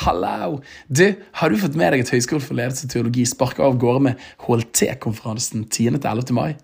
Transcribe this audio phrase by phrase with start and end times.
[0.00, 0.62] Hallo!
[0.88, 4.00] Du, har du fått med deg at Høgskolen for ledelse og teologi sparker av gårde
[4.06, 6.32] med HLT-konferansen 10.-11.
[6.32, 6.54] mai?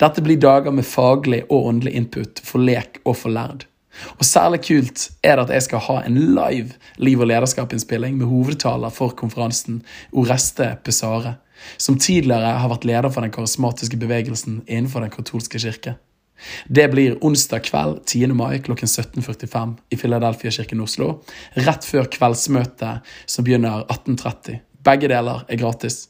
[0.00, 3.68] Dette blir dager med faglig og åndelig input for lek og for lærd.
[4.16, 8.26] Og særlig kult er det at jeg skal ha en live liv- og lederskap-innspilling med
[8.26, 11.36] hovedtaler for konferansen, Oreste Pesare,
[11.78, 16.00] som tidligere har vært leder for den karismatiske bevegelsen innenfor den katolske kirke.
[16.66, 18.32] Det blir onsdag kveld 10.
[18.36, 21.22] mai klokken 17.45 i Philadelphia-kirken Oslo.
[21.54, 24.58] Rett før kveldsmøtet som begynner 18.30.
[24.82, 26.06] Begge deler er gratis.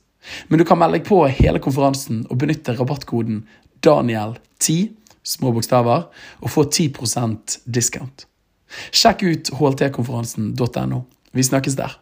[0.49, 3.43] Men du kan melde deg på hele konferansen og benytte rabattkoden
[3.83, 4.77] Daniel10
[5.23, 6.09] små bokstaver
[6.41, 8.27] og få 10% discount.
[8.91, 11.03] Sjekk ut hltkonferansen.no.
[11.33, 12.02] Vi snakkes der.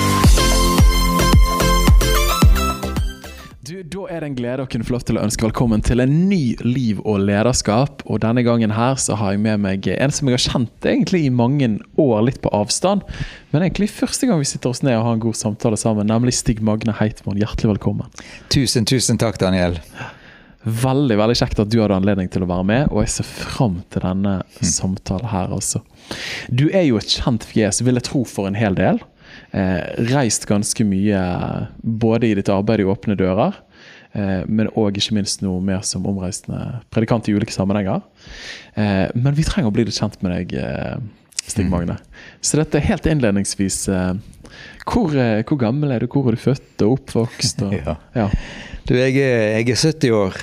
[3.91, 6.11] Da er det en glede å kunne få lov til å ønske velkommen til en
[6.29, 8.05] ny Liv og lederskap.
[8.07, 11.25] Og Denne gangen her så har jeg med meg en som jeg har kjent egentlig
[11.25, 11.67] i mange
[11.99, 13.03] år, litt på avstand.
[13.51, 16.37] Men egentlig første gang vi sitter oss ned og har en god samtale sammen, nemlig
[16.39, 17.41] Stig Magne Heitmann.
[17.41, 18.07] Hjertelig velkommen.
[18.53, 19.75] Tusen, tusen takk, Daniel.
[20.63, 23.81] Veldig veldig kjekt at du hadde anledning til å være med, og jeg ser fram
[23.91, 24.67] til denne mm.
[24.71, 25.83] samtalen her også.
[26.47, 29.03] Du er jo et kjent fjes, vil jeg tro, for en hel del
[29.51, 31.21] eh, reist ganske mye
[31.81, 33.57] både i ditt arbeid i Åpne dører,
[34.13, 38.01] men òg ikke minst noe mer som omreisende predikant i ulike sammenhenger.
[38.75, 40.97] Eh, men vi trenger å bli litt kjent med deg, eh,
[41.41, 41.71] Stig mm.
[41.71, 41.97] Magne.
[42.43, 44.13] Så dette er helt innledningsvis eh,
[44.85, 46.09] hvor, eh, hvor, gammel er du?
[46.11, 47.63] Hvor er du født og oppvokst?
[47.67, 47.95] Og, ja.
[48.17, 48.27] Ja.
[48.87, 50.39] Du, jeg er, jeg er 70 år.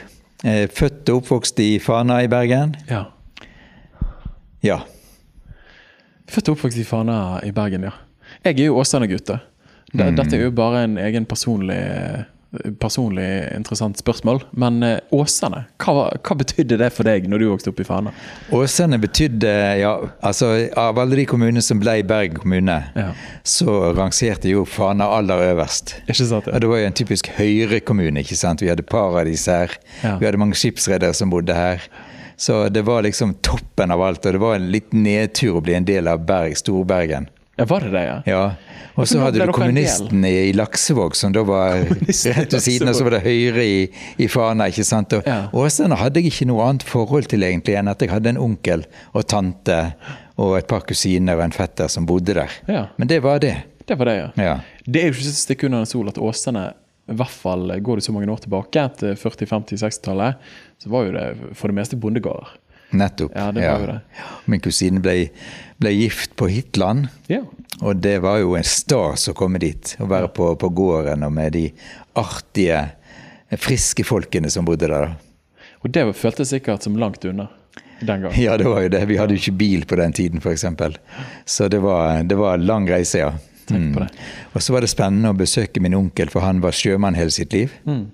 [0.46, 2.76] Er født og oppvokst i Fana i Bergen.
[2.90, 3.04] Ja.
[4.64, 4.82] ja.
[6.30, 7.94] Født og oppvokst i Fana i Bergen, ja.
[8.44, 9.32] Jeg er jo Åsane-gutt.
[9.94, 10.02] Mm.
[10.18, 11.78] Dette er jo bare en egen personlig,
[12.80, 14.40] personlig interessant spørsmål.
[14.50, 18.12] Men eh, Åsane, hva, hva, betydde det for deg når du vokste opp i Fana?
[18.54, 19.92] Åsane betydde ja,
[20.24, 23.10] altså Av alle de kommunene som ble Bergen kommune, ja.
[23.44, 25.98] så rangerte jo Fana aller øverst.
[26.06, 26.56] Ikke sant, ja.
[26.56, 28.24] Og Det var jo en typisk Høyre-kommune.
[28.24, 28.64] ikke sant?
[28.64, 29.74] Vi hadde paradis her.
[30.02, 30.16] Ja.
[30.18, 31.84] Vi hadde mange skipsredere som bodde her.
[32.38, 35.74] Så det var liksom toppen av alt, og det var en liten nedtur å bli
[35.74, 37.26] en del av Berg, Storbergen.
[37.58, 38.18] Ja, Var det det, ja?
[38.26, 38.42] ja.
[38.98, 43.06] Og så hadde du kommunistene i Laksevåg, som da var rett ved siden, og så
[43.06, 43.80] var det Høyre i,
[44.18, 44.68] i Fana.
[44.70, 45.14] ikke sant?
[45.18, 45.40] Og ja.
[45.54, 48.86] Åsane hadde jeg ikke noe annet forhold til egentlig enn at jeg hadde en onkel
[49.12, 49.78] og tante
[50.38, 52.58] og et par kusiner og en fetter som bodde der.
[52.70, 52.84] Ja.
[52.98, 53.56] Men det var det.
[53.88, 54.28] Det var det, ja.
[54.38, 54.54] ja.
[54.86, 56.68] Det er jo ikke et stykke under en sol at Åsane
[57.08, 60.48] i hvert fall går det så mange år tilbake, til 40-, 50-, 60-tallet,
[60.78, 62.50] så var jo det for det meste bondegårder.
[62.90, 63.32] Nettopp.
[63.36, 63.98] Ja, det var jo det.
[64.48, 65.14] Min kusine ble,
[65.76, 67.08] ble gift på Hitland.
[67.28, 67.42] Ja.
[67.80, 69.94] Og det var jo en stas å komme dit.
[70.00, 71.66] Å være på, på, gården og med de
[72.18, 72.80] artige,
[73.60, 75.14] friske folkene som bodde der.
[75.84, 77.48] Og det føltes sikkert som langt unna
[78.00, 78.40] den gangen.
[78.40, 79.04] Ja, det var jo det.
[79.10, 80.64] Vi hadde jo ikke bil på den tiden, f.eks.
[81.44, 83.32] Så det var, det var lang reise, ja.
[83.68, 83.98] Mm.
[84.54, 87.52] Og så var det spennende å besøke min onkel, for han var sjømann hele sitt
[87.52, 87.74] liv.
[87.84, 88.06] Mm.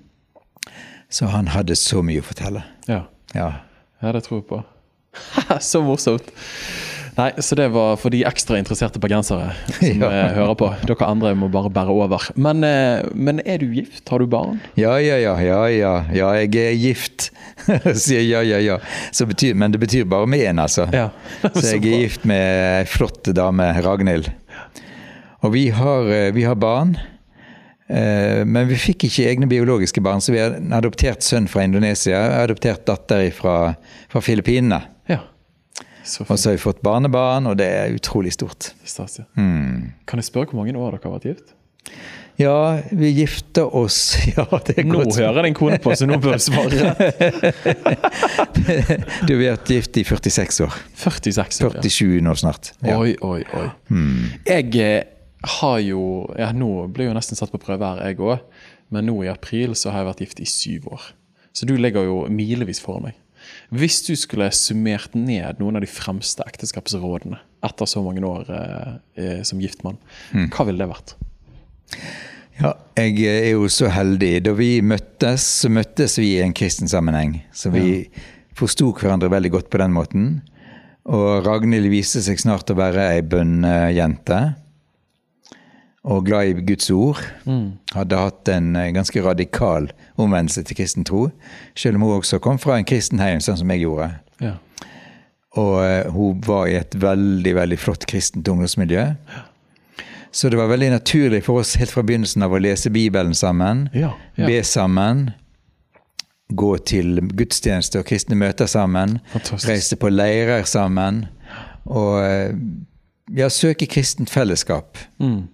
[1.09, 2.65] Så han hadde så mye å fortelle.
[2.89, 3.05] Ja.
[3.33, 3.49] ja.
[4.05, 4.63] Ja, det tror jeg på.
[5.71, 6.29] så morsomt.
[7.15, 10.09] Nei, så det var for de ekstra interesserte bergensere som ja.
[10.09, 10.67] Eh, hører på.
[10.83, 12.25] Dere andre må bare bære over.
[12.35, 14.03] Men, eh, men, er du gift?
[14.11, 14.59] Har du barn?
[14.75, 15.37] Ja, ja, ja.
[15.39, 17.29] Ja, ja, ja jeg er gift.
[18.03, 18.77] Sier ja, ja, ja.
[19.25, 20.89] Betyr, men det betyr bare med én, altså.
[20.91, 21.07] Ja.
[21.47, 24.29] så jeg er gift med ei flott dame, Ragnhild.
[25.45, 26.97] Og vi har, eh, vi har barn.
[27.87, 31.65] Eh, men vi fikk ikke egne biologiske barn, så vi har en adoptert sønn fra
[31.67, 32.17] Indonesia.
[32.17, 33.55] og Adoptert datter fra,
[34.11, 34.81] fra Filippinene.
[35.11, 35.21] Ja.
[36.25, 38.71] Og så har vi fått barnebarn, og det er utrolig stort.
[38.85, 39.25] Stas, ja.
[39.37, 39.93] mm.
[40.09, 41.53] Kan jeg spørre hvor mange år dere har vært gift?
[42.35, 45.15] Ja, vi gifter oss Ja, det nå godt.
[45.15, 46.91] jeg hører din kone på, så nå bør du svare.
[49.27, 50.75] du, vi har vært gift i 46 år.
[50.99, 52.73] 46 år, 47 nå snart.
[52.83, 52.97] Ja.
[52.99, 53.69] Oi, oi, oi.
[53.87, 54.33] Mm.
[54.49, 55.14] Jeg eh,
[55.45, 56.01] har jo
[56.39, 58.41] ja, Nå blir jo nesten satt på prøve her, jeg òg.
[58.93, 61.05] Men nå i april så har jeg vært gift i syv år.
[61.55, 63.19] Så du ligger jo milevis foran meg.
[63.73, 68.93] Hvis du skulle summert ned noen av de fremste ekteskapsrådene etter så mange år eh,
[69.21, 69.99] eh som giftmann,
[70.33, 70.49] mm.
[70.53, 71.15] hva ville det vært?
[72.61, 74.33] Ja, jeg er jo så heldig.
[74.45, 77.39] Da vi møttes, så møttes vi i en kristen sammenheng.
[77.53, 78.25] Så vi ja.
[78.57, 80.27] forsto hverandre veldig godt på den måten.
[81.05, 84.39] Og Ragnhild viste seg snart å være ei bønnejente
[86.05, 87.17] og glad i Guds ord.
[87.49, 87.71] Mm.
[87.95, 89.87] Hadde hatt en eh, ganske radikal
[90.21, 91.27] omvendelse til kristen tro.
[91.75, 94.11] Selv om hun også kom fra en kristen heim, sånn som jeg gjorde.
[94.43, 94.51] Ja.
[95.57, 99.07] Og eh, hun var i et veldig veldig flott kristent ungdomsmiljø.
[100.35, 103.85] Så det var veldig naturlig for oss helt fra begynnelsen av å lese Bibelen sammen,
[103.95, 104.45] Ja, ja.
[104.49, 105.29] be sammen,
[106.51, 109.69] gå til gudstjeneste og kristne møter sammen, Fantastisk.
[109.71, 111.23] reise på leirer sammen,
[111.87, 112.51] og eh,
[113.39, 114.99] ja, søke kristent fellesskap.
[115.23, 115.47] Mm.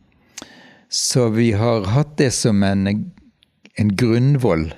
[0.92, 2.88] Så vi har hatt det som en,
[3.80, 4.74] en grunnvoll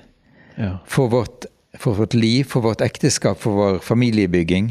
[0.56, 0.76] Ja.
[0.86, 1.46] for vårt,
[1.78, 4.68] for vårt liv, for vårt ekteskap, for vår familiebygging.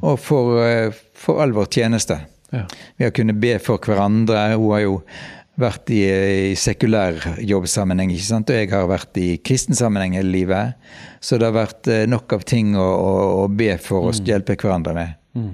[0.00, 2.20] Og for, eh, for all vår tjeneste.
[2.52, 2.66] Ja.
[2.96, 4.54] Vi har kunnet be for hverandre.
[4.54, 5.00] Hun har jo
[5.58, 6.04] vært i,
[6.52, 8.50] i sekulær jobbsammenheng, ikke sant?
[8.50, 10.78] og jeg har vært i kristen sammenheng hele livet.
[11.20, 13.12] Så det har vært eh, nok av ting å, å,
[13.42, 15.50] å be for oss, hjelpe hverandre med.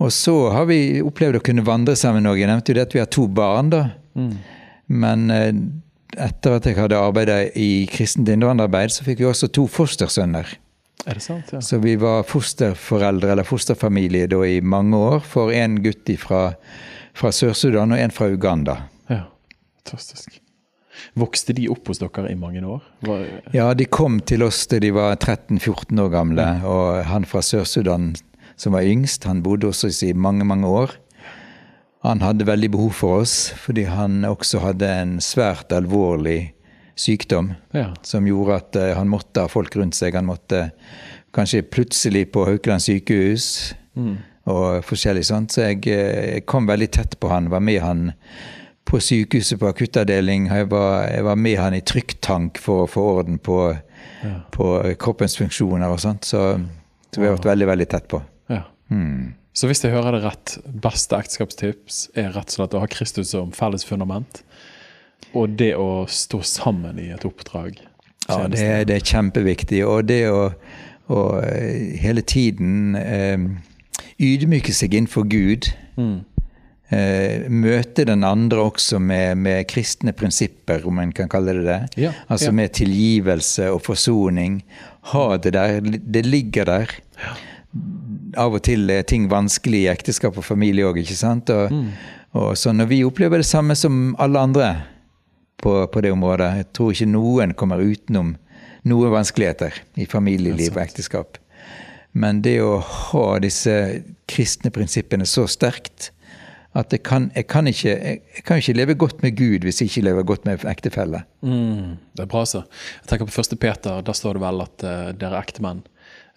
[0.00, 2.40] Og så har vi opplevd å kunne vandre sammen òg.
[2.40, 3.84] Jeg nevnte jo det at vi har to barn, da.
[4.86, 5.50] Men eh,
[6.16, 10.54] etter at jeg hadde arbeidet i kristent innvandrerarbeid, så fikk vi også to fostersønner.
[11.06, 11.52] Er det sant?
[11.52, 11.60] Ja.
[11.62, 16.48] Så vi var fosterforeldre eller fosterfamilie da i mange år for en gutt fra,
[17.14, 18.82] fra Sør-Sudan og en fra Uganda.
[19.10, 19.24] ja.
[19.86, 20.40] Fantastisk.
[21.14, 22.80] Vokste de opp hos dere i mange år?
[23.06, 27.42] Var, Ja, de kom til oss da de var 13-14 år gamle, og han fra
[27.44, 28.14] Sør-Sudan
[28.56, 30.96] som var yngst, han bodde hos oss i mange, mange år.
[32.06, 36.52] Han hadde veldig behov for oss, fordi han også hadde en svært alvorlig
[36.96, 37.90] sykdom ja.
[38.06, 40.14] som gjorde at eh, han måtte ha folk rundt seg.
[40.14, 40.68] Han måtte
[41.36, 43.48] kanskje plutselig på Haukeland sykehus
[44.46, 45.56] og forskjellig sånt.
[45.56, 48.04] Så jeg, eh, jeg kom veldig tett på han, var med han
[48.86, 50.46] på sykehuset på akuttavdeling.
[50.46, 53.58] Jeg var, jeg var med han i trykktank for å få orden på,
[54.54, 54.68] på
[55.02, 56.28] kroppens funksjoner og sånt.
[56.28, 56.44] Så,
[57.10, 58.22] så vi har vært veldig, veldig tett på.
[58.52, 58.62] ja.
[58.94, 59.34] Hmm.
[59.56, 63.30] Så hvis jeg hører det rett, beste ekteskapstips er rett og slett å ha Kristus
[63.32, 64.42] som felles fundament,
[65.36, 67.78] og det å stå sammen i et oppdrag.
[68.28, 69.80] Ja, det, er- det er kjempeviktig.
[69.88, 70.50] Og det å,
[71.12, 73.36] å eh, hele tiden eh,
[74.20, 75.70] ydmyke seg innenfor Gud.
[75.96, 76.18] Mm.
[76.92, 81.80] Eh, møte den andre også med, med kristne prinsipper, om en kan kalle det det.
[82.06, 82.56] Ja, altså ja.
[82.60, 84.60] med tilgivelse og forsoning.
[85.14, 85.80] Ha det der.
[85.82, 86.96] Det ligger der.
[88.36, 90.98] Av og til er ting vanskelig i ekteskap og familie òg.
[91.00, 91.92] Og, Mm.
[92.34, 94.82] og så når vi opplever det samme som alle andre
[95.62, 98.36] på, på det området Jeg tror ikke noen kommer utenom
[98.84, 101.38] noen vanskeligheter i familieliv og ekteskap.
[102.12, 106.12] Men det å ha disse kristne prinsippene så sterkt
[106.76, 109.90] at jeg kan, jeg kan, ikke, jeg, kan ikke leve godt med Gud hvis jeg
[109.90, 111.22] ikke lever godt med ektefelle.
[111.40, 112.64] Mm, det er bra, så.
[113.00, 115.80] Jeg tenker på første Peter, der står det vel at uh, dere ektemenn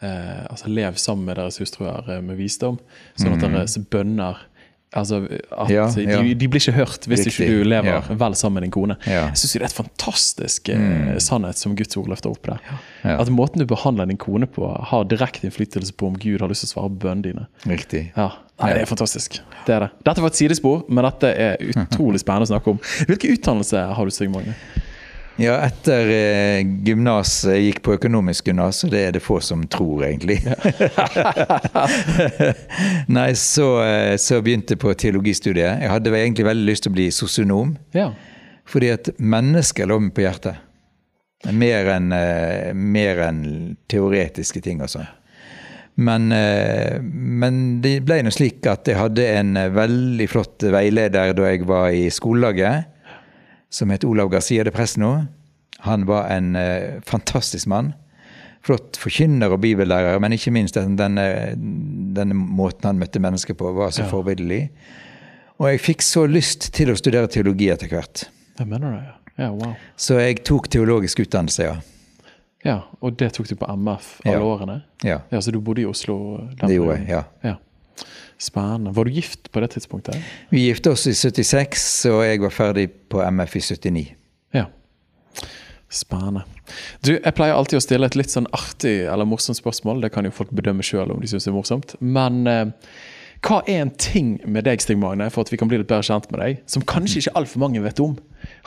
[0.05, 2.79] eh, altså lev sammen med deres hustruer eh, med visdom,
[3.19, 4.45] sånn at deres bønner
[4.89, 8.15] Altså at ja, Ja, de, de blir ikke hørt hvis Riktig, ikke du lever ja.
[8.23, 8.95] vel sammen med din kone.
[9.03, 9.11] Mm.
[9.11, 12.71] Jeg syns det er et fantastisk eh, sannhet som Guds ord løfter opp der.
[13.05, 16.65] At måten du behandler din kone på, har direkte innflytelse på om Gud har lyst
[16.65, 17.45] til å svare på bønnene dine.
[17.69, 18.07] Riktig.
[18.17, 19.39] Ja, Nei, Det er fantastisk.
[19.65, 19.89] Det er det.
[20.03, 22.81] Dette var et sidespor, men dette er utrolig spennende å snakke om.
[23.07, 24.78] Hvilken utdannelse har du, Sigmund Magne?
[25.39, 29.62] Ja, etter eh, gymnas Jeg gikk på økonomisk gymnas, og det er det få som
[29.71, 30.41] tror, egentlig.
[33.18, 35.80] Nei, så, eh, så begynte jeg på teologistudiet.
[35.80, 37.71] Jeg hadde egentlig veldig lyst til å bli sosionom.
[37.95, 38.09] Ja.
[38.68, 40.59] Fordi at mennesker lå meg på hjertet.
[41.56, 43.42] Mer enn eh, mer enn
[43.88, 45.07] teoretiske ting og sånn.
[46.00, 51.47] Men, eh, men det ble nå slik at jeg hadde en veldig flott veileder da
[51.47, 52.92] jeg var i skolelaget,
[53.71, 55.13] som het Olav Garcia de Presno.
[55.86, 57.94] Han var en eh, fantastisk mann.
[58.62, 61.56] Flott forkynner og bibellærer, men ikke minst den- denne,
[62.16, 64.09] denne måten han møtte mennesker på, var så Ja.
[64.12, 64.69] forbilledlig.
[65.59, 68.26] Og jeg fikk så lyst til å studere teologi etter hvert.
[68.59, 69.04] Jeg mener det,
[69.38, 69.45] ja.
[69.45, 69.50] ja.
[69.52, 69.76] Wow.
[69.98, 71.76] Så jeg tok teologisk utdannelse, ja.
[72.66, 74.40] Ja, Og det tok du på MF alle Ja.
[74.44, 74.81] årene?
[75.04, 75.19] ja.
[75.31, 76.38] Ja, Så du bodde i Oslo?
[76.59, 77.24] Det gjorde jeg, ja.
[77.44, 77.56] ja.
[78.38, 78.92] Spennende.
[78.95, 80.16] Var du gift på det tidspunktet?
[80.52, 84.16] Vi gifte oss i 76, og jeg var ferdig på MF i 79.
[85.89, 86.43] Spennende.
[87.01, 90.03] Du, Jeg pleier alltid å stille et litt sånn artig eller morsomt spørsmål.
[90.05, 91.95] Det kan jo folk bedømme sjøl om de syns det er morsomt.
[91.99, 92.67] Men eh,
[93.45, 96.05] hva er en ting med deg, Stig Magne, for at vi kan bli litt bedre
[96.05, 98.17] kjent med deg, som kanskje ikke altfor mange vet om?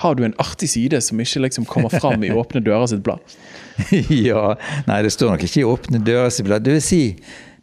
[0.01, 3.23] Har du en artig side som ikke liksom kommer fram i Åpne dører sitt blad?
[4.29, 4.57] ja,
[4.89, 6.65] Nei, det står nok ikke i Åpne dører sitt blad.
[6.65, 7.03] Det vil si,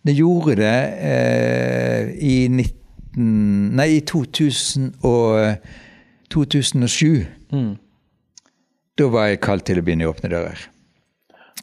[0.06, 0.78] det gjorde det
[1.10, 3.76] eh, i 19...
[3.76, 5.58] Nei, i 2000 og,
[6.30, 7.26] 2007.
[7.52, 7.74] Mm.
[9.00, 10.66] Da var jeg kalt til å begynne i Åpne dører.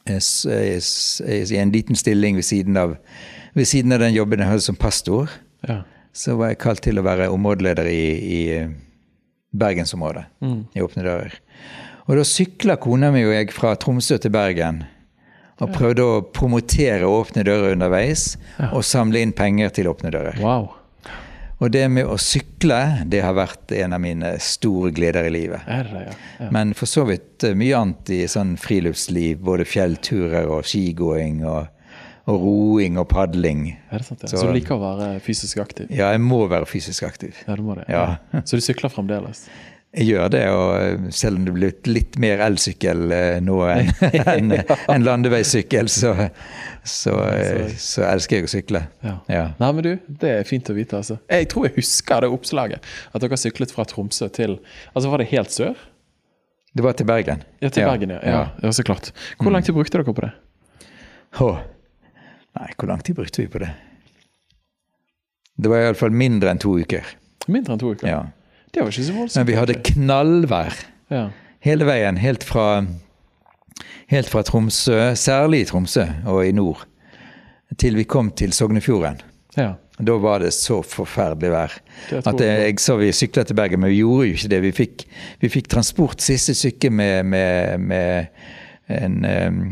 [0.07, 2.95] I en liten stilling ved siden av,
[3.53, 5.29] ved siden av den jobben jeg hadde som pastor.
[5.67, 5.81] Ja.
[6.17, 8.03] så var jeg kalt til å være områdeleder i,
[8.37, 8.41] i
[9.57, 10.25] bergensområdet.
[10.41, 10.59] Mm.
[10.73, 11.35] I Åpne dører.
[12.07, 14.85] Og da sykla kona mi og jeg fra Tromsø til Bergen.
[15.61, 18.71] Og prøvde å promotere Åpne dører underveis, ja.
[18.71, 20.37] og samle inn penger til Åpne dører.
[20.41, 20.69] Wow.
[21.57, 25.65] Og det med å sykle, det har vært en av mine store gleder i livet.
[25.65, 26.17] Er det, ja.
[26.43, 26.49] Ja.
[26.53, 29.41] Men for så vidt eh, mye annet i sånn friluftsliv.
[29.47, 31.71] Både fjellturer og skigåing og,
[32.29, 33.71] og roing og padling.
[33.89, 34.29] Er det sant, ja.
[34.29, 35.89] Så, så, du liker å være fysisk aktiv?
[35.89, 37.41] Ja, jeg må være fysisk aktiv.
[37.47, 37.87] Ja, du må det.
[37.89, 38.05] Ja.
[38.43, 39.47] Så du sykler fremdeles?
[39.95, 43.91] Jeg gjør det, og eh, selv om det blir litt mer elsykkel eh, nå enn
[44.35, 44.51] en,
[44.91, 46.11] en landeveissykkel, så,
[46.83, 48.81] så, eh, så, elsker jeg å sykle.
[49.05, 49.13] Ja.
[49.31, 49.45] ja.
[49.61, 49.91] Nei, men du,
[50.21, 50.99] Det er fint å vite.
[50.99, 51.17] altså.
[51.31, 52.91] Jeg tror jeg husker det oppslaget.
[53.13, 54.59] At dere syklet fra Tromsø til
[54.93, 55.87] Altså, Var det helt sør?
[56.77, 57.41] Det var til Bergen.
[57.63, 58.21] Ja, til Bergen, ja.
[58.21, 58.43] ja.
[58.61, 59.09] ja så klart.
[59.39, 60.33] Hvor lang tid brukte dere på det?
[61.41, 61.63] Åh.
[62.57, 63.71] Nei, hvor lang tid brukte vi på det?
[65.57, 67.07] Det var iallfall mindre enn to uker.
[67.49, 68.09] Mindre enn to uker?
[68.11, 68.25] Ja.
[68.77, 69.39] Det var ikke så voldsomt.
[69.39, 70.75] Men vi hadde knallvær
[71.09, 71.23] ja.
[71.65, 72.19] hele veien.
[72.21, 72.65] Helt fra,
[74.13, 76.83] helt fra Tromsø, særlig i Tromsø og i nord,
[77.81, 79.23] til vi kom til Sognefjorden.
[79.57, 79.71] Ja.
[79.97, 81.73] Da var det så forferdelig vær.
[82.21, 84.61] At jeg, så vi sykla til Bergen, men vi gjorde jo ikke det.
[84.67, 85.07] Vi fikk,
[85.41, 89.63] vi fikk transport siste stykke med, med, med en um,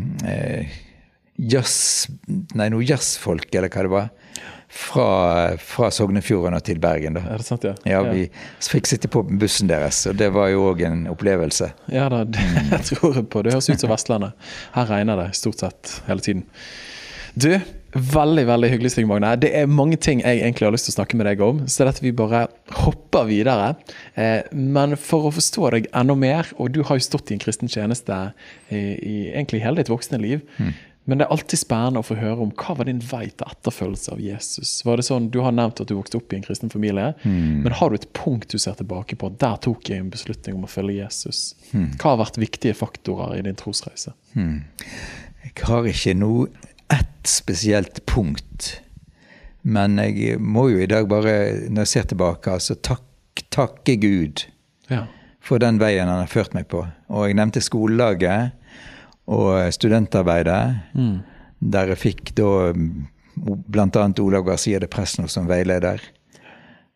[1.38, 2.08] jazz...
[2.58, 4.10] Nei, noe jazzfolk, eller hva det var
[4.76, 7.16] fra, fra Sognefjorden og til Bergen.
[7.16, 7.24] da.
[7.32, 7.74] Er det sant, ja?
[7.88, 8.26] Ja, Vi
[8.68, 11.72] fikk sitte på bussen deres, og det var jo òg en opplevelse.
[11.94, 13.46] Ja da, det jeg tror jeg på.
[13.46, 14.52] Det høres ut som Vestlandet.
[14.76, 16.44] Her regner det stort sett hele tiden.
[17.36, 17.50] Du,
[17.96, 19.32] veldig veldig hyggelig, Stig Magne.
[19.40, 21.88] Det er mange ting jeg egentlig har lyst til å snakke med deg om, så
[21.88, 22.46] dette vi bare
[22.82, 23.74] hopper videre.
[24.20, 27.44] Eh, men for å forstå deg enda mer, og du har jo stått i en
[27.44, 28.20] kristen tjeneste
[28.68, 30.44] i, i egentlig hele ditt voksne liv.
[30.60, 30.76] Mm.
[31.06, 34.16] Men det er alltid spennende å få høre om hva var din vei til etterfølgelse
[34.16, 34.72] av Jesus.
[34.88, 37.12] Var det sånn, Du har nevnt at du vokste opp i en kristen familie.
[37.22, 37.62] Mm.
[37.62, 39.30] Men har du et punkt du ser tilbake på?
[39.38, 41.54] Der tok jeg en beslutning om å følge Jesus.
[41.74, 41.92] Mm.
[42.02, 44.16] Hva har vært viktige faktorer i din trosreise?
[44.34, 44.66] Mm.
[45.46, 46.50] Jeg har ikke noe
[46.90, 48.80] ett spesielt punkt.
[49.62, 53.06] Men jeg må jo i dag bare, når jeg ser tilbake, altså tak,
[53.54, 54.46] takke Gud
[54.90, 55.06] ja.
[55.42, 56.82] for den veien han har ført meg på.
[57.14, 58.54] Og jeg nevnte skolelaget
[59.26, 60.62] og studentarbeidet.
[60.94, 61.18] Mm.
[61.60, 64.06] Der jeg fikk da bl.a.
[64.22, 66.04] Olav Garcia de Presno som veileder.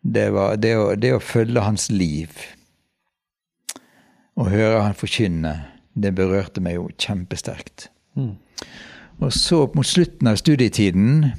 [0.00, 2.32] Det var det å, det å følge hans liv
[4.40, 5.52] og høre han forkynne,
[5.92, 7.90] det berørte meg jo kjempesterkt.
[8.16, 8.36] Mm.
[9.20, 11.32] Og så mot slutten av studietiden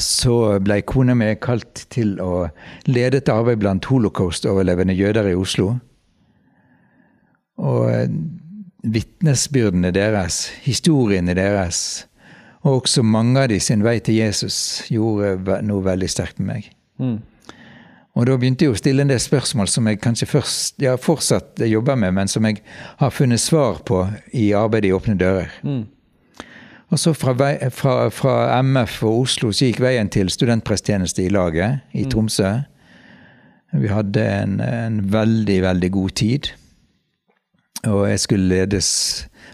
[0.00, 2.48] så ble kona mi kalt til å
[2.88, 5.76] lede et arbeid blant holocaust-overlevende jøder i Oslo.
[7.62, 7.86] Og
[8.84, 12.06] vitnesbyrdene deres, historiene deres,
[12.64, 14.56] og også mange av de sin vei til Jesus,
[14.92, 16.68] gjorde noe veldig sterkt med meg.
[17.00, 17.18] Mm.
[18.14, 21.64] Og da begynte jeg å stille en del spørsmål som jeg kanskje først, ja, fortsatt
[21.66, 22.60] jobber med, men som jeg
[23.00, 25.50] har funnet svar på i arbeidet i Åpne dører.
[25.66, 25.82] Mm.
[26.94, 27.34] Og så fra,
[27.74, 32.10] fra, fra, MF og Oslo så gikk veien til studentpresttjeneste i laget i mm.
[32.12, 32.52] Tromsø.
[33.74, 36.52] Vi hadde en, en veldig, veldig god tid.
[37.90, 38.88] Og jeg skulle ledes,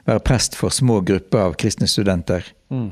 [0.07, 2.47] være prest for små grupper av kristne studenter.
[2.71, 2.89] Mm.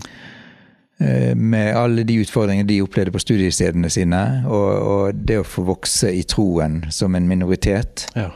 [0.99, 4.23] Eh, med alle de utfordringene de opplevde på studiestedene sine.
[4.51, 8.09] Og, og, det å få vokse i troen som en minoritet.
[8.19, 8.33] Ja.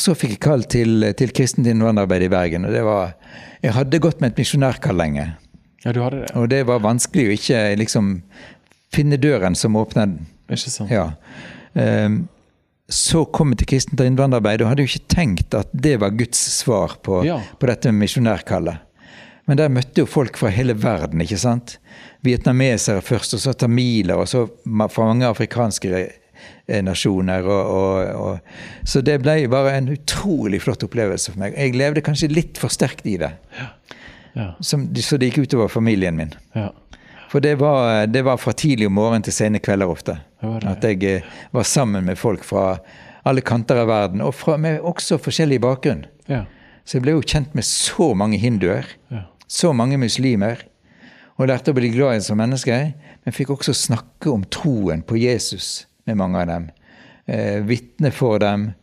[0.00, 2.64] Så fikk jeg kall til, til kristent innvandrerarbeid i Bergen.
[2.64, 3.12] og det var,
[3.62, 5.26] Jeg hadde gått med et misjonærkall lenge.
[5.84, 6.30] Ja, du hadde det.
[6.38, 8.14] Og det var vanskelig å ikke liksom
[8.94, 10.14] finne døren som åpner.
[10.48, 10.92] Ikke sant.
[10.92, 11.10] Ja.
[11.74, 12.22] Um,
[12.88, 16.40] så kom jeg til kristent innvandrerarbeid og hadde jo ikke tenkt at det var Guds
[16.58, 17.38] svar på, ja.
[17.58, 18.88] på dette misjonærkallet.
[19.50, 21.22] Men der møtte jo folk fra hele verden.
[21.22, 21.78] ikke sant?
[22.22, 24.44] Vietnamesere først, og så tamiler, og så
[24.92, 27.46] fra mange afrikanske eh, nasjoner.
[27.46, 31.58] Og, og, og, så det ble bare en utrolig flott opplevelse for meg.
[31.58, 33.32] Jeg levde kanskje litt for sterkt i det.
[33.58, 33.72] Ja.
[34.32, 34.46] Ja.
[34.64, 36.32] Som, så det gikk utover familien min.
[36.56, 36.70] Ja.
[37.32, 40.18] For det var, det var, fra tidlig om morgenen til sene kvelder ofte.
[40.68, 42.74] At jeg eh, var sammen med folk fra
[43.24, 46.02] alle kanter av verden, og fra, med også forskjellig bakgrunn.
[46.28, 46.42] Ja.
[46.84, 49.22] Så jeg ble jo kjent med så mange hinduer, ja.
[49.48, 50.60] så mange muslimer,
[51.40, 52.76] og lærte å bli glad i som menneske.
[53.24, 56.68] Men fikk også snakke om troen på Jesus med mange av dem.
[57.24, 58.74] Eh, Vitne for dem,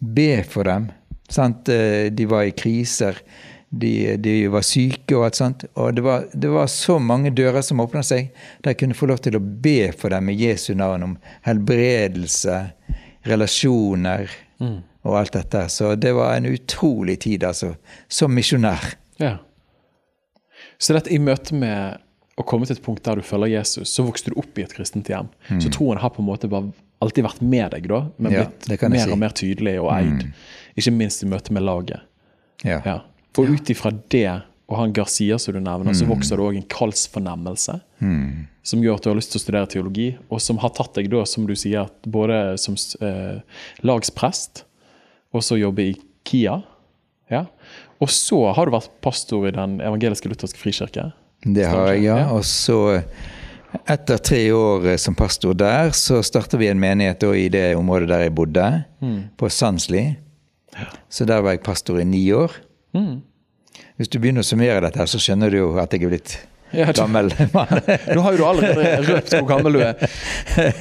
[0.00, 0.88] be for dem.
[1.28, 1.68] Sant?
[1.68, 3.20] Eh, de var i kriser
[3.70, 5.64] de, de, var syke og alt sånt.
[5.78, 9.08] Og det var, det var så mange dører som åpna seg, der jeg kunne få
[9.10, 12.58] lov til å be for dem i Jesu navn om helbredelse,
[13.30, 14.26] relasjoner
[14.58, 14.76] mm.
[15.06, 15.68] og alt dette.
[15.70, 17.76] Så det var en utrolig tid, altså,
[18.10, 18.96] som misjonær.
[19.22, 19.36] Ja.
[20.80, 22.00] Så dette i møte med
[22.40, 24.72] å komme til et punkt der du følger Jesus, så vokste du opp i et
[24.74, 25.28] kristent hjem.
[25.50, 25.60] Mm.
[25.62, 26.72] Så troen har på en måte bare
[27.04, 29.12] alltid vært med deg, da, men blitt mer si.
[29.12, 30.24] og mer tydelig og eid.
[30.24, 30.34] Mm.
[30.80, 32.02] Ikke minst i møte med laget.
[32.64, 32.80] Ja.
[32.84, 32.98] ja.
[33.36, 36.68] For ut ifra det og han Garcia som du nevner, så vokser det òg en
[36.70, 38.46] kallsfornemmelse Mm.
[38.62, 41.10] som gjør at du har lyst til å studere teologi, og som har tatt deg
[41.10, 43.40] da, som du sier, både som eh,
[43.82, 44.62] lagsprest
[45.34, 46.62] og så jobbe i KIA.
[47.30, 47.44] Ja.
[48.00, 51.12] Og så har du vært pastor i Den evangeliske lutherske frikirke.
[51.44, 52.16] Det har jeg, ja.
[52.18, 52.30] Ja.
[52.32, 53.02] Og så,
[53.86, 58.08] etter tre år eh, som pastor der, så starta vi en menighet i det området
[58.08, 58.84] der jeg bodde,
[59.36, 60.16] på Sandsli.
[61.10, 62.54] Så der var jeg pastor i ni år.
[62.96, 63.20] Mm.
[64.00, 66.32] Hvis du begynner å summere dette, her, så skjønner du jo at jeg er blitt
[66.72, 67.80] Ja, du- gammel mann.
[68.14, 69.94] Nå har jo du allerede røpt hvor gammel du er.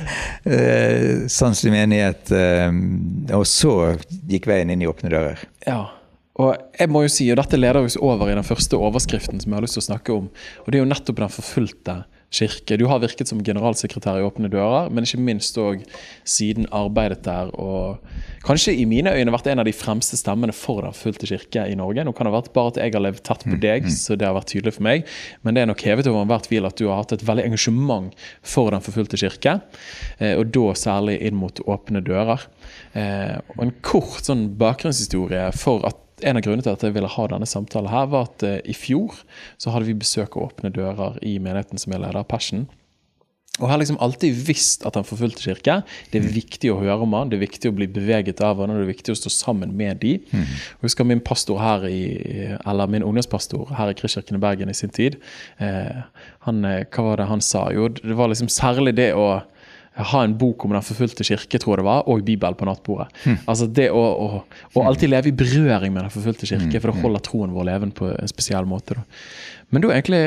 [1.30, 2.32] Sanselig menighet.
[2.32, 2.72] eh,
[3.38, 3.74] Og så
[4.30, 5.42] gikk veien inn i åpne dører.
[5.68, 5.82] Ja.
[6.40, 9.52] Og jeg må jo si, og dette leder oss over i den første overskriften som
[9.52, 10.30] jeg har lyst til å snakke om.
[10.64, 11.98] Og det er jo nettopp den forfulgte
[12.32, 12.78] kirke.
[12.78, 15.82] Du har virket som generalsekretær i Åpne dører, men ikke minst òg
[16.30, 17.98] siden arbeidet der og
[18.46, 21.76] kanskje i mine øyne vært en av de fremste stemmene for den forfulgte kirke i
[21.80, 22.06] Norge.
[22.06, 24.28] Nå kan det ha vært bare at jeg har levd tett på deg, så det
[24.30, 25.08] har vært tydelig for meg.
[25.44, 28.14] Men det er nok hevet over enhver tvil at du har hatt et veldig engasjement
[28.46, 29.58] for den forfulgte kirke.
[30.20, 32.46] eh, Og da særlig inn mot Åpne dører.
[32.94, 37.12] Eh, Og en kort sånn bakgrunnshistorie for at en av grunnene til at jeg ville
[37.12, 39.22] ha denne samtalen her, var at eh, i fjor
[39.62, 42.68] så hadde vi besøk av Åpne dører i menigheten som jeg leder, Passion.
[43.60, 45.82] Og jeg har liksom alltid visst at han forfulgte kirke,
[46.14, 48.72] det er viktig å høre om han, det er viktig å bli beveget av han,
[48.72, 50.14] og det er viktig å stå sammen med de.
[50.32, 52.00] Og Jeg husker min pastor her i,
[52.64, 55.20] eller min ungdomspastor her i Kristkirken i Bergen i sin tid.
[55.60, 56.00] Eh,
[56.48, 57.68] han, eh, hva var det han sa?
[57.76, 59.42] Jo, det var liksom særlig det å
[60.00, 63.10] ha en bok om Den forfulgte kirke, tror jeg det var, og Bibel på nattbordet.
[63.50, 67.04] Altså det å, å, å alltid leve i berøring med Den forfulgte kirke, for det
[67.04, 69.00] holder troen vår levende på en spesiell måte.
[69.00, 69.08] Da.
[69.70, 70.24] Men da egentlig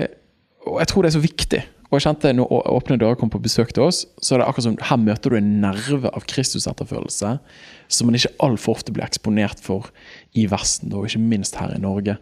[0.63, 1.63] Og jeg tror det er så viktig.
[1.93, 4.65] Og jeg kjente når Åpne dører kom på besøk til oss, så er det akkurat
[4.65, 7.35] som her møter du en nerve av Kristus-etterfølelse
[7.93, 9.91] som man ikke altfor ofte blir eksponert for
[10.39, 12.15] i Vesten, og ikke minst her i Norge.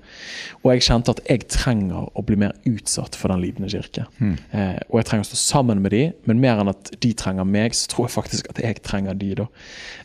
[0.65, 4.07] Og jeg kjente at jeg trenger å bli mer utsatt for den lidende kirke.
[4.51, 7.47] Eh, og jeg trenger å stå sammen med de, men mer enn at de trenger
[7.47, 9.47] meg, så tror jeg faktisk at jeg trenger de da.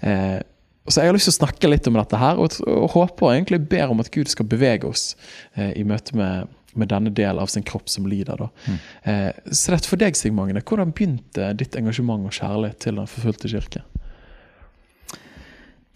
[0.05, 0.37] Eh,
[0.85, 3.33] så jeg har lyst til å snakke litt om dette her, og, og håper og
[3.33, 5.15] egentlig ber om at Gud skal bevege oss
[5.57, 8.45] eh, i møte med, med denne delen av sin kropp som lider.
[9.01, 13.09] Eh, så dette for deg, Stig Magne, hvordan begynte ditt engasjement og kjærlighet til Den
[13.09, 13.81] forfulgte kirke?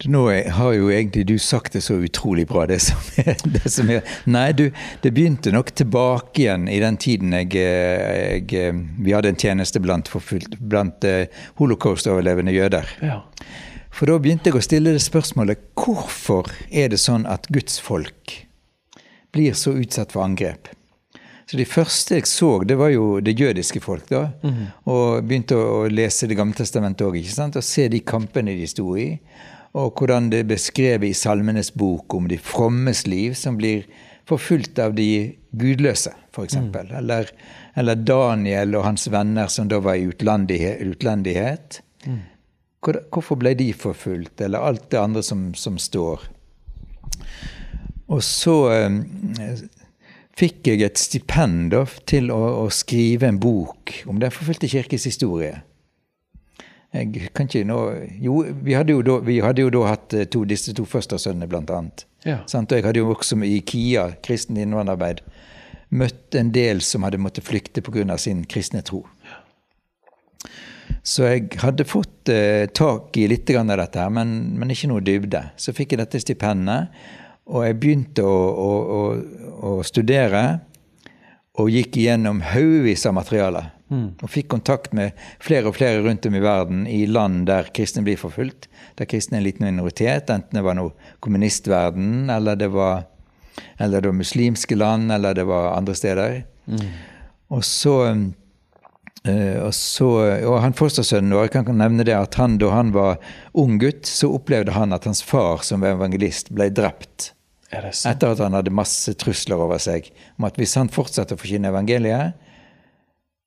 [0.08, 3.90] Nå har jo egentlig du sagt det så utrolig bra, det som er, det som
[3.92, 4.06] er.
[4.30, 4.70] Nei, du,
[5.02, 8.72] det begynte nok tilbake igjen i den tiden jeg, jeg
[9.04, 10.08] Vi hadde en tjeneste blant,
[10.60, 11.26] blant uh,
[11.60, 12.88] holocaust-overlevende jøder.
[13.04, 13.20] Ja.
[13.90, 18.36] For da begynte jeg å stille det spørsmålet hvorfor er det sånn at Guds folk
[19.34, 20.70] blir så utsatt for angrep?
[21.50, 24.06] Så De første jeg så, det var jo det jødiske folk.
[24.08, 24.28] da,
[24.86, 29.18] Og begynte å lese Det gamle testamentet òg, og se de kampene de sto i.
[29.78, 33.86] Og hvordan det er beskrevet i Salmenes bok om de frommes liv, som blir
[34.26, 36.56] forfulgt av de gudløse, f.eks.
[36.58, 36.74] Mm.
[36.98, 37.30] Eller,
[37.78, 40.82] eller Daniel og hans venner som da var i utlandighet.
[40.86, 41.80] utlendighet.
[42.80, 46.24] Hvor, hvorfor ble de forfulgt, eller alt det andre som, som står.
[48.10, 49.58] Og så eh,
[50.38, 51.74] fikk jeg et stipend
[52.10, 55.60] til å, å, skrive en bok om Den forfulgte kirkes historie.
[56.90, 57.78] Jeg kan ikke nå
[58.18, 62.06] Jo, vi hadde jo da, hadde jo da hatt to, disse to fostersønnene, blant annet.
[62.26, 62.40] Ja.
[62.42, 65.22] Og jeg hadde jo også i KIA, kristen innvandrerarbeid,
[65.90, 68.18] møtt en del som hadde måttet flykte pga.
[68.18, 69.04] sin kristne tro.
[71.02, 75.00] Så jeg hadde fått eh, tak i litt av dette, her, men, men, ikke noe
[75.00, 75.42] dybde.
[75.56, 76.90] Så fikk jeg dette stipendet,
[77.48, 80.60] og jeg begynte å, å, å, å studere.
[81.60, 83.64] Og gikk igjennom haugevis av materiale.
[83.90, 84.08] Mm.
[84.22, 88.04] Og fikk kontakt med flere og flere rundt om i verden i land der kristne
[88.06, 88.68] blir forfulgt.
[89.00, 93.08] Der kristne er en liten minoritet, enten det var noe kommunistverden, eller det var,
[93.78, 96.42] eller det var muslimske land, eller det var andre steder.
[96.66, 96.86] Mm.
[97.50, 97.96] Og så
[99.28, 100.06] Uh, og, så,
[100.48, 103.18] og han fostersønnen vår kan nevne det at han, da han var
[103.52, 107.34] ung gutt, så opplevde han at hans far som evangelist ble drept.
[107.70, 111.68] Etter at han hadde masse trusler over seg om at hvis han fortsatte å forkynne
[111.68, 112.32] evangeliet,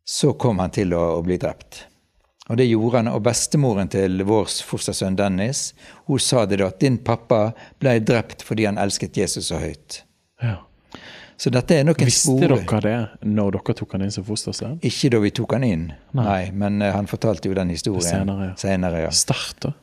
[0.05, 1.85] så kom han til å, å, bli drept.
[2.51, 3.11] Og det gjorde han.
[3.15, 5.71] Og bestemoren til vår fostersønn Dennis
[6.09, 10.03] hun sa det da at din pappa ble drept fordi han elsket Jesus så høyt.
[10.43, 10.59] Ja.
[11.39, 12.59] Så dette er nok en Visste spore.
[12.59, 14.77] dere det når dere tok han inn som fostersønn?
[14.85, 18.05] Ikke da vi tok han inn, nei, nei men uh, han fortalte jo den historien
[18.05, 18.51] senere.
[18.51, 18.59] Ja.
[18.59, 19.11] senere ja.
[19.63, 19.73] Da.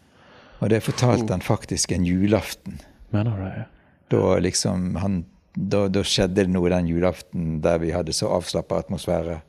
[0.61, 2.78] Og det fortalte han faktisk en julaften.
[3.11, 3.52] Mener du det?
[3.64, 3.68] Ja.
[4.11, 5.22] Da liksom han
[5.54, 9.40] da, da, skjedde det noe den julaften der vi hadde så avslappa atmosfære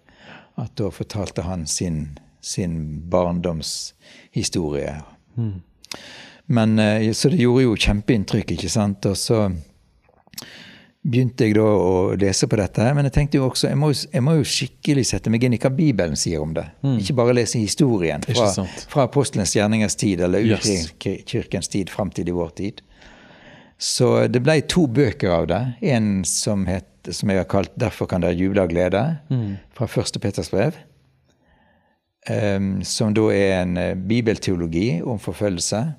[0.60, 4.96] at da fortalte han sin, sin barndomshistorie.
[5.38, 5.62] Mm.
[6.52, 9.06] Men, uh, så det gjorde jo kjempeinntrykk, ikke sant.
[9.08, 9.46] Og så
[11.02, 12.84] begynte jeg da å lese på dette.
[12.84, 15.56] her, Men jeg tenkte jo også, jeg må, jeg må jo skikkelig sette meg inn
[15.58, 16.68] i hva Bibelen sier om det.
[16.86, 17.00] Mm.
[17.02, 18.52] Ikke bare lese historien fra,
[18.92, 21.74] fra apostelens gjerningers tid eller urkirkens yes.
[21.74, 22.84] tid fram til i vår tid.
[23.82, 25.62] Så det ble to bøker av det.
[25.90, 29.58] En som, het, som jeg har kalt 'Derfor kan dere juble av glede', mm.
[29.74, 30.78] fra første Peters brev.
[32.30, 35.94] Um, som da er en uh, bibelteologi om forfølgelse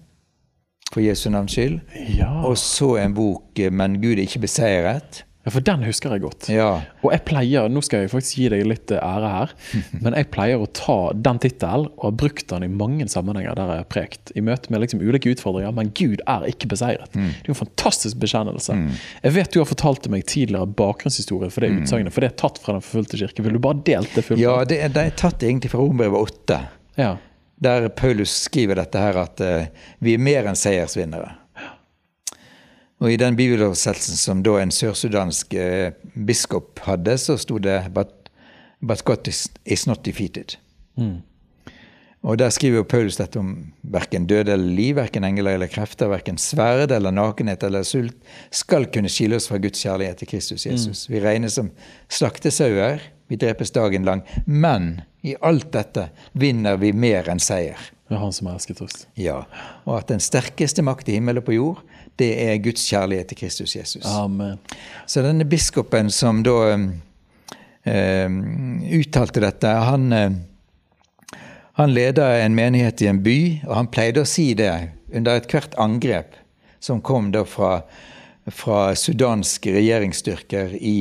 [0.92, 1.80] for Jesu navns skyld.
[2.18, 2.30] Ja.
[2.46, 5.24] Og så en bok eh, 'Men Gud er ikke beseiret'.
[5.42, 6.46] Ja, For den husker jeg godt.
[6.52, 6.68] Ja.
[7.02, 9.54] Og jeg pleier, nå skal jeg faktisk gi deg litt ære her,
[10.04, 13.72] men jeg pleier å ta den tittelen og har brukt den i mange sammenhenger der
[13.74, 14.32] jeg har prekt.
[14.38, 15.74] I møte med liksom ulike utfordringer.
[15.74, 17.10] Men Gud er ikke beseiret.
[17.18, 17.32] Mm.
[17.32, 18.78] Det er jo en fantastisk bekjennelse.
[18.78, 19.02] Mm.
[19.26, 21.82] Jeg vet du har fortalt meg tidligere bakgrunnshistorie for det mm.
[21.82, 23.42] utsagnet, for det er tatt fra Den forfulgte kirke.
[23.42, 24.42] Vil du bare delt det fullt?
[24.42, 26.62] Ja, det er, det er tatt egentlig fra Rombrevet 8.
[27.02, 27.16] Ja.
[27.62, 31.41] Der Paulus skriver dette her at uh, vi er mer enn seiersvinnere.
[33.02, 38.30] Og I den bibeloversettelsen som da en sørsudansk eh, biskop hadde, så sto det but,
[38.78, 40.54] but God is, is not defeated.
[40.94, 41.20] Mm.
[42.22, 46.06] Og Der skriver jo Paulus dette om verken død eller liv, verken engler eller krefter,
[46.06, 48.14] verken sverd eller nakenhet eller sult
[48.54, 51.08] skal kunne skille oss fra Guds kjærlighet til Kristus Jesus.
[51.08, 51.14] Mm.
[51.14, 51.72] Vi regnes som
[52.06, 54.22] slaktesauer, vi drepes dagen lang.
[54.46, 57.90] Men i alt dette vinner vi mer enn seier.
[58.06, 59.06] Det er Han som har elsket oss.
[59.18, 59.42] Ja,
[59.86, 61.82] Og at den sterkeste makt i himmel og på jord,
[62.20, 64.04] det er Guds kjærlighet til Kristus Jesus.
[64.06, 64.58] Amen.
[65.06, 66.92] Så denne biskopen som da um,
[68.92, 71.38] uttalte dette, han, uh,
[71.80, 74.72] han leda en menighet i en by, og han pleide å si det
[75.12, 76.36] under ethvert angrep
[76.82, 77.80] som kom da fra,
[78.50, 80.96] fra sudanske regjeringsstyrker i,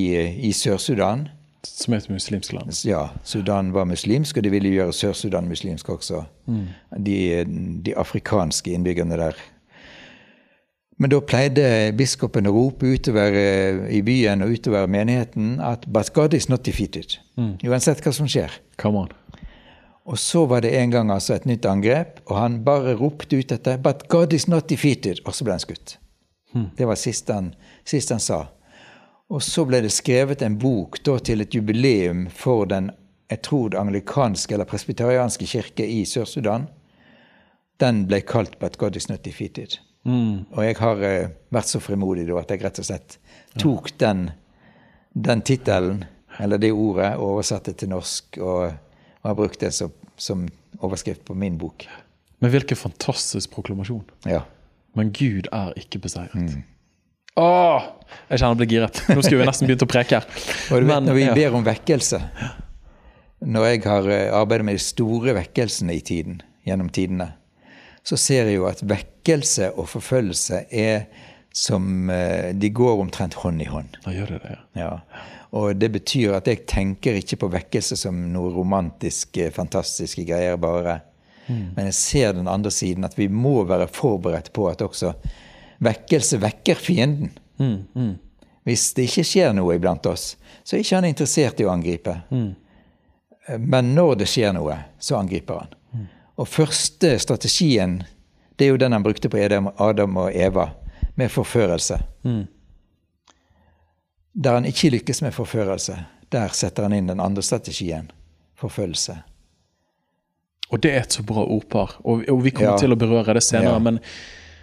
[0.48, 1.28] i Sør-Sudan.
[1.66, 2.74] Som er et muslimsk land?
[2.86, 3.08] Ja.
[3.24, 6.24] Sudan var muslimsk, og de ville gjøre Sør-Sudan muslimsk også.
[6.50, 6.68] Mm.
[7.06, 7.18] De,
[7.86, 9.42] de, afrikanske innbyggerne der
[11.02, 11.64] men da pleide
[11.98, 16.62] biskopen å rope utover eh, i byen og utover menigheten at 'But God is not
[16.68, 17.18] defeated'.
[17.42, 17.56] Mm.
[17.66, 18.54] Uansett hva som skjer.
[18.78, 19.10] Come on.
[20.06, 23.50] Og så var det en gang altså et nytt angrep, og han bare ropte ut
[23.50, 25.98] dette 'But God is not defeated', og så ble han skutt.
[26.54, 26.70] Mm.
[26.78, 28.46] Det var sist han, sist han sa.
[29.30, 32.92] Og så ble det skrevet en bok da til et jubileum for den
[33.32, 36.68] jeg tror det anglikanske eller presbyterianske kirke i Sør-Sudan.
[37.80, 39.80] Den ble kalt 'But God is not defeated'.
[40.08, 40.46] Mm.
[40.50, 43.18] Og jeg har uh, vært så frimodig da at jeg rett og slett
[43.62, 44.30] tok den,
[45.14, 46.06] den tittelen,
[46.42, 48.72] eller det ordet, og oversatte til norsk, og,
[49.22, 50.48] og har brukt det som, som,
[50.82, 51.86] overskrift på min bok.
[52.42, 54.06] Men hvilken fantastisk proklamasjon.
[54.26, 54.40] Ja.
[54.98, 56.34] Men Gud er ikke beseiret.
[56.34, 56.64] Mm.
[57.38, 57.84] Åh!
[58.32, 59.02] Jeg kjenner jeg blir giret.
[59.12, 60.26] Nå skulle vi nesten begynt å preke her.
[60.72, 62.20] og du vet, Når vi ber om vekkelse
[63.46, 67.32] Når jeg har eh, arbeidet med de store vekkelsene i tiden, gjennom tidene,
[68.04, 71.06] så ser jeg jo at vekkelse og forfølgelse er
[71.54, 73.98] som eh, De går omtrent hånd i hånd.
[74.06, 74.60] Da gjør de det, ja.
[74.80, 75.24] ja.
[75.60, 81.02] Og det betyr at jeg tenker ikke på vekkelse som noe romantisk, fantastiske greier bare.
[81.50, 81.74] Mm.
[81.76, 85.12] Men jeg ser den andre siden, at vi må være forberedt på at også
[85.84, 87.34] vekkelse vekker fienden.
[87.60, 87.78] Mm.
[87.96, 88.16] Mm.
[88.64, 92.16] Hvis det ikke skjer noe iblant oss, så er ikke han interessert i å angripe.
[92.32, 92.52] Mm.
[93.60, 95.76] Men når det skjer noe, så angriper han.
[96.42, 98.00] Og første strategien
[98.58, 100.68] det er jo den han brukte på Adam og Eva,
[101.16, 101.98] med forførelse.
[102.22, 102.44] Mm.
[104.34, 105.96] Der han ikke lykkes med forførelse,
[106.32, 108.12] der setter han inn den andre strategien
[108.60, 109.16] forfølgelse.
[110.70, 112.84] Og det er et så bra ordpar, og, og vi kommer ja.
[112.84, 113.74] til å berøre det senere.
[113.76, 113.84] Ja.
[113.84, 114.00] Men,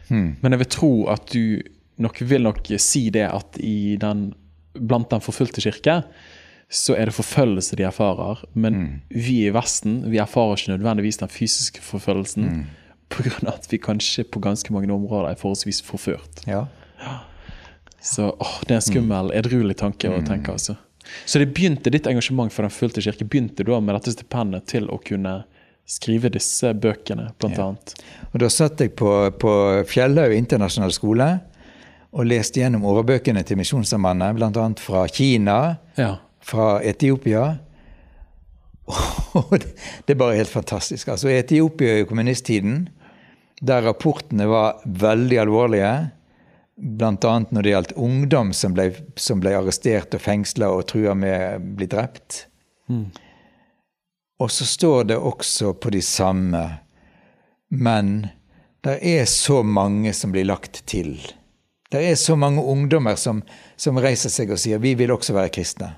[0.09, 0.31] mm.
[0.41, 1.59] men, jeg vil tro at du
[2.01, 4.29] nok vil nok si det at i den,
[4.79, 6.01] blant den forfulgte kirke
[6.69, 8.43] så er det forfølgelse de erfarer.
[8.53, 8.91] Men mm.
[9.09, 12.67] vi i Vesten vi erfarer ikke nødvendigvis den fysiske forfølgelsen mm.
[13.15, 13.39] pga.
[13.55, 16.45] at vi kanskje på ganske mange områder er forholdsvis forført.
[16.47, 16.67] Ja.
[18.03, 20.29] Så åh, det er en skummel, edruelig tanke å mm.
[20.29, 20.53] tenke.
[20.53, 20.77] altså.
[21.25, 24.91] Så det begynte ditt engasjement for Den fulgte kirke begynte da med dette stipendet til
[24.93, 25.41] å kunne
[25.89, 27.65] skrive disse bøkene, blant ja.
[27.65, 27.95] annet.
[28.35, 29.09] Og Da satt jeg på,
[29.41, 29.53] på
[29.89, 31.29] Fjellhaug internasjonale skole
[32.13, 34.69] og leste gjennom overbøkene til Misjonssambandet, bl.a.
[34.85, 35.59] fra Kina.
[35.97, 36.19] Ja
[36.49, 37.59] fra Etiopia.
[39.37, 39.59] Og
[40.07, 41.11] det er bare helt fantastisk.
[41.13, 42.87] Altså Etiopia i kommunisttiden,
[43.61, 45.93] der rapportene var veldig alvorlige,
[46.79, 47.33] bl.a.
[47.51, 51.73] når det gjaldt ungdom som ble, som ble arrestert og fengsla og trua med å
[51.81, 52.45] bli drept.
[52.89, 53.09] Mm.
[54.39, 56.63] Og så står det også på de samme.
[57.75, 58.29] Men
[58.87, 61.17] det er så mange som blir lagt til.
[61.91, 63.43] Det er så mange ungdommer som,
[63.77, 65.97] som reiser seg og sier vi vil også være kristne.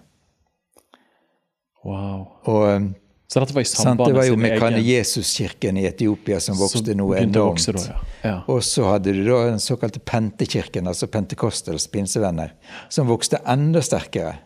[1.84, 2.26] Wow.
[2.50, 2.90] Og um,
[3.30, 7.22] Så dette var i samband Det var jo Mekane Jesuskirken i Etiopia som vokste noe
[7.22, 7.64] enormt.
[7.72, 8.00] Da, ja.
[8.22, 8.36] Ja.
[8.52, 12.52] Og så hadde du da den såkalte Pentekirken, altså Pentecostals pinsevenner,
[12.92, 14.36] som vokste enda sterkere.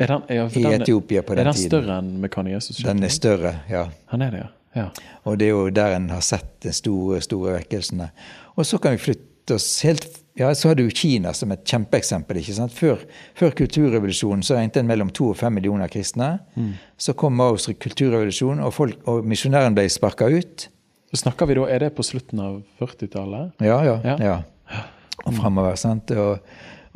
[0.00, 1.50] Den, ja, I den, Etiopia på den, tiden.
[1.50, 2.96] Er den større enn Mekane Jesuskirken?
[2.96, 3.84] Den er større, ja.
[4.14, 4.46] Han er det,
[4.78, 4.88] ja.
[5.28, 8.08] Og det er jo der en har sett de store, store vekkelsene.
[8.56, 12.40] Og så kan vi flytte oss helt ja, Så har du Kina som et kjempeeksempel.
[12.40, 12.72] ikke sant?
[12.72, 13.04] Før,
[13.36, 16.38] før kulturrevolusjonen så regnet en mellom to og fem millioner kristne.
[16.56, 16.74] Mm.
[16.96, 20.68] Så kom Maos kulturrevolusjon, og, folk, og misjonæren ble sparka ut.
[21.12, 23.52] Så snakker vi da, Er det på slutten av 40-tallet?
[23.60, 23.98] Ja, ja.
[24.04, 24.16] ja.
[24.20, 24.38] ja.
[25.26, 25.76] Og framover.
[25.76, 26.10] sant?
[26.16, 26.40] Og,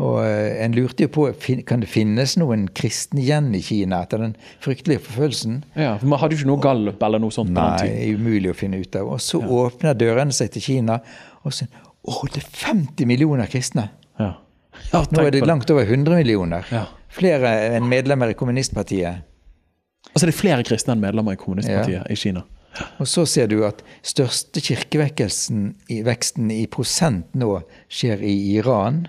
[0.00, 1.26] og uh, en lurte jo på
[1.68, 5.60] kan det finnes noen kristne igjen i Kina etter den fryktelige forfølgelsen.
[5.76, 7.52] Ja, for Man hadde jo ikke noe gallup eller noe sånt?
[7.52, 9.12] Nei, umulig å finne ut av.
[9.12, 9.52] Og så ja.
[9.60, 11.02] åpner dørene seg til Kina.
[11.44, 11.68] og så
[12.06, 13.88] å, det er 50 millioner kristne!
[14.20, 14.34] Ja.
[14.92, 16.66] Ja, Nå er det langt over 100 millioner.
[16.72, 16.84] Ja.
[17.12, 19.24] Flere enn medlemmer i kommunistpartiet.
[20.12, 22.44] Altså det er flere kristne enn medlemmer i kommunistpartiet i Kina.
[23.00, 29.06] Og så ser du at største kirkevekkelsen i veksten i prosent nå skjer i Iran.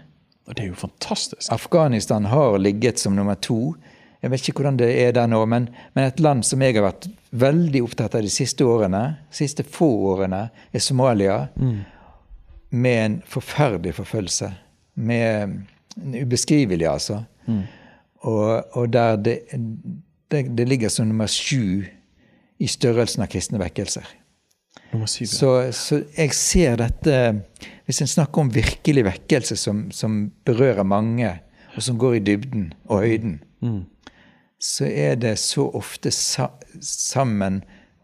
[0.48, 1.52] Og Det er jo fantastisk.
[1.52, 3.76] Afghanistan har ligget som nummer to.
[4.24, 6.88] Jeg vet ikke hvordan det er der nå, men, men et land som jeg har
[6.88, 11.44] vært veldig opptatt av de siste årene, de siste få årene, er Somalia.
[11.60, 11.84] Mm
[12.70, 14.52] med en forferdelig forfølgelse.
[14.96, 15.44] Med
[15.98, 17.24] en ubeskrivelig, altså.
[17.46, 17.64] Mm.
[18.20, 19.40] Og, og, der det,
[20.32, 21.84] det, det, ligger som nummer sju
[22.60, 24.08] i størrelsen av kristne vekkelser.
[25.28, 27.16] Så, så, jeg ser dette
[27.86, 31.30] Hvis en snakker om virkelig vekkelse som, som, berører mange,
[31.76, 33.84] og som går i dybden og høyden, mm.
[34.60, 36.50] så er det så ofte sa,
[36.82, 37.62] sammen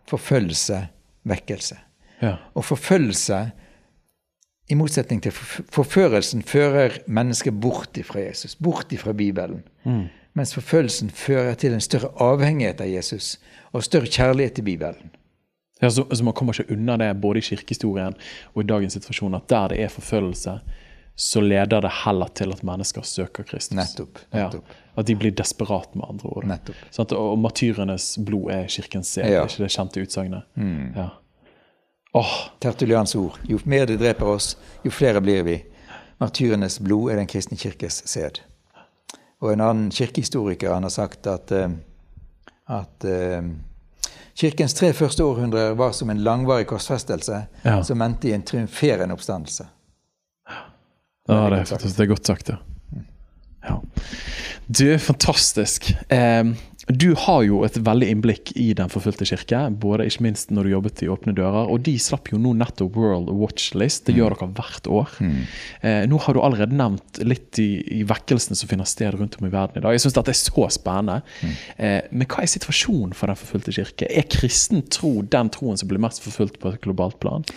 [0.07, 0.77] forfølgelse,
[1.27, 1.79] vekkelse.
[2.21, 2.35] Ja.
[2.53, 3.39] Og forfølgelse
[4.71, 5.33] i motsetning til
[5.75, 9.63] forførelsen fører mennesket bort ifra Jesus, bort ifra Bibelen.
[9.83, 10.05] Mm.
[10.33, 13.35] Mens forfølgelsen fører til en større avhengighet av Jesus
[13.73, 15.11] og større kjærlighet til Bibelen.
[15.81, 18.15] Ja, så, så Man kommer ikke unna det både i kirkehistorien
[18.53, 20.59] og i dagens situasjon at der det er forfølgelse,
[21.15, 23.75] så leder det heller til at mennesker søker Kristus.
[23.77, 24.69] Nettopp, nettopp.
[24.69, 26.47] Ja, at de blir desperat, med andre ord.
[26.49, 26.79] Nettopp.
[26.93, 29.43] Sånn at, og martyrenes blod er kirkens sæd, ja.
[29.45, 30.47] ikke det kjente utsagnet?
[30.57, 30.95] Mm.
[30.97, 31.09] Ja.
[32.13, 32.33] Oh.
[32.59, 33.39] Tertulians ord.
[33.49, 35.57] Jo mer de dreper oss, jo flere blir vi.
[36.21, 38.43] Martyrenes blod er den kristne kirkes sæd.
[39.41, 41.73] Og en annen kirkehistoriker han har sagt at, uh,
[42.69, 43.49] at uh,
[44.37, 47.79] kirkens tre første århundrer var som en langvarig korsfestelse ja.
[47.83, 49.65] som endte i en triumferende oppstandelse.
[51.27, 52.61] Ja, det er, det er godt sagt, ja.
[53.63, 53.79] ja.
[54.67, 55.91] Du, fantastisk.
[56.11, 56.53] Um,
[56.91, 60.71] du har jo et veldig innblikk i Den forfulgte kirke, både ikke minst når du
[60.73, 61.69] jobbet i Åpne dører.
[61.71, 64.03] Og de slapp jo nå nettopp World Watch List.
[64.09, 64.39] Det gjør mm.
[64.41, 65.13] dere hvert år.
[65.23, 65.37] Mm.
[65.79, 67.69] Eh, nå har du allerede nevnt litt i,
[67.99, 69.95] i vekkelsene som finner sted rundt om i verden i dag.
[69.95, 71.21] Jeg syns dette er så spennende.
[71.39, 71.53] Mm.
[71.77, 74.11] Eh, men hva er situasjonen for Den forfulgte kirke?
[74.11, 77.47] Er kristen tro den troen som blir mest forfulgt på et globalt plan?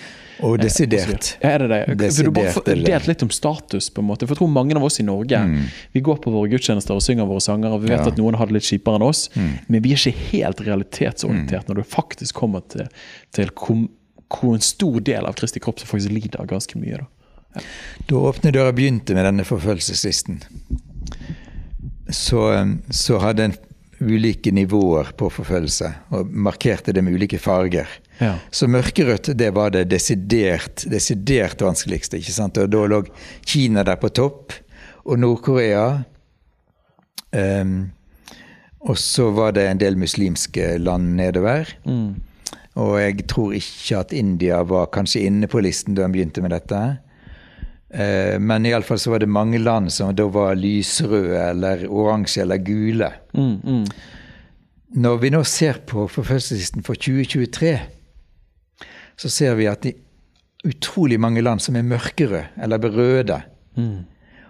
[0.45, 1.33] Og desidert.
[1.41, 1.81] Eh, er det det?
[1.99, 3.91] Desidert, Vil du bare delt litt om status?
[3.91, 4.27] på en måte?
[4.27, 5.61] For jeg tror mange av oss i Norge mm.
[5.97, 8.12] vi går på våre gudstjenester og synger våre sanger, og vi vet ja.
[8.12, 9.52] at noen har det litt kjipere enn oss, mm.
[9.66, 11.70] men vi er ikke helt realitetsorientert mm.
[11.70, 12.88] når det faktisk kommer til,
[13.37, 17.02] til hvor en stor del av Kristi kropp som faktisk lider ganske mye.
[17.02, 17.07] Da,
[17.57, 17.66] ja.
[18.11, 20.42] da Åpne dører begynte med denne forfølgelseslisten,
[22.12, 22.42] så,
[22.90, 23.57] så hadde en
[24.00, 27.88] ulike nivåer på forfølgelse, og markerte det med ulike farger.
[28.18, 28.35] Ja.
[28.50, 32.20] Så mørkerødt det var det desidert, desidert vanskeligste.
[32.20, 32.59] ikke sant?
[32.59, 33.02] Og Da lå
[33.44, 34.52] Kina der på topp,
[35.07, 36.02] og Nord-Korea.
[37.33, 37.92] Um,
[38.87, 41.72] og så var det en del muslimske land nedover.
[41.85, 42.22] Mm.
[42.77, 46.55] Og jeg tror ikke at India var kanskje inne på listen da han begynte med
[46.55, 46.83] dette.
[47.90, 52.62] Eh, men iallfall så var det mange land som da var lysrøde eller oransje eller
[52.62, 53.11] gule.
[53.35, 53.85] Mm, mm.
[55.03, 57.75] Når vi nå ser på forfølgelsslisten for 2023
[59.16, 63.40] så ser vi at det er utrolig mange land som er mørkere eller berøde.
[63.77, 64.05] Mm.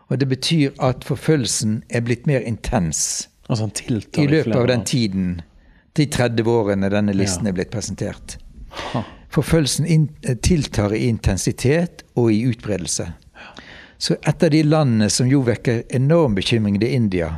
[0.08, 5.28] Og det betyr at forfølgelsen er blitt mer intens altså i løpet av den tiden,
[5.96, 7.52] de 30 årene denne listen ja.
[7.52, 8.36] er blitt presentert.
[8.92, 9.04] Ha.
[9.32, 10.08] Forfølgelsen
[10.44, 13.08] tiltar i intensitet og i utbredelse.
[13.98, 17.30] Så et av de landene som jo vekker enorm bekymring, det er India.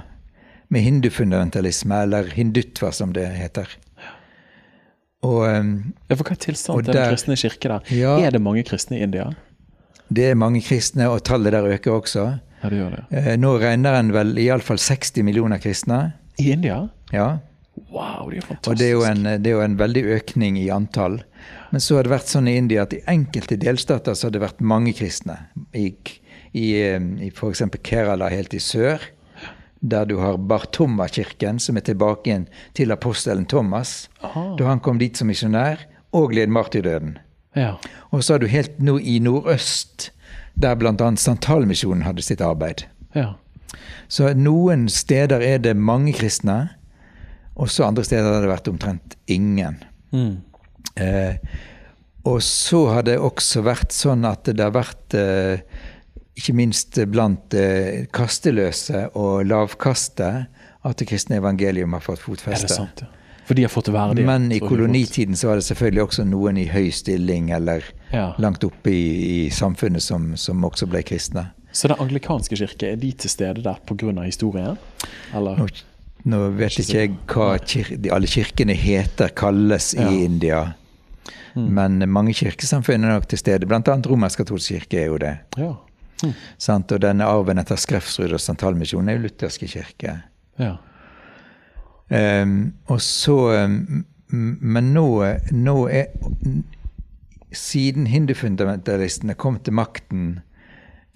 [0.68, 3.70] Med hindufundamentalisme, eller hindutva som det heter.
[5.26, 5.70] Og, um,
[6.06, 7.94] ja, for Hva er tilstanden til den kristne kirke der?
[7.94, 9.30] Ja, er det mange kristne i India?
[10.08, 12.24] Det er mange kristne, og tallet der øker også.
[12.62, 13.02] Ja, det gjør det.
[13.18, 16.00] Eh, nå regner en vel iallfall 60 millioner kristne.
[16.38, 16.86] I India?
[17.12, 17.38] Ja.
[17.92, 18.70] Wow, det er fantastisk.
[18.70, 21.20] Og det er, jo en, det er jo en veldig økning i antall.
[21.70, 24.42] Men så har det vært sånn i India at i enkelte delstater så har det
[24.42, 25.36] vært mange kristne.
[25.76, 25.92] I,
[26.56, 27.62] i, i f.eks.
[27.84, 29.04] Kerala helt i sør
[29.80, 34.56] der du har Bartomma-kirken, som er tilbake igjen til apostelen Thomas, Aha.
[34.58, 35.84] da han kom dit som misjonær
[36.18, 37.18] og led martyrdøden.
[37.56, 37.76] Ja.
[38.10, 40.10] Og så er du helt nå i nordøst,
[40.58, 40.94] der bl.a.
[41.16, 42.84] Santalmisjonen hadde sitt arbeid.
[43.16, 43.34] Ja.
[44.08, 46.58] Så noen steder er det mange kristne,
[47.58, 49.80] og så andre steder har det vært omtrent ingen.
[50.14, 50.38] Mm.
[50.98, 51.36] Eh,
[52.28, 55.64] og så har det også vært sånn at det har vært eh,
[56.38, 60.32] ikke minst blant eh, kasteløse og lavkaste,
[60.88, 62.68] at det kristne evangelium har fått fotfeste.
[62.68, 63.17] Er det sant, ja?
[63.48, 64.26] For de har fått verdighet.
[64.26, 68.34] Men i kolonitiden så var det selvfølgelig også noen i høy stilling eller ja.
[68.36, 71.46] langt oppe i, i samfunnet som, som, også ble kristne.
[71.72, 74.12] Så den anglikanske kirke, er de til stede der pga.
[74.20, 74.76] historien?
[75.32, 75.62] Eller?
[75.62, 75.68] Nå,
[76.28, 80.10] nå vet ikke jeg hva kir alle kirkene heter, kalles ja.
[80.10, 80.60] i India.
[81.56, 81.70] Mm.
[81.80, 83.64] Men mange kirkesamfunn er nok til stede.
[83.70, 85.32] Blant annet romersk-katolsk kirke er jo det.
[85.56, 85.72] Ja.
[86.20, 86.36] Mm.
[86.76, 90.18] Og denne arven etter Skrefsrud og Santalmisjonen er jo lutherske kirke.
[90.60, 90.74] Ja.
[92.08, 93.34] Um, og så
[93.68, 95.08] um, Men nå,
[95.52, 96.06] nå er
[97.52, 100.22] Siden hindufundamentalistene kom til makten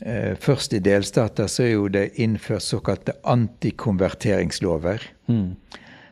[0.05, 5.05] uh, først i delstater, så er jo det innført såkalte antikonverteringslover.
[5.29, 5.57] Mm.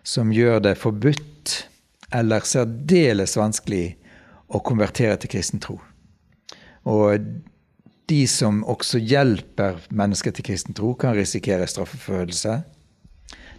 [0.04, 1.54] Som gjør det forbudt
[2.12, 3.94] eller særdeles vanskelig
[4.50, 5.78] å konvertere til kristen tro.
[6.88, 7.24] Og
[8.10, 12.56] de som også hjelper mennesker til kristen tro, kan risikere straffeforfølgelse.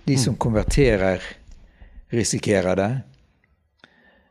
[0.06, 0.40] De som mm.
[0.42, 1.22] konverterer,
[2.12, 2.92] risikerer det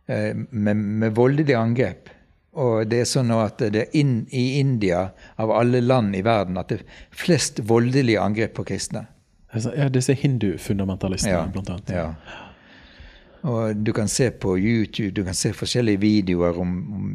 [0.07, 2.11] eh, med, med voldelige angrep.
[2.59, 5.07] Og det er sånn at det er inn, i India,
[5.39, 9.07] av alle land i verden, at det er flest voldelige angrep på kristne.
[9.55, 11.91] Ja, Disse hindufundamentalistene, ja, blant annet.
[11.95, 12.09] Ja.
[13.51, 17.07] Og du kan se på YouTube, du kan se forskjellige videoer om, om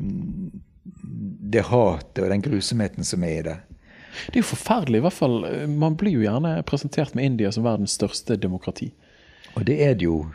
[1.52, 3.58] det hatet og den grusomheten som er i det.
[4.28, 5.01] Det er jo forferdelig.
[5.01, 5.38] i hvert fall.
[5.71, 8.91] Man blir jo gjerne presentert med India som verdens største demokrati.
[9.56, 10.25] Og det er det jo.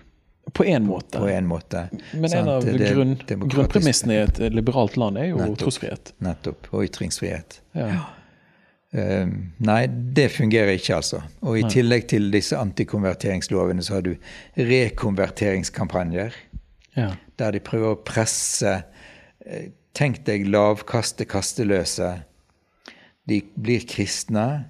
[0.53, 1.19] På én måte.
[1.19, 1.89] På en måte.
[2.13, 6.13] Men en av grunn, grunnpremissene i et liberalt land er jo nettopp, trosfrihet.
[6.25, 6.71] Nettopp.
[6.73, 7.61] Og ytringsfrihet.
[7.77, 7.91] Ja.
[8.91, 9.31] Uh,
[9.63, 11.21] nei, det fungerer ikke, altså.
[11.47, 11.71] Og i nei.
[11.71, 14.17] tillegg til disse antikonverteringslovene, så har du
[14.59, 16.35] rekonverteringskampanjer.
[16.97, 17.13] Ja.
[17.39, 22.13] Der de prøver å presse uh, Tenk deg lavkaste kasteløse.
[23.31, 24.67] De blir kristne,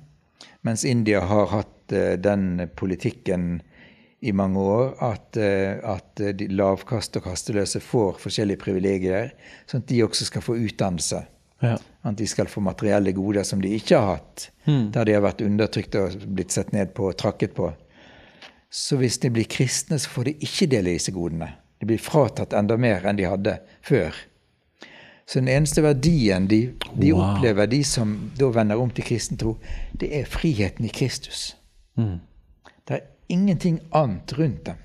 [0.66, 3.62] mens India har hatt uh, den politikken
[4.20, 9.32] i mange år at, uh, at de lavkaste og kasteløse får forskjellige privilegier,
[9.70, 11.24] sånn at de også skal få utdannelse.
[11.60, 11.76] Ja.
[12.04, 14.90] At de skal få materielle goder som de ikke har hatt, mm.
[14.96, 17.68] der de har vært undertrykt og blitt sett ned på og trakket på.
[18.70, 21.50] Så hvis de blir kristne, så får de ikke del i disse godene.
[21.80, 24.16] De blir fratatt enda mer enn de hadde før.
[25.30, 27.20] Så den eneste verdien de, de wow.
[27.22, 29.52] opplever, de som da vender om til kristen tro,
[29.94, 31.52] det er friheten i Kristus.
[31.94, 32.16] Mm.
[32.82, 34.80] Det er ingenting annet rundt dem.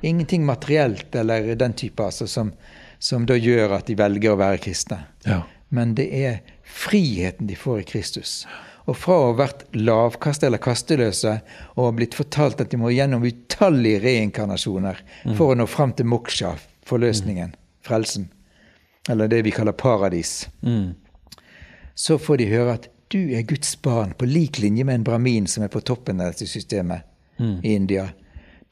[0.00, 2.54] Ingenting materielt eller den type altså, som,
[2.98, 5.02] som, da gjør at de velger å være kristne.
[5.26, 5.42] Ja.
[5.68, 8.32] Men det er friheten de får i Kristus.
[8.88, 11.34] Og fra å ha vært lavkaste eller kasteløse
[11.74, 15.36] og blitt fortalt at de må gjennom utallige reinkarnasjoner mm.
[15.36, 16.54] for å nå fram til moksha,
[16.88, 17.52] forløsningen,
[17.84, 18.30] frelsen,
[19.08, 20.94] eller det vi kaller paradis, mm.
[21.94, 25.46] så får de høre at du er Guds barn, på lik linje med en brahmin
[25.46, 27.06] som er på toppen av dette systemet
[27.38, 27.58] mm.
[27.62, 28.08] i India.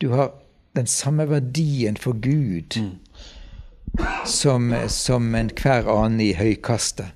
[0.02, 0.32] Du har
[0.74, 2.90] den samme verdien for Gud mm.
[4.26, 7.14] som, som enhver annen i høykastet.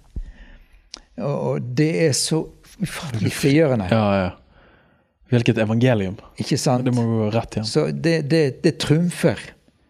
[1.19, 2.45] Og det er så
[2.79, 3.89] ufattelig frigjørende.
[3.91, 4.29] Ja, ja.
[5.29, 6.17] Hvilket evangelium.
[6.41, 6.87] Ikke sant?
[6.87, 7.67] Det må gå rett igjen.
[7.69, 9.43] Så det, det, det trumfer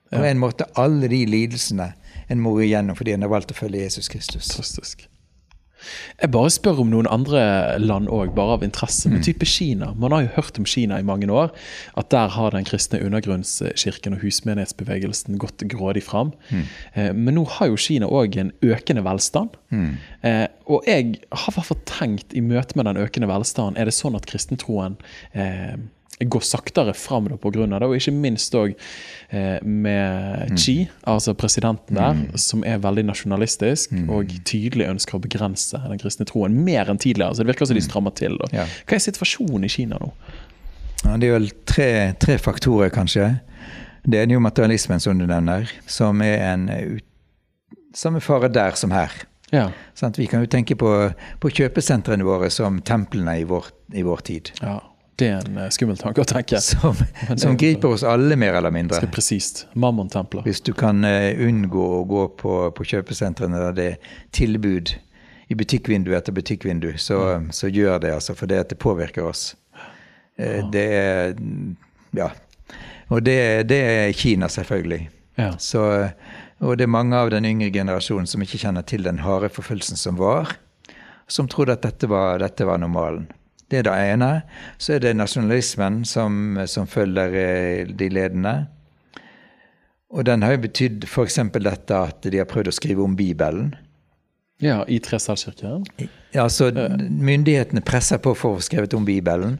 [0.09, 0.31] på ja.
[0.33, 1.93] en måte alle de lidelsene
[2.29, 4.53] en må igjennom fordi en har valgt å følge Jesus Kristus.
[4.53, 5.09] Fantastisk.
[6.19, 7.41] Jeg bare spør om noen andre
[7.79, 9.09] land òg, bare av interesse.
[9.11, 9.25] Med mm.
[9.29, 9.93] type Kina.
[9.99, 11.53] Man har jo hørt om Kina i mange år.
[11.99, 16.33] At der har den kristne undergrunnskirken og husmenighetsbevegelsen gått grådig fram.
[16.51, 16.65] Mm.
[16.95, 19.55] Eh, men nå har jo Kina òg en økende velstand.
[19.71, 19.93] Mm.
[20.27, 23.89] Eh, og jeg har i hvert fall tenkt i møte med den økende velstanden, er
[23.89, 24.99] det sånn at kristentroen
[25.33, 25.79] eh,
[26.21, 27.67] går saktere fram pga.
[27.67, 27.87] det.
[27.87, 28.75] Og ikke minst òg
[29.31, 31.05] eh, med Xi, mm.
[31.13, 32.37] altså presidenten der, mm.
[32.37, 34.11] som er veldig nasjonalistisk mm.
[34.11, 37.35] og tydelig ønsker å begrense den kristne troen mer enn tidligere.
[37.35, 37.89] Så det virker som de mm.
[37.91, 38.39] strammer til.
[38.53, 38.67] Ja.
[38.87, 40.13] Hva er situasjonen i Kina nå?
[41.05, 43.37] Ja, det er vel tre, tre, faktorer, kanskje.
[44.09, 46.69] Det er jo materialismen, som du nevner, som er en
[47.95, 49.15] samme fare der som her.
[49.55, 49.69] Ja.
[49.97, 50.91] Sånn, vi kan jo tenke på,
[51.41, 54.53] på kjøpesentrene våre som templene i vår, i vår tid.
[54.61, 54.81] Ja.
[55.19, 56.61] Det er en uh, skummel tanke å tenke.
[56.69, 56.95] Som,
[57.41, 59.01] som griper oss alle, mer eller mindre.
[59.01, 59.65] Skal presist.
[59.75, 60.45] Mammontempler.
[60.47, 64.95] Hvis du kan uh, unngå å gå på, på kjøpesentrene der det er tilbud
[65.49, 67.49] i butikkvindu etter butikkvindu, så, mm.
[67.57, 68.37] så gjør det, altså.
[68.39, 69.51] For det, at det påvirker oss.
[70.39, 70.63] Ja.
[70.71, 71.41] det er
[72.15, 72.29] Ja.
[73.09, 75.09] Og det, det er Kina, selvfølgelig.
[75.41, 75.55] Ja.
[75.59, 75.83] Så,
[76.61, 79.99] og det er mange av den yngre generasjonen som ikke kjenner til den harde forfølgelsen
[79.99, 80.53] som var,
[81.27, 83.27] som trodde at dette var, dette var normalen.
[83.71, 84.31] Det er det ene.
[84.79, 88.55] Så er det nasjonalismen som, som følger eh, de ledende.
[90.09, 91.37] Og den har jo betydd f.eks.
[91.61, 93.75] dette at de har prøvd å skrive om Bibelen.
[94.63, 95.85] Ja, i Tresdalskirken?
[96.35, 99.59] Ja, så myndighetene presser på for å få skrevet om Bibelen.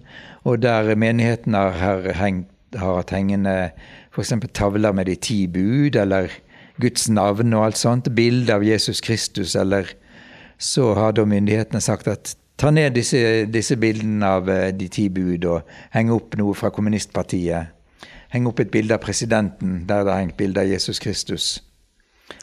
[0.49, 3.71] Og der menigheten har, hengt, har hatt hengende
[4.11, 4.33] f.eks.
[4.57, 6.33] tavler med de ti bud, eller
[6.81, 9.93] Guds navn og alt sånt, bilde av Jesus Kristus, eller
[10.59, 15.09] så har da myndighetene sagt at ta ned disse, disse bildene av eh, de ti
[15.13, 17.75] bud og henge opp noe fra kommunistpartiet.
[18.35, 21.47] Henge opp et bilde av presidenten der det har hengt bilde av Jesus Kristus.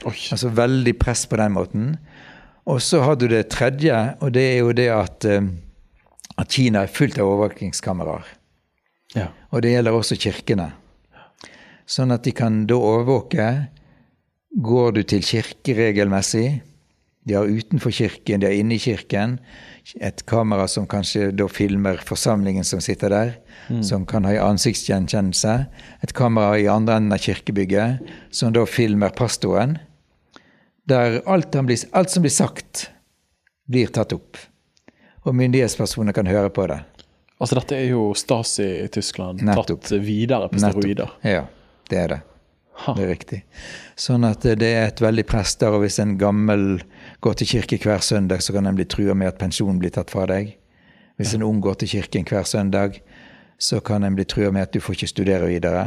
[0.08, 0.18] Oi.
[0.34, 1.92] Altså veldig press på den måten.
[2.66, 3.94] Og så har du det tredje,
[4.26, 5.52] og det er jo det at, eh,
[6.42, 8.32] at Kina er fullt av overvåkingskameraer.
[9.16, 9.30] Ja.
[9.52, 10.72] Og det gjelder også kirkene.
[11.86, 13.50] Sånn at de kan da overvåke.
[14.66, 16.62] Går du til kirke regelmessig?
[17.26, 19.40] De har utenfor kirken, de har inne i kirken.
[20.02, 23.34] Et kamera som kanskje da filmer forsamlingen som sitter der,
[23.70, 23.84] mm.
[23.86, 25.54] som kan ha ansiktsgjenkjennelse.
[26.02, 28.02] Et kamera i andre enden av kirkebygget
[28.34, 29.78] som da filmer pastoren.
[30.90, 32.90] Der alt, blir, alt som blir sagt,
[33.70, 34.42] blir tatt opp.
[35.26, 36.82] Og myndighetspersoner kan høre på det.
[37.42, 39.84] Altså Dette er jo Stasi i Tyskland Nettopp.
[39.84, 41.12] tatt videre på steroider.
[41.12, 41.26] Nettopp.
[41.26, 41.46] Ja,
[41.92, 42.22] det er det.
[42.86, 42.94] Ha.
[42.96, 43.40] Det er riktig.
[44.00, 46.82] Sånn at det er et veldig press der, og hvis en gammel
[47.26, 50.14] går til kirke hver søndag, så kan en bli trua med at pensjonen blir tatt
[50.14, 50.54] fra deg.
[51.18, 53.00] Hvis en ung går til kirken hver søndag,
[53.58, 55.86] så kan en bli trua med at du får ikke studere videre.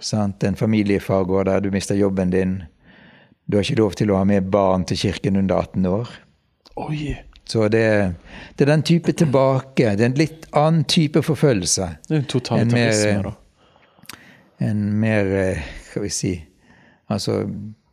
[0.00, 0.44] Sant?
[0.44, 2.62] En familiefar går der, du mister jobben din.
[3.46, 6.10] Du har ikke lov til å ha med barn til kirken under 18 år.
[6.80, 7.14] Oi.
[7.44, 7.84] Så det,
[8.56, 9.92] det, er den type tilbake.
[9.98, 11.88] Det er en litt annen type forfølgelse.
[12.08, 13.34] En totalitarisme, da
[14.58, 16.34] en mer eh, Skal vi si
[17.12, 17.44] Altså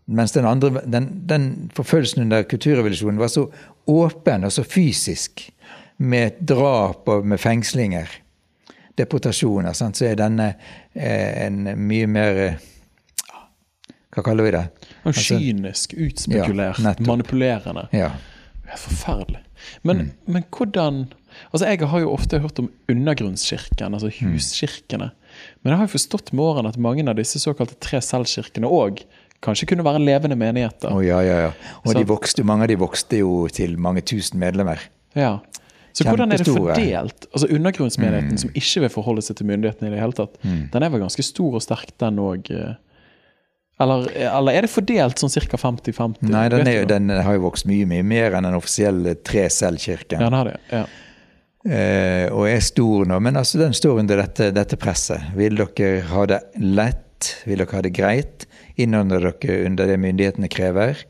[0.06, 1.46] mens den andre, den, den
[1.76, 3.46] forfølgelsen under kulturrevolusjonen var så
[3.90, 5.48] åpen og så fysisk,
[6.02, 8.10] med drap og med fengslinger,
[8.98, 10.00] deportasjoner, sant?
[10.00, 10.48] så er denne
[10.98, 12.68] eh, en mye mer eh,
[14.12, 14.64] Hva kaller vi det?
[15.08, 17.86] Altså, kynisk, utspekulert, ja, manipulerende.
[17.96, 18.10] Ja.
[18.66, 19.40] Er forferdelig.
[19.88, 20.12] Men, mm.
[20.26, 21.04] men hvordan
[21.54, 24.34] Altså, Jeg har jo ofte hørt om undergrunnskirken, altså mm.
[24.34, 25.12] huskirkene.
[25.62, 29.00] Men jeg har jo forstått med årene at mange av disse såkalte tre selvkirkene òg
[29.42, 30.92] kanskje kunne være levende menigheter.
[30.94, 31.54] Oh, ja, ja, ja.
[31.86, 34.84] Og de vokste, mange av de vokste jo til mange tusen medlemmer.
[35.18, 35.40] Ja.
[35.92, 37.26] Så hvordan er det fordelt?
[37.34, 38.42] Altså Undergrunnsmenigheten mm.
[38.46, 40.62] som ikke vil forholde seg til myndighetene i det hele tatt, mm.
[40.72, 42.48] den er vel ganske stor og sterk, den òg?
[42.56, 42.78] Eh?
[43.82, 45.60] Eller, eller, er det fordelt sånn ca.
[45.60, 46.30] 50-50?
[46.32, 50.22] Nei, den, er, den, har jo vokst mye mye mer enn den offisielle tre selv-kirken.
[50.22, 50.86] Ja, den har det, ja.
[51.62, 55.34] Eh, og er stor nå, men altså den står under dette, dette, presset.
[55.38, 57.36] Vil dere ha det lett?
[57.46, 58.48] Vil dere ha det greit?
[58.76, 61.04] Innordner dere under det myndighetene krever?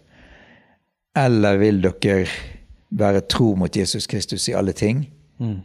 [1.17, 2.25] Eller vil dere
[2.91, 5.05] være tro mot Jesus Kristus i alle ting?
[5.39, 5.59] Mm.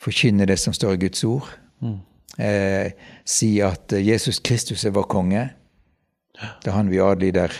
[0.00, 1.48] Forkynne det som står i Guds ord?
[1.80, 1.98] Mm.
[2.38, 2.90] Eh,
[3.24, 5.48] si at Jesus Kristus er vår konge.
[6.34, 7.52] Det er han vi adlyder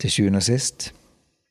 [0.00, 0.92] til sjuende og sist.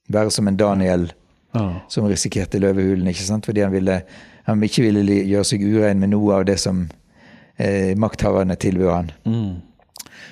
[0.09, 1.11] Være som en Daniel
[1.53, 1.81] ja.
[1.89, 3.07] som risikerte løvehulen.
[3.07, 3.45] ikke sant?
[3.45, 4.01] Fordi han, ville,
[4.43, 6.87] han ikke ville gjøre seg urein med noe av det som
[7.57, 9.11] eh, makthaverne tilbød han.
[9.25, 9.68] Mm.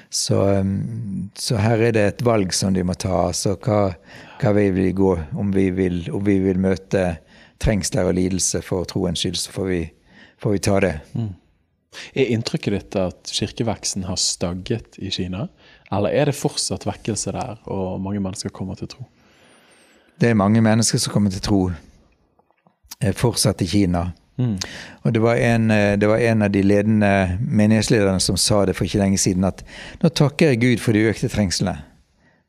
[0.10, 3.28] Så, um, så, her er det et valg som de må ta.
[3.28, 3.91] altså Hva,
[4.41, 5.12] hva vil vi gå?
[5.36, 7.18] Om vi vil, om vi vil møte
[7.64, 9.82] trengsler og lidelse for troens skyld, så får vi,
[10.41, 10.93] får vi ta det.
[11.18, 11.34] Mm.
[12.14, 15.47] Er inntrykket ditt at kirkeveksten har stagget i Kina?
[15.91, 19.08] Eller er det fortsatt vekkelse der, og mange mennesker kommer til tro?
[20.18, 21.62] Det er mange mennesker som kommer til tro
[23.01, 24.08] eh, fortsatt i Kina.
[24.38, 24.56] Mm.
[25.04, 27.12] Og det var, en, eh, det var, en, av de ledende
[27.42, 29.64] menighetslederne som sa det for ikke lenge siden, at
[30.04, 31.80] nå takker jeg Gud for de økte trengslene,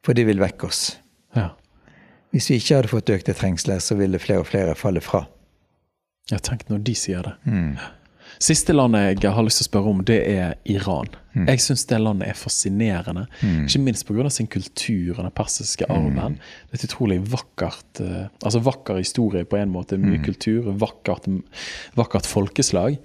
[0.04, 0.82] for de vil vekke oss.
[1.36, 1.50] Ja.
[2.34, 5.24] Hvis vi ikke hadde fått økte trengsler, så ville flere og flere falle fra.
[6.28, 7.34] Jeg tenk når de sier det.
[7.48, 7.78] Mm.
[8.38, 11.10] Siste landet jeg har lyst til å spørre om, det er Iran.
[11.34, 11.46] Mm.
[11.50, 13.24] Jeg syns det landet er fascinerende.
[13.42, 13.64] Mm.
[13.66, 14.30] Ikke minst pga.
[14.30, 15.94] sin kultur og den persiske mm.
[15.94, 16.38] arven.
[16.38, 19.98] Det er et utrolig vakkert uh, altså vakker historie på en måte.
[19.98, 20.24] Mye mm.
[20.24, 21.26] kultur, vakkert,
[21.98, 22.98] vakkert, folkeslag.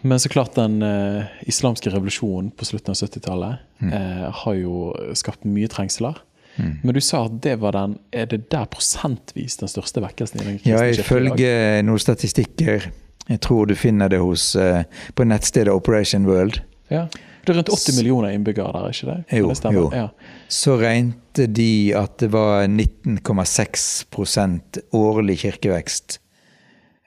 [0.00, 4.90] Men så klart den uh, islamske revolusjonen på slutten av 70-tallet uh, eh, har jo
[5.18, 6.16] skapt mye trengsler.
[6.56, 6.72] Mm.
[6.82, 10.40] Men du sa at det var den Er det der prosentvis den største vekkelsen?
[10.40, 11.52] i den Ja, ifølge
[11.86, 12.88] noen statistikker
[13.30, 14.82] jeg tror du finner det hos, uh,
[15.14, 16.58] på nettstedet Operation World.
[16.90, 17.06] Ja.
[17.44, 19.24] Det er rundt 80 millioner innbyggere der, ikke det?
[19.38, 19.52] Jo.
[19.54, 19.90] det jo.
[19.94, 20.08] Ja.
[20.48, 26.20] Så regnet de at det var 19,6% årlig kirkevekst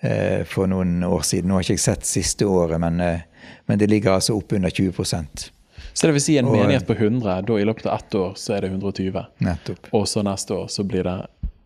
[0.01, 1.49] eh, for noen år siden.
[1.51, 3.19] Nå har ikke jeg sett siste året, men, eh,
[3.69, 5.51] men det ligger altså oppunder 20%
[5.93, 8.31] Så det vil si en og, menighet på 100, da i løpet av ett år
[8.39, 9.25] så er det 120?
[9.45, 9.83] Nettopp.
[9.93, 11.19] Og så neste år så blir det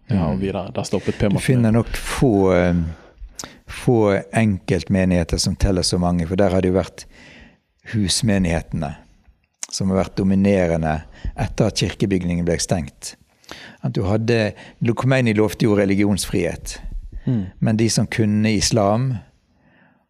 [0.08, 0.42] ja, og mm.
[0.42, 0.72] videre.
[0.76, 2.52] Der stoppet p Du finner nok få,
[3.68, 7.06] få enkeltmenigheter som teller så mange, for der har det jo vært
[7.94, 8.94] husmenighetene
[9.72, 10.94] som har vært dominerende
[11.36, 13.16] etter at kirkebygningen ble stengt.
[13.84, 16.78] At du hadde Khomeini lovte jo religionsfrihet.
[17.26, 17.44] Mm.
[17.60, 19.14] Men de som kunne islam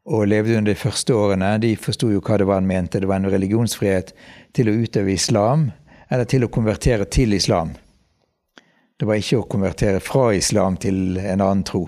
[0.08, 3.02] og levde under de første årene, de forsto jo hva det var han mente.
[3.02, 4.14] Det var en religionsfrihet
[4.56, 5.72] til å utøve islam,
[6.08, 7.74] eller til å konvertere til islam.
[8.98, 11.84] Det var ikke å konvertere fra islam til en annen tro.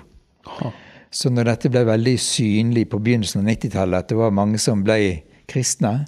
[0.50, 0.74] Aha.
[1.10, 4.84] Så når dette ble veldig synlig på begynnelsen av 90-tallet, at det var mange som
[4.86, 5.00] ble
[5.50, 6.06] kristne,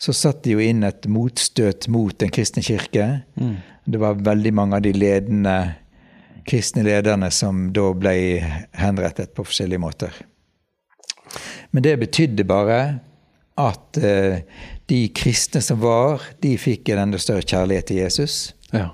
[0.00, 3.22] så satt de jo inn et motstøt mot Den kristne kirke.
[3.40, 3.56] Mm.
[3.84, 5.56] Det var veldig mange av de ledende
[6.48, 8.14] kristne lederne som da ble
[8.76, 10.16] henrettet på forskjellige måter.
[11.72, 12.78] Men det betydde bare
[13.60, 14.42] at uh,
[14.90, 18.36] de kristne som var, de fikk en enda større kjærlighet til Jesus.
[18.74, 18.90] Ja.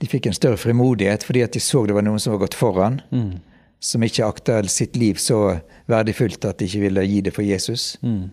[0.00, 2.56] De fikk en større frimodighet fordi at de så det var noen som var gått
[2.56, 3.00] foran.
[3.12, 3.40] Mm.
[3.80, 7.94] Som ikke akta sitt liv så verdifullt at de ikke ville gi det for Jesus.
[8.04, 8.28] Mm.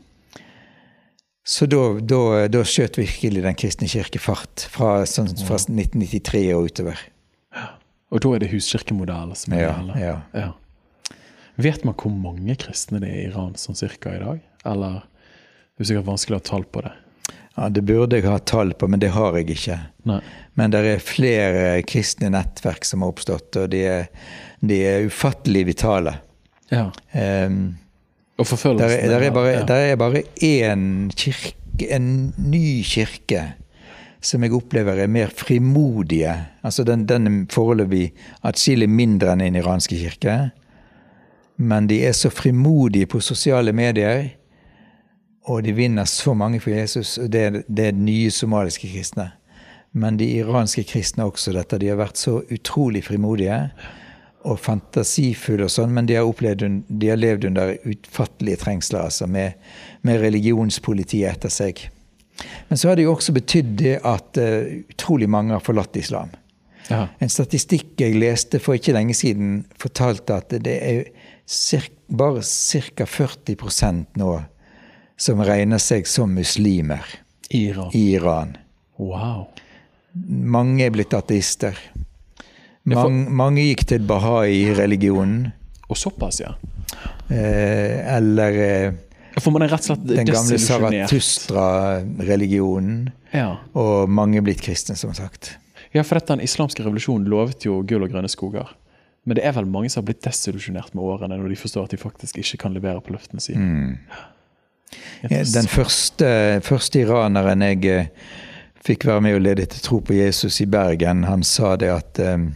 [1.48, 2.22] Så da, da,
[2.52, 7.04] da skjøt virkelig Den kristne kirke fart, fra, sånn, fra 1993 og utover.
[7.56, 7.70] Ja.
[8.12, 10.02] Og da er det huskirkemodell som ja, gjelder?
[10.04, 10.18] Ja.
[10.36, 11.16] ja.
[11.58, 14.44] Vet man hvor mange kristne det er i Iran sånn cirka i dag?
[14.68, 16.92] Eller det er sikkert vanskelig å ha tall på det?
[17.58, 19.80] Ja, Det burde jeg ha tall på, men det har jeg ikke.
[20.10, 20.20] Nei.
[20.60, 24.12] Men det er flere kristne nettverk som har oppstått, og de er,
[24.62, 26.18] de er ufattelig vitale.
[26.72, 26.90] Ja.
[27.48, 27.78] Um,
[28.38, 29.10] og forfølgelsen.
[29.10, 29.64] Der, der, er bare, ja.
[29.66, 31.56] der er bare én kirke,
[31.96, 33.44] en ny kirke,
[34.22, 36.34] som jeg opplever er mer frimodige.
[36.64, 38.12] Altså den, den er foreløpig
[38.44, 40.38] atskillig mindre enn en iranske kirke.
[41.58, 44.30] Men de er så frimodige på sosiale medier,
[45.48, 47.16] og de vinner så mange for Jesus.
[47.16, 49.32] Det, det er nye somaliske kristne.
[49.92, 51.80] Men de iranske kristne også dette.
[51.82, 53.70] De har vært så utrolig frimodige
[54.48, 59.28] og fantasifulle og sånn, men de har, opplevd, de har levd under utfattelige trengsler, altså,
[59.28, 59.60] med,
[60.08, 61.84] med religionspolitiet etter seg.
[62.70, 66.34] Men så har det jo også betydd det at uh, utrolig mange har forlatt islam.
[66.88, 67.08] Ja.
[67.20, 71.10] En statistikk jeg leste for ikke lenge siden, fortalte at det er
[72.08, 73.08] bare ca.
[73.08, 74.32] 40% nå
[75.18, 77.04] som regner seg som muslimer
[77.50, 77.92] Iran.
[77.94, 78.58] I Iran.
[79.00, 79.48] Wow.
[80.28, 81.78] Mange er blitt ateister.
[82.88, 85.52] Mange, mange gikk til bahai-religionen.
[85.88, 86.56] Og såpass, ja.
[87.28, 88.92] Eh, eller eh,
[89.42, 93.10] For man er rett og slett Den gamle Saratustra-religionen.
[93.36, 93.52] Ja.
[93.78, 95.58] Og mange blitt kristne, som sagt.
[95.92, 98.68] Ja, for dette, Den islamske revolusjonen lovet jo gull og grønne skoger.
[99.28, 101.94] Men det er vel mange som har blitt desillusjonert med årene når de forstår at
[101.96, 103.60] de faktisk ikke kan levere på løftene sine.
[103.60, 103.94] Mm.
[105.28, 106.28] Den første,
[106.64, 108.08] første, iraneren jeg eh,
[108.88, 112.20] fikk være med og lede til tro på Jesus i Bergen, han sa det at
[112.24, 112.54] um,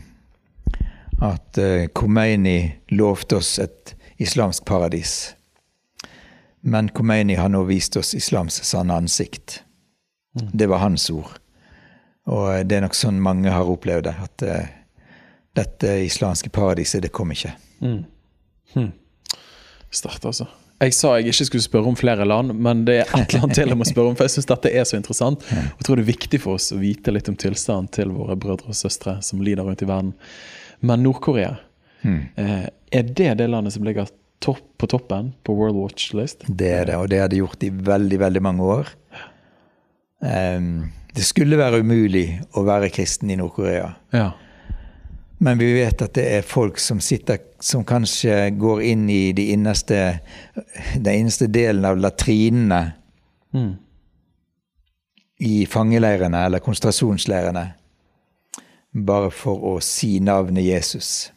[1.21, 5.35] at uh, Khomeini lovte oss et islamsk paradis.
[6.61, 9.61] Men Khomeini har nå vist oss islams sanne ansikt.
[10.39, 10.49] Mm.
[10.53, 11.37] Det var hans ord.
[12.29, 14.15] Og eh, det er nok sånn mange har opplevd det.
[14.23, 14.65] At uh,
[15.57, 17.53] dette islamske paradiset, det kom ikke.
[17.81, 18.03] Mm.
[18.75, 18.91] Hm.
[19.91, 20.47] Start, altså.
[20.81, 23.57] Jeg sa jeg ikke skulle spørre om flere land, men det er et eller annet
[23.59, 24.15] til jeg må spørre om.
[24.17, 25.43] For jeg syns dette er så interessant.
[25.45, 28.37] Og jeg tror det er viktig for oss å vite litt om tilstanden til våre
[28.39, 30.15] brødre og søstre som lider rundt i verden.
[30.81, 31.55] Men Nord-Korea,
[32.01, 32.21] hmm.
[32.35, 34.09] eh, er det det landet som ligger
[34.41, 36.43] topp, på toppen på World Watch List?
[36.47, 38.89] Det er det, og det har det gjort i veldig, veldig mange år.
[40.21, 42.25] Um, det skulle være umulig
[42.57, 43.91] å være kristen i Nord-Korea.
[44.15, 44.31] Ja.
[45.41, 49.47] Men vi vet at det er folk som sitter Som kanskje går inn i de
[49.53, 50.19] innerste,
[50.95, 52.79] den innerste delen av latrinene
[53.53, 53.73] mm.
[55.45, 57.67] i fangeleirene eller konsentrasjonsleirene
[58.91, 61.31] bare for å si navnet Jesus.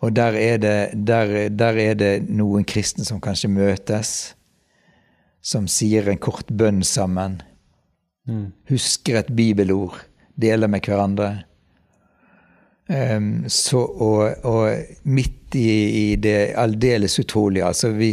[0.00, 0.76] Og der er, det,
[1.06, 4.32] der, der er det noen kristne som kanskje møtes,
[5.44, 7.40] som sier en kort bønn sammen.
[8.28, 8.50] Mm.
[8.70, 9.98] Husker et bibelord,
[10.40, 11.30] deler med hverandre.
[12.90, 15.68] Um, så, og, og, midt i,
[16.10, 18.08] i det aldeles utrolige altså vi,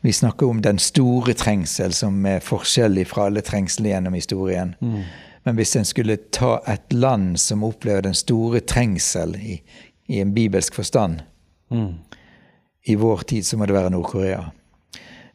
[0.00, 4.72] vi, snakker om den store trengsel, som er forskjellig fra alle trengsler gjennom historien.
[4.80, 5.02] Mm.
[5.42, 9.58] Men hvis en skulle ta et land som opplever den store trengsel i,
[10.06, 11.22] i en bibelsk forstand
[11.72, 11.92] mm.
[12.92, 14.44] i vår tid, så må det være Nord-Korea.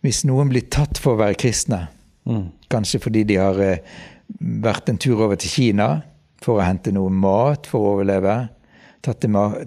[0.05, 1.88] Hvis noen blir tatt for å være kristne,
[2.30, 2.45] mm.
[2.72, 3.82] kanskje fordi de har eh,
[4.64, 5.89] vært en tur over til Kina
[6.43, 8.38] for å hente noe mat for å overleve,
[9.03, 9.24] tatt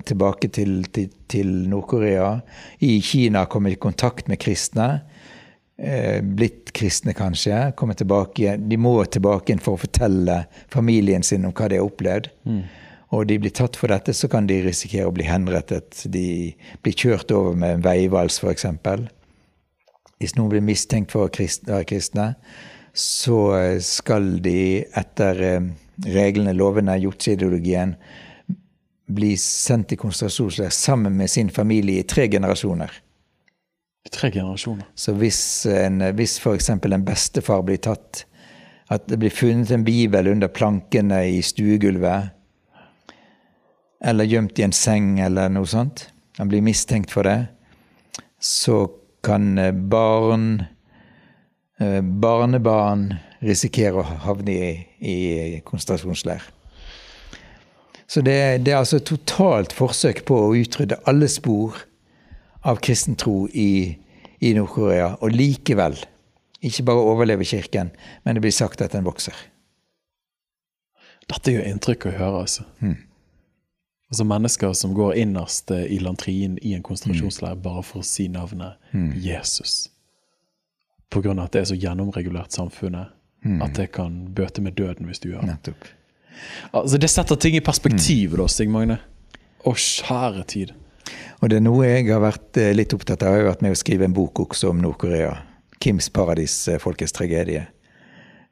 [0.08, 2.32] tilbake til, til, til Nord-Korea.
[2.84, 5.00] I Kina kommet i kontakt med kristne.
[5.82, 7.72] Eh, blitt kristne, kanskje.
[7.76, 11.88] Kommer tilbake De må tilbake igjen for å fortelle familien sin om hva de har
[11.88, 12.28] opplevd.
[12.44, 12.60] Mm.
[13.16, 16.04] Og de blir tatt for dette, så kan de risikere å bli henrettet.
[16.12, 16.52] De
[16.84, 18.66] blir kjørt over med en veivals, f.eks.
[20.20, 22.34] Hvis noen blir mistenkt for å være kristne,
[22.92, 23.40] så
[23.80, 25.70] skal de etter eh,
[26.12, 27.96] reglene, lovene, jotse-ideologien
[29.10, 32.92] bli sendt i konsentrasjonsleir sammen med sin familie i tre generasjoner.
[34.06, 34.86] I tre generasjoner?
[34.94, 36.70] Så hvis, en, hvis f.eks.
[36.72, 38.24] en bestefar blir tatt,
[38.90, 42.32] at det blir funnet en bibel under plankene i stuegulvet,
[44.00, 46.08] eller gjemt i en seng eller noe sånt,
[46.40, 47.50] han blir mistenkt for det,
[48.40, 48.86] så
[49.24, 50.64] kan eh, barn,
[51.80, 53.10] eh, barnebarn
[53.44, 54.70] risikere å havne i,
[55.00, 56.42] i konsentrasjonsleir.
[58.10, 61.76] Så det, det, er altså totalt forsøk på å utrydde alle spor
[62.62, 63.98] av kristen tro i,
[64.40, 65.14] i Nord-Korea.
[65.20, 65.98] Og likevel
[66.60, 67.92] ikke bare overleve Kirken,
[68.24, 69.36] men det blir sagt at den vokser.
[71.30, 72.66] Dette gjør inntrykk å høre, altså.
[72.82, 72.98] Mm.
[74.10, 77.62] Altså Mennesker som går innerst eh, i lantrien i en konsentrasjonsleir mm.
[77.62, 79.12] bare for å si navnet mm.
[79.22, 79.84] Jesus.
[81.14, 83.14] Av at det er så gjennomregulert samfunnet
[83.46, 83.60] mm.
[83.62, 85.94] at det kan bøte med døden hvis du gjør det.
[86.74, 88.98] Altså Det setter ting i perspektiv, da, Stig Magne.
[89.62, 90.74] Å, kjære tid.
[91.40, 93.34] Og det er noe jeg har vært eh, litt opptatt av.
[93.36, 95.32] Jeg har vært med å skrive en bok også om Nord-Korea.
[95.80, 97.64] Kims paradis, eh, folkets tragedie.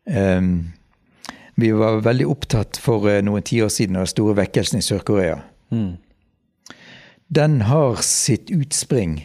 [0.08, 0.70] Um,
[1.60, 5.40] vi var veldig opptatt for eh, noen tiår siden av den store vekkelsen i Sør-Korea.
[5.74, 5.98] Mm.
[7.28, 9.18] Den har sitt utspring,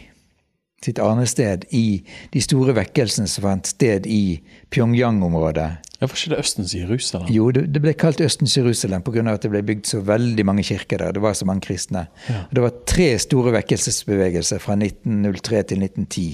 [0.84, 2.02] sitt arnested, i
[2.34, 4.40] de store vekkelsene som fant sted i
[4.74, 5.68] Pyongyang-området.
[6.00, 7.28] Ja, Var ikke det Østens Jerusalem?
[7.32, 9.24] Jo, det, det ble kalt Østens Jerusalem pga.
[9.32, 11.12] at det ble bygd så veldig mange kirker der.
[11.16, 12.06] Det var så mange kristne.
[12.28, 12.44] Ja.
[12.50, 16.26] Det var tre store vekkelsesbevegelser fra 1903 til 1910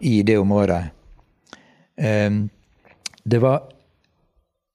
[0.00, 0.82] i det området.
[1.96, 2.50] Um,
[3.24, 3.62] det var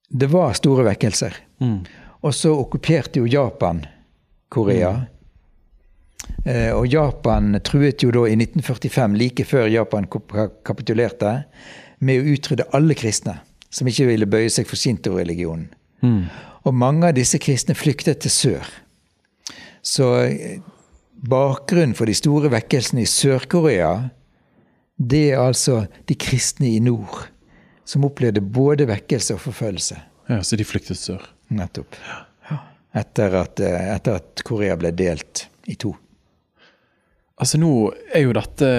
[0.09, 1.35] det var store vekkelser.
[1.61, 1.85] Mm.
[2.25, 3.83] Og så okkuperte jo Japan
[4.49, 4.91] Korea.
[4.91, 5.18] Mm.
[6.45, 11.43] Eh, og Japan truet jo da i 1945, like før Japan kapitulerte,
[11.99, 15.67] med å utrydde alle kristne som ikke ville bøye seg for shinto-religionen.
[16.01, 16.29] Mm.
[16.65, 18.69] Og mange av disse kristne flyktet til sør.
[19.85, 20.61] Så eh,
[21.29, 24.09] bakgrunnen for de store vekkelsene i Sør-Korea,
[24.99, 27.27] det er altså de kristne i nord
[27.87, 29.97] som opplevde både vekkelse og forfølgelse.
[30.29, 31.23] Ja, Så de flyktet sør?
[31.49, 31.95] Nettopp.
[32.93, 35.95] Etter at, eh, etter at Korea ble delt i to.
[37.39, 37.71] Altså nå
[38.13, 38.69] er jo dette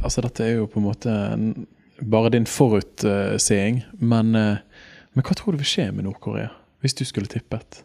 [0.00, 1.16] Altså dette er jo på en måte
[1.98, 3.82] bare din forutseing.
[3.98, 4.60] Men, eh,
[5.12, 7.82] men hva tror du vil skje med Nord-Korea, hvis du skulle tippet?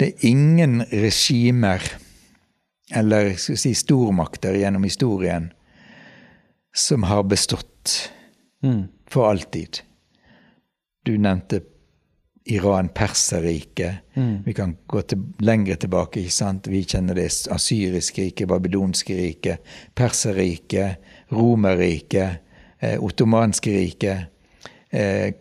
[0.00, 1.78] Det er ingen regimer,
[2.90, 5.52] eller skal si stormakter gjennom historien,
[6.74, 8.10] som har bestått
[8.66, 8.82] mm.
[9.08, 9.80] for alltid.
[11.06, 11.62] Du nevnte
[12.48, 13.94] Iran, Perserriket.
[14.14, 14.42] Mm.
[14.44, 16.20] Vi kan gå til, lenger tilbake.
[16.20, 16.68] ikke sant?
[16.70, 19.58] Vi kjenner det asyriske riket, babylonske riket,
[19.94, 20.96] Perserriket,
[21.32, 22.38] Romerriket,
[22.80, 24.26] eh, ottomanske riket,
[24.90, 25.34] eh,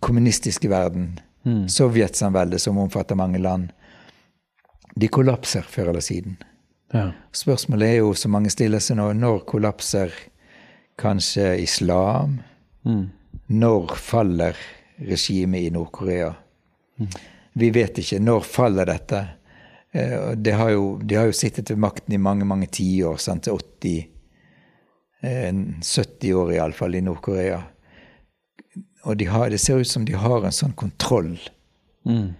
[0.00, 1.68] kommunistiske verden, mm.
[1.68, 3.70] Sovjetsamveldet, som omfatter mange land.
[5.00, 6.36] De kollapser før eller siden.
[6.92, 7.10] Ja.
[7.32, 10.12] Spørsmålet er jo, som mange stiller seg nå, når kollapser
[10.98, 12.40] kanskje islam?
[12.84, 13.10] Mm.
[13.48, 14.56] Når faller
[15.00, 16.34] regimet i Nord-Korea.
[17.52, 18.20] Vi vet ikke.
[18.22, 19.24] Når faller dette?
[19.92, 23.18] Eh, de har jo, de har jo sittet ved makten i mange mange tiår.
[23.18, 24.06] 80
[25.20, 27.60] 70 år iallfall i Nord-Korea.
[29.04, 31.34] Og de har, det ser ut som de har en sånn kontroll.
[32.08, 32.32] Mm.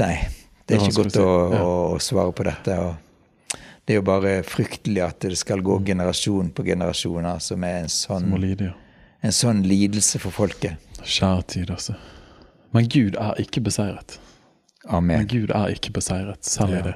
[0.00, 0.16] Nei,
[0.66, 2.76] det er ikke godt å, å, å, svare på dette.
[2.76, 7.82] Og det er jo bare fryktelig at det skal gå generasjon på generasjoner som er
[7.84, 8.32] en sånn
[9.22, 10.80] en sånn lidelse for folket.
[11.02, 11.94] Kjære tid, altså.
[12.72, 14.18] Men Gud er ikke beseiret.
[14.88, 15.18] Amen.
[15.18, 16.94] Men Gud er ikke beseiret, selv i det.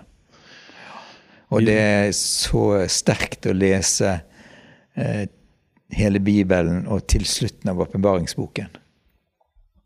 [1.55, 4.17] Og det er så sterkt å lese
[4.99, 5.27] eh,
[5.95, 8.73] hele Bibelen og til slutten av åpenbaringsboken.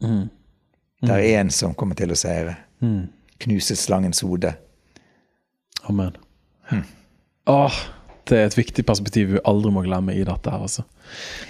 [0.01, 0.11] Mm.
[0.11, 0.29] Mm.
[1.03, 2.57] Det er en som kommer til å seire.
[2.81, 3.11] Mm.
[3.45, 4.55] Knuse slangens hode.
[5.89, 6.17] Amen.
[6.71, 6.87] Mm.
[7.51, 7.77] Åh,
[8.29, 10.53] det er et viktig perspektiv vi aldri må glemme i dette.
[10.53, 10.87] her altså.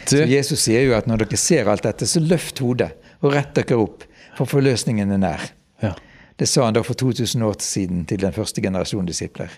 [0.09, 3.35] Du, så Jesus sier jo at når dere ser alt dette, så løft hodet og
[3.35, 4.07] rett dere opp,
[4.41, 5.51] for forløsningen er nær.
[5.85, 5.95] Ja.
[6.41, 9.53] Det sa han da for 2000 år siden til den første generasjonen disipler.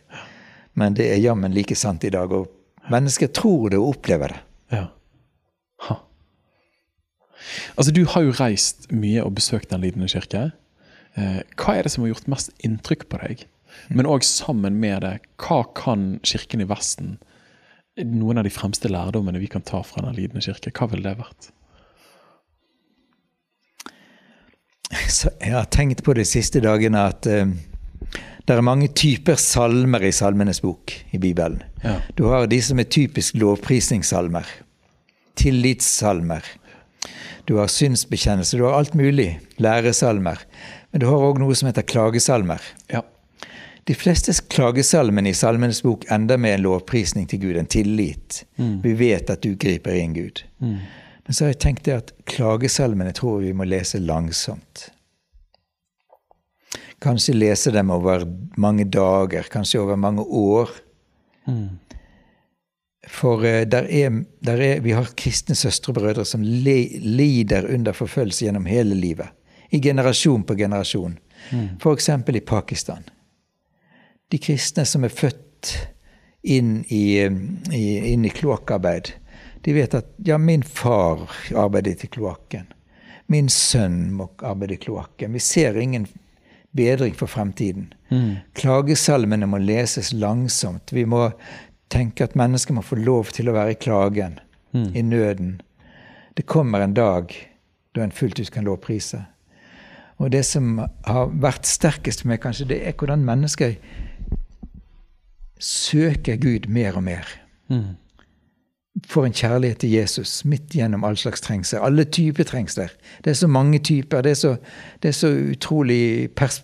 [0.75, 2.33] Men det er jammen like sant i dag.
[2.33, 2.51] Og
[2.91, 4.41] mennesker tror det og opplever det.
[4.75, 4.89] Ja.
[5.87, 6.01] Ha.
[7.77, 10.51] Altså, Du har jo reist mye og besøkt Den lidende kirke.
[11.15, 13.47] Eh, hva er det som har gjort mest inntrykk på deg?
[13.89, 17.19] Men òg sammen med det, hva kan Kirken i Vesten
[17.97, 21.21] Noen av de fremste lærdommene vi kan ta fra Den lidende kirke, hva ville det
[21.21, 21.51] vært?
[25.41, 27.47] Jeg har tenkt på de siste dagene at uh,
[28.43, 31.63] det er mange typer salmer i Salmenes bok i Bibelen.
[31.85, 32.01] Ja.
[32.19, 34.49] Du har de som er typisk lovprisningssalmer.
[35.39, 36.43] Tillitssalmer.
[37.47, 38.59] Du har synsbekjennelse.
[38.59, 39.41] Du har alt mulig.
[39.63, 40.43] Læresalmer.
[40.91, 42.63] Men du har òg noe som heter klagesalmer.
[42.91, 43.05] Ja.
[43.87, 48.45] De fleste klagesalmene i Salmenes bok ender med en lovprisning til Gud, en tillit.
[48.57, 48.77] Mm.
[48.85, 50.45] Vi vet at du griper inn, Gud.
[50.63, 50.77] Mm.
[51.27, 54.89] Men så har jeg tenkt det at klagesalmene tror vi må lese langsomt.
[57.03, 58.25] Kanskje lese dem over
[58.61, 60.71] mange dager, kanskje over mange år.
[61.47, 61.79] Mm.
[63.11, 67.67] For uh, der er, der er, vi har kristne søstre og brødre som le, lider
[67.75, 69.31] under forfølgelse gjennom hele livet
[69.73, 71.17] i generasjon på generasjon.
[71.51, 71.69] Mm.
[71.81, 72.09] F.eks.
[72.09, 73.03] i Pakistan.
[74.31, 75.73] De kristne som er født
[76.43, 77.23] inn i,
[77.73, 79.15] i, inn i kloakkarbeid,
[79.63, 82.67] de vet at ja, min far arbeidet i kloakken.
[83.31, 85.33] Min sønn må arbeide i kloakken.
[85.33, 86.07] Vi ser ingen
[86.77, 87.93] bedring for fremtiden.
[88.11, 88.43] Mm.
[88.59, 90.93] Klagesalmene må leses langsomt.
[90.93, 91.29] Vi må
[91.93, 94.39] tenke at mennesker må få lov til å være i klagen,
[94.73, 94.91] mm.
[94.97, 95.55] i nøden.
[96.35, 97.33] Det kommer en dag
[97.95, 99.21] da en fullt ut kan lovprise.
[100.23, 103.77] Og det som har vært sterkest for meg, kanskje, det er hvordan mennesker
[105.63, 107.29] søker Gud mer og mer.
[107.73, 107.95] Mm.
[109.09, 111.81] Får en kjærlighet til Jesus midt gjennom all slags trengsel.
[111.81, 112.93] Alle typer trengsler.
[113.25, 114.21] Det er så mange typer.
[114.23, 114.57] Det er så,
[115.03, 116.63] det er så utrolig pers...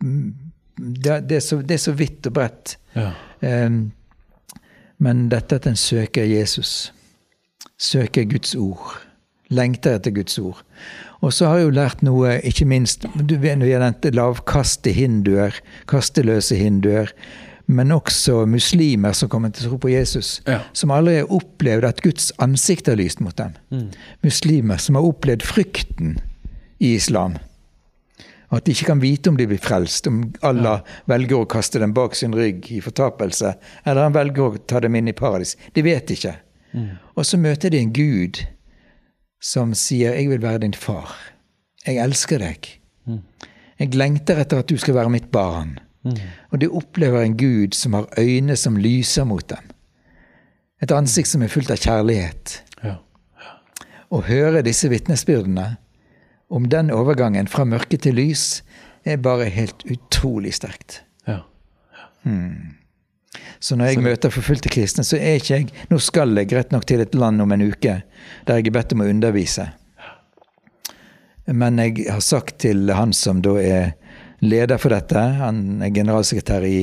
[0.00, 2.76] Det, det, er så, det, er så, vidt og bredt.
[2.94, 3.10] Ja.
[3.42, 3.90] Um,
[4.98, 6.92] men dette at en søker Jesus,
[7.78, 8.94] søker Guds ord,
[9.50, 10.62] lengter etter Guds ord.
[11.20, 14.92] Og så har jeg jo lært noe, ikke minst du vet, Vi har nevnt lavkaste
[14.94, 15.54] hinduer,
[15.90, 17.10] kasteløse hinduer.
[17.68, 20.38] Men også muslimer som kommer til å tro på Jesus.
[20.48, 20.62] Ja.
[20.72, 23.58] Som aldri har opplevd at Guds ansikt har lyst mot dem.
[23.68, 23.90] Mm.
[24.24, 26.16] Muslimer som har opplevd frykten
[26.80, 27.36] i islam.
[28.48, 30.98] At de ikke kan vite om de blir frelst, om Allah ja.
[31.12, 33.52] velger å kaste dem bak sin rygg i fortapelse,
[33.84, 35.52] eller han velger å ta dem inn i paradis.
[35.76, 36.32] De vet ikke.
[36.72, 36.94] Mm.
[37.20, 38.40] Og så møter de en gud
[39.44, 41.12] som sier 'Jeg vil være din far'.
[41.84, 42.80] 'Jeg elsker deg'.
[43.06, 43.22] Mm.
[43.78, 45.78] 'Jeg lengter etter at du skal være mitt barn'.
[46.08, 46.30] Mm.
[46.52, 49.74] Og de opplever en Gud som har øyne som lyser mot dem.
[50.82, 52.60] Et ansikt som er fullt av kjærlighet.
[52.84, 52.96] Ja.
[53.42, 53.52] Ja.
[54.14, 55.72] Å høre disse vitnesbyrdene
[56.48, 58.62] om den overgangen fra mørke til lys
[59.04, 61.02] er bare helt utrolig sterkt.
[61.28, 61.42] Ja.
[62.22, 62.78] Hmm.
[63.60, 64.04] Så når jeg så...
[64.06, 67.42] møter forfulgte kristne, så er ikke jeg Nå skal jeg rett nok til et land
[67.42, 68.00] om en uke
[68.46, 69.66] der jeg er bedt om å undervise.
[71.48, 73.94] Men jeg har sagt til han som da er
[74.40, 76.80] leder for dette, han er generalsekretær i,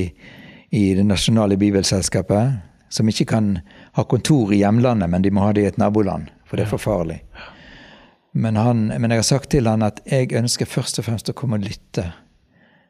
[0.70, 3.58] i Det nasjonale bibelselskapet, som ikke kan
[3.98, 6.72] ha kontor i hjemlandet, men de må ha det i et naboland, for det er
[6.74, 7.20] for farlig.
[8.36, 11.36] Men, han, men jeg har sagt til han at jeg ønsker først og fremst å
[11.36, 12.10] komme og lytte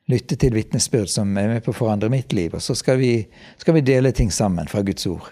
[0.07, 2.55] lytte til vitnesbyrd som er med på å forandre mitt liv.
[2.55, 3.13] Og så skal vi,
[3.59, 5.27] skal vi dele ting sammen fra Guds ord.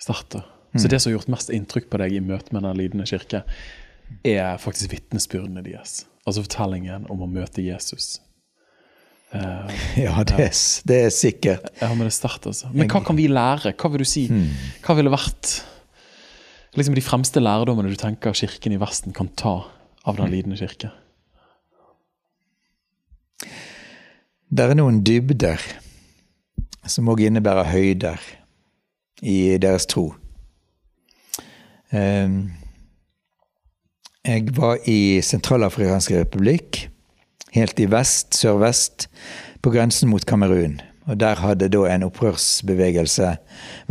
[0.00, 0.42] Starte.
[0.74, 0.82] Mm.
[0.82, 3.44] Så det som har gjort mest inntrykk på deg i møte med Den lidende kirke,
[4.26, 6.02] er faktisk vitnesbyrdene deres.
[6.24, 8.16] Altså fortellingen om å møte Jesus.
[9.34, 9.68] Uh,
[10.06, 10.56] ja, det er,
[10.88, 11.70] det er, sikkert.
[11.80, 12.70] Ja, Men det er sterkt, altså.
[12.72, 13.74] Men hva kan vi lære?
[13.76, 14.26] Hva vil du si?
[14.32, 14.50] Mm.
[14.84, 15.56] Hva ville vært
[16.78, 19.56] liksom de fremste lærdommene du tenker Kirken i Vesten kan ta
[20.04, 20.90] av Den lidende kirke?
[24.54, 25.62] Det er noen dybder
[26.86, 28.20] som òg innebærer høyder
[29.24, 30.10] i deres tro.
[31.94, 32.52] Ehm,
[34.24, 36.86] jeg var i Sentralafrikansk republikk,
[37.52, 39.08] helt i vest, sørvest,
[39.60, 40.78] på grensen mot Kamerun.
[41.04, 43.34] Og Der hadde da en opprørsbevegelse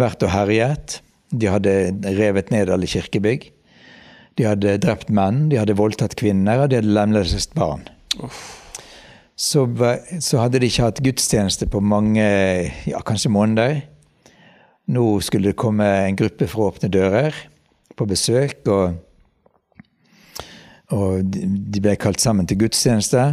[0.02, 1.02] vært og herjet.
[1.30, 3.52] De hadde revet ned alle kirkebygg.
[4.38, 7.86] De hadde drept menn, de hadde voldtatt kvinner, og de hadde lemlestet barn.
[9.38, 9.68] Så,
[10.18, 12.26] så, hadde de ikke hatt gudstjeneste på mange,
[12.90, 13.82] ja, kanskje måneder.
[14.90, 17.38] Nå skulle det komme en gruppe fra Åpne dører
[17.98, 18.98] på besøk, og,
[20.94, 23.26] og de ble kalt sammen til gudstjeneste.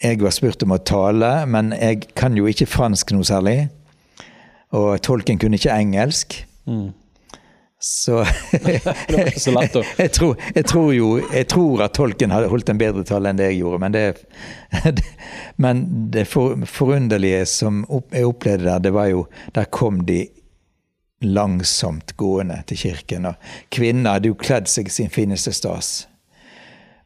[0.00, 3.58] Jeg var spurt om å tale, men jeg kan jo ikke fransk noe særlig.
[4.76, 6.38] Og tolken kunne ikke engelsk.
[6.68, 6.90] Mm.
[7.80, 8.18] Så
[9.08, 13.40] jeg, tror, jeg, tror, jo Jeg tror at tolken hadde holdt en bedre tale enn
[13.40, 14.04] det jeg gjorde, men det,
[15.64, 15.80] men
[16.12, 19.24] det for, forunderlige som jeg opplevde der, det var jo
[19.56, 20.26] Der kom de
[21.20, 23.28] langsomt gående til kirken.
[23.30, 26.06] Og kvinnene hadde jo kledd seg sin fineste stas.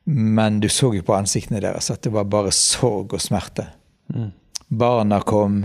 [0.04, 3.66] Men du så jo på ansiktene deres at det var bare sorg og smerte.
[4.12, 4.30] Mm.
[4.68, 5.64] Barna kom.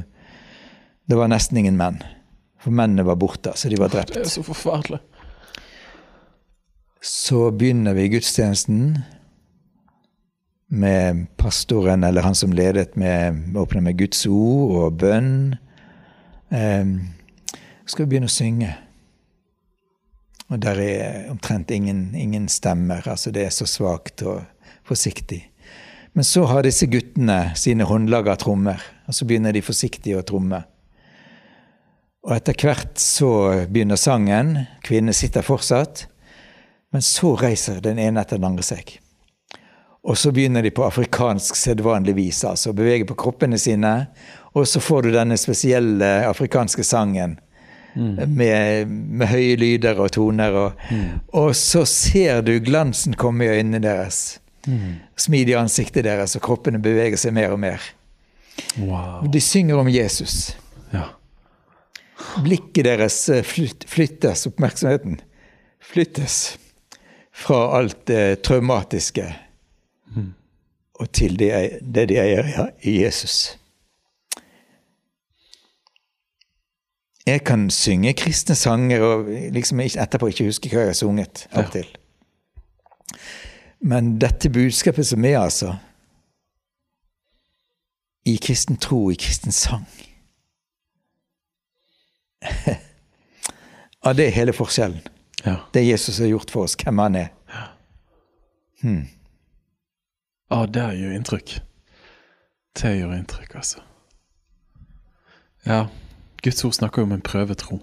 [1.09, 2.01] Det var nesten ingen menn.
[2.59, 4.13] For mennene var borte, så de var drept.
[4.15, 4.99] Det er så forferdelig.
[7.01, 8.97] Så begynner vi gudstjenesten
[10.69, 15.55] med pastoren, eller han som ledet, med åpner med Guds ord og bønn.
[16.49, 16.91] Um,
[17.89, 18.69] skal vi begynne å synge.
[20.49, 23.05] Og der er omtrent ingen, ingen stemmer.
[23.09, 24.43] Altså det er så svakt og
[24.87, 25.43] forsiktig.
[26.17, 30.63] Men så har disse guttene sine håndlaga trommer, og så begynner de forsiktig å tromme.
[32.25, 33.29] Og etter hvert så
[33.69, 34.55] begynner sangen.
[34.83, 36.07] Kvinnene sitter fortsatt.
[36.89, 38.95] Men så reiser den ene etter den andre seg.
[40.03, 43.93] Og så begynner de på afrikansk sedvanlig vis, altså bevege på kroppene sine.
[44.57, 47.37] Og så får du denne spesielle afrikanske sangen
[47.95, 48.29] mm.
[48.29, 50.57] med, med, høye lyder og toner.
[50.63, 51.05] Og, mm.
[51.27, 54.39] og, så ser du glansen komme i øynene deres.
[54.67, 54.99] Mm.
[55.17, 57.83] Smid i ansiktet deres, og kroppene beveger seg mer og mer.
[58.77, 59.23] Wow.
[59.31, 60.51] De synger om Jesus.
[60.93, 61.07] Ja.
[62.43, 65.21] Blikket deres flyt, flyttes, oppmerksomheten
[65.89, 66.57] flyttes
[67.33, 69.35] fra alt det traumatiske
[70.15, 70.33] mm.
[70.99, 72.49] og til det, det de eier
[72.81, 73.58] i Jesus.
[77.29, 81.47] Jeg kan synge kristne sanger og liksom etterpå ikke huske hva jeg har sunget.
[81.51, 81.85] av til.
[83.79, 85.75] Men dette budskapet som er, altså
[88.25, 89.85] I kristen tro, i kristen sang
[94.03, 95.01] Ja, det er hele forskjellen.
[95.45, 95.55] Ja.
[95.73, 97.27] Det Jesus har gjort for oss, hvem han er.
[97.51, 97.63] Ja,
[98.81, 99.07] hmm.
[100.51, 101.55] ja det gjør inntrykk.
[102.79, 103.83] Det gjør inntrykk, altså.
[105.67, 105.81] Ja,
[106.43, 107.79] Guds ord snakker jo om en prøvetro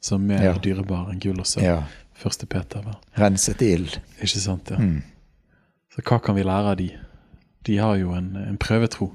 [0.00, 0.54] som er ja.
[0.62, 1.66] dyrebar enn gull og sølv.
[1.66, 1.78] Ja.
[2.16, 2.84] Første Peter.
[2.84, 3.00] Var.
[3.18, 3.98] Renset ild.
[4.20, 4.78] Ikke sant, ja.
[4.80, 5.02] Mm.
[5.92, 6.90] Så hva kan vi lære av de?
[7.66, 9.10] De har jo en, en prøvetro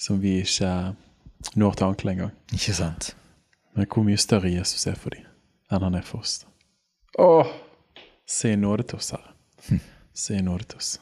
[0.00, 0.72] som vi ikke
[1.54, 2.34] når til ankle engang.
[2.52, 3.14] Ikke sant.
[3.76, 5.24] Men hvor mye større Jesus er for dem
[5.72, 6.44] enn han er for oss.
[7.18, 7.48] Åh!
[8.26, 9.32] Se i nåde til oss, Herre.
[9.68, 9.80] Hm.
[10.14, 10.92] Se i nåde til oss.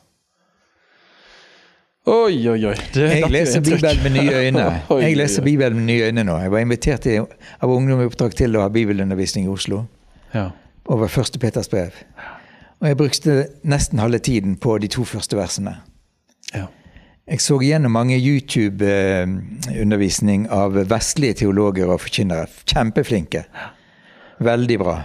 [2.04, 2.74] Oi, oi, oi.
[2.92, 4.82] Det, jeg leser Bibelen med nye øyne.
[5.00, 6.36] Jeg leser Bibelen med nye øyne nå.
[6.36, 7.24] Jeg var invitert til,
[7.60, 9.84] av Ungdom i oppdrag til å ha bibelundervisning i Oslo.
[10.34, 10.48] Ja.
[10.84, 11.90] Over første Peters brev.
[12.80, 15.76] Og jeg brukte nesten halve tiden på de to første versene.
[16.52, 16.66] Ja.
[17.24, 22.46] Jeg så igjennom mange YouTube-undervisning av vestlige teologer og forkynnere.
[22.68, 23.48] Kjempeflinke.
[24.44, 25.02] Veldig bra.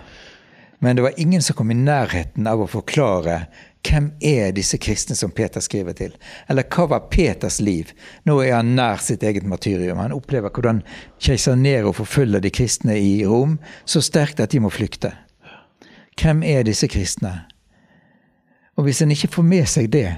[0.84, 3.46] Men det var ingen som kom i nærheten av å forklare
[3.88, 6.16] hvem er disse kristne som Peter skriver til?
[6.52, 7.94] Eller hva var Peters liv?
[8.28, 10.02] Nå er han nær sitt eget martyrium.
[10.02, 10.82] Han opplever hvordan
[11.24, 15.14] keiser Nero forfølger de kristne i Rom så sterkt at de må flykte.
[16.20, 17.46] Hvem er disse kristne?
[18.76, 20.10] Og hvis en ikke får med seg det,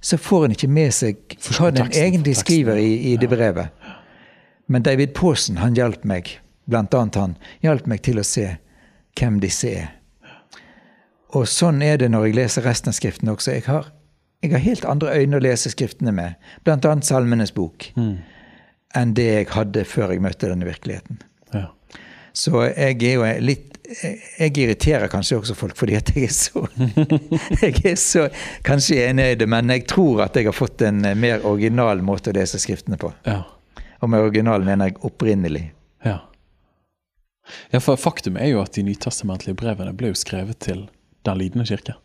[0.00, 3.68] så får en ikke med seg hva den egentlig skriver i, i det brevet.
[4.68, 8.46] Men David Paasen han hjalp meg, blant annet han, hjalp meg til å se
[9.18, 9.97] hvem disse er.
[11.36, 13.52] Og sånn er det når jeg leser resten av Skriften også.
[13.58, 13.90] Jeg har,
[14.44, 18.14] jeg har helt andre øyne å lese Skriftene med, annet Salmenes bok, mm.
[18.96, 21.20] enn det jeg hadde før jeg møtte denne virkeligheten.
[21.52, 21.68] Ja.
[22.36, 26.60] Så jeg er jo litt Jeg irriterer kanskje også folk fordi at jeg er så
[27.62, 28.26] Jeg er så
[28.66, 32.28] kanskje enig i det, men jeg tror at jeg har fått en mer original måte
[32.28, 33.14] å lese Skriftene på.
[33.24, 33.46] Ja.
[34.04, 35.70] Og med original mener jeg opprinnelig.
[36.04, 36.18] Ja.
[37.72, 40.84] ja, for faktum er jo at de nytestamentlige brevene ble jo skrevet til
[41.28, 41.98] Den lidende kirke.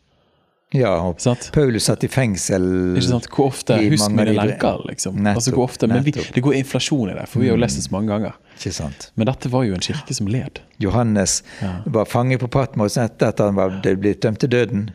[0.74, 1.38] Ja, og sånn?
[1.53, 2.63] Paulus satt i fengsel
[2.97, 3.28] Ikke sant?
[3.30, 5.19] Hvor ofte Husk mine lenker, liksom.
[5.21, 7.61] Nettopp, altså, hvor ofte, men vi, det går inflasjon i det, for vi har jo
[7.61, 8.39] lest det så mange ganger.
[8.55, 9.11] Ikke sant?
[9.13, 10.63] Men dette var jo en kirke som led.
[10.82, 11.76] Johannes ja.
[11.86, 14.89] var fange på Patmos etter at han var blitt dømt til døden.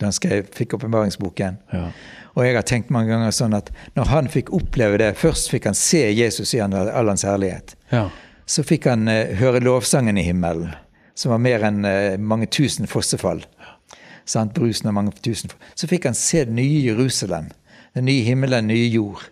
[0.00, 1.60] Da han skrev, fikk åpenbaringsboken.
[1.76, 1.84] Ja.
[2.32, 3.68] Og jeg har tenkt mange ganger sånn at
[3.98, 7.74] når han fikk oppleve det Først fikk han se Jesus i all hans herlighet.
[7.92, 8.06] Ja.
[8.48, 10.72] Så fikk han uh, høre lovsangen i himmelen,
[11.18, 13.44] som var mer enn uh, mange tusen fossefall
[14.28, 17.50] sant, brusen av mange tusen Så fikk han se det nye Jerusalem,
[17.94, 19.24] den nye himmelen, den nye jord.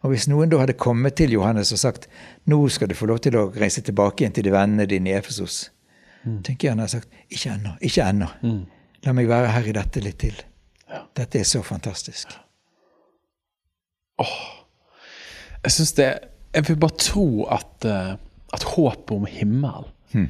[0.00, 2.08] Og hvis noen da hadde kommet til Johannes og sagt
[2.48, 5.16] nå skal du få lov til å reise tilbake igjen til de vennene dine i
[5.18, 5.66] Efesos,
[6.24, 6.40] mm.
[6.46, 8.30] tenker jeg han hadde sagt ikke ennå, ikke ennå.
[8.40, 8.62] Mm.
[9.04, 10.40] La meg være her i dette litt til.
[10.90, 11.04] Ja.
[11.16, 12.32] Dette er så fantastisk.
[14.20, 14.34] Åh.
[15.60, 16.10] Jeg syns det
[16.50, 18.16] Jeg vil bare tro at, uh,
[18.50, 20.26] at håpet om himmel hmm.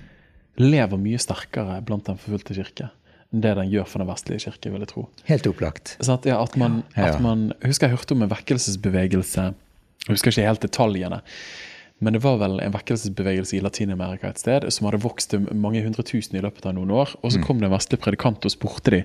[0.61, 2.91] lever mye sterkere blant den forfulgte kirke
[3.31, 5.07] det den gjør for den vestlige kirke, vil jeg tro.
[5.29, 5.97] Helt opplagt.
[6.03, 9.51] At, ja, at man, at man, husker jeg hørte om en vekkelsesbevegelse,
[10.07, 11.21] jeg husker ikke helt detaljene,
[12.01, 15.83] Men det var vel en vekkelsesbevegelse i Latin-Amerika et sted som hadde vokst til mange
[15.85, 17.13] hundre tusen i løpet av noen år.
[17.21, 17.45] Og så mm.
[17.45, 19.01] kom det en vestlig predikant og spurte de,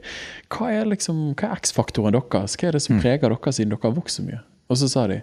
[0.47, 2.55] hva er, liksom, hva er X-faktoren deres?
[2.55, 3.01] Hva er det som mm.
[3.03, 4.39] preger dere siden dere har vokst så mye?
[4.71, 5.19] Og så sa de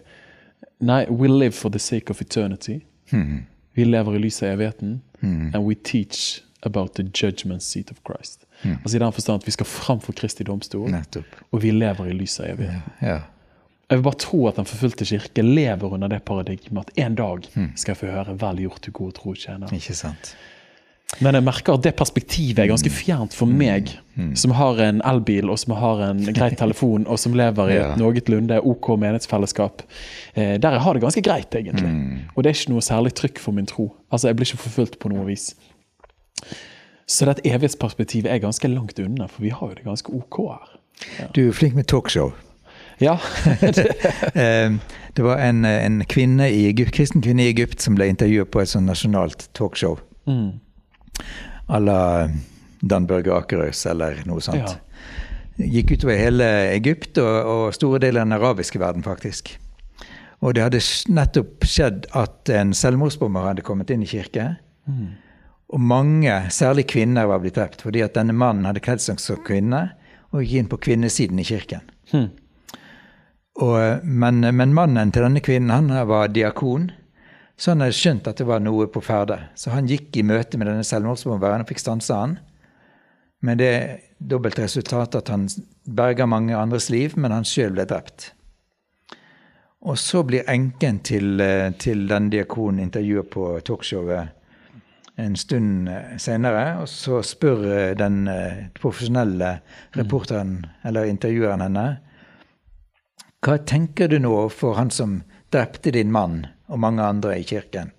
[0.85, 2.83] nei, we live for the sake of eternity.
[3.09, 3.47] Mm.
[3.73, 5.01] Vi lever i lyset av evigheten.
[5.23, 5.55] Mm.
[5.55, 8.45] And we teach about the judgment seat of Christ.
[8.63, 8.79] Mm.
[8.79, 11.37] Altså I den forstand at vi skal fram for Kristi domstol, Nettopp.
[11.51, 12.97] og vi lever i lyset av evigheten.
[13.03, 13.09] Ja.
[13.09, 13.21] Ja.
[13.93, 17.45] Jeg vil bare tro at Den forfulgte kirke lever under det paradigmet at en dag
[17.55, 17.73] hmm.
[17.77, 19.75] skal jeg få høre 'vel gjort, du gode tro tjener'.
[19.75, 20.37] Ikke sant.
[21.21, 22.97] Men jeg merker at det perspektivet er ganske hmm.
[22.97, 24.31] fjernt for meg, mm.
[24.37, 28.01] som har en elbil og som har en grei telefon, og som lever i et
[28.01, 29.83] noenlunde OK menighetsfellesskap.
[30.35, 31.91] Eh, der jeg har det ganske greit, egentlig.
[31.91, 32.23] Mm.
[32.35, 33.91] Og det er ikke noe særlig trykk for min tro.
[34.11, 35.53] Altså, Jeg blir ikke forfulgt på noe vis.
[37.13, 40.73] Så dette evighetsperspektivet er ganske langt unna, for vi har jo det ganske OK her.
[41.19, 41.27] Ja.
[41.37, 42.33] Du er flink med talkshow.
[43.03, 43.19] Ja.
[44.35, 44.79] Ehm,
[45.17, 48.71] det var en, en kvinne i kristen kvinne i Egypt som ble intervjuet på et
[48.71, 49.99] sånn nasjonalt talkshow.
[50.31, 50.61] Mm.
[51.69, 51.99] À la
[52.81, 54.63] Dan Børge Akerøs eller noe sånt.
[54.63, 54.79] Ja.
[55.63, 59.53] Gikk utover hele Egypt og, og, store deler av den arabiske verden, faktisk.
[60.43, 60.81] Og det hadde
[61.13, 64.55] nettopp skjedd at en selvmordsbomber hadde kommet inn i kirke.
[64.89, 65.13] Mm.
[65.73, 69.41] Og mange, særlig kvinner, var blitt drept fordi at denne mannen hadde kledd seg som
[69.47, 69.87] kvinne
[70.33, 71.87] og gikk inn på kvinnesiden i kirken.
[72.13, 72.29] Hmm.
[73.61, 76.91] Og, men, men, mannen til denne kvinnen han var diakon,
[77.57, 79.39] så han hadde skjønt at det var noe på ferde.
[79.57, 82.37] Så han gikk i møte med denne selvmordsbomberen og fikk stansa han.
[83.45, 83.75] Med det
[84.19, 85.49] dobbelte resultatet at han
[85.85, 88.31] berga mange andres liv, men han sjøl ble drept.
[89.83, 91.43] Og så blir enken til,
[91.83, 94.42] til den diakonen intervjuet på talkshowet
[95.23, 95.89] en stund
[96.21, 96.65] senere.
[96.83, 98.27] Og så spør den
[98.77, 99.55] profesjonelle
[99.97, 101.87] reporteren, eller intervjueren henne,
[103.43, 105.17] hva tenker du nå for han som
[105.51, 107.91] drepte din mann og mange andre i kirken?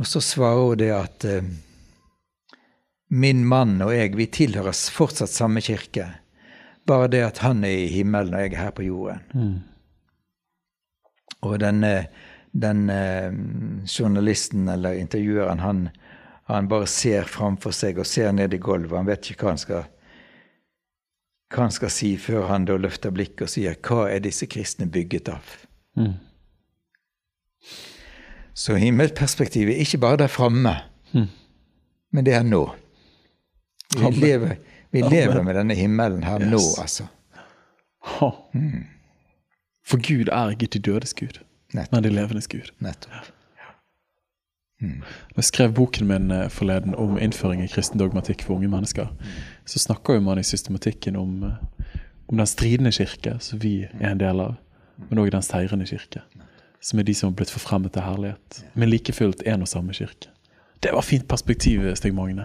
[0.00, 1.26] Og så svarer hun det at
[3.14, 6.08] min mann og jeg, vi tilhører fortsatt samme kirke.
[6.88, 9.20] Bare det at han er i himmelen og jeg er her på jorden.
[9.32, 9.60] Mm.
[11.44, 11.92] Og denne,
[12.54, 13.32] den eh,
[13.86, 15.88] journalisten eller intervjueren, han,
[16.50, 18.96] han bare ser framfor seg og ser ned i gulvet.
[18.98, 19.90] Han vet ikke hva han skal
[21.54, 24.86] hva han skal si før han da løfter blikket og sier 'Hva er disse kristne
[24.90, 26.14] bygget av?' Mm.
[28.54, 30.74] Så himmelperspektivet er ikke bare der framme,
[31.12, 31.28] mm.
[32.12, 32.74] men det er nå.
[33.94, 34.56] Vi lever,
[34.90, 36.50] vi lever med denne himmelen her yes.
[36.50, 37.06] nå, altså.
[38.54, 38.86] Mm.
[39.86, 41.38] For Gud er ikke de dødes Gud,
[41.74, 41.92] Nettopp.
[41.92, 42.70] men de levendes Gud.
[42.78, 43.32] Nettopp.
[44.82, 45.02] Mm.
[45.36, 49.06] Jeg skrev boken min eh, forleden om innføring i kristen dogmatikk for unge mennesker.
[49.64, 51.98] så Så snakker man i systematikken om, eh,
[52.28, 54.54] om, den stridende kirke, som vi er en del av,
[55.08, 56.20] men òg den seirende kirke.
[56.80, 58.64] Som er de som har blitt forfremmet til herlighet.
[58.74, 60.28] Men like fullt én og samme kirke.
[60.82, 62.44] Det var fint perspektiv, Stig Magne.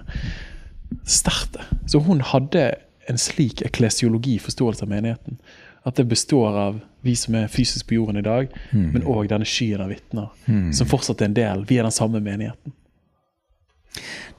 [1.03, 1.57] Sterkt.
[1.87, 2.73] Så hun hadde
[3.09, 5.39] en slik eklesiologi, forståelse av menigheten,
[5.85, 8.89] at det består av vi som er fysisk på jorden i dag, mm.
[8.93, 10.69] men òg denne skyen av vitner, mm.
[10.75, 11.63] som fortsatt er en del.
[11.69, 12.75] Vi er den samme menigheten.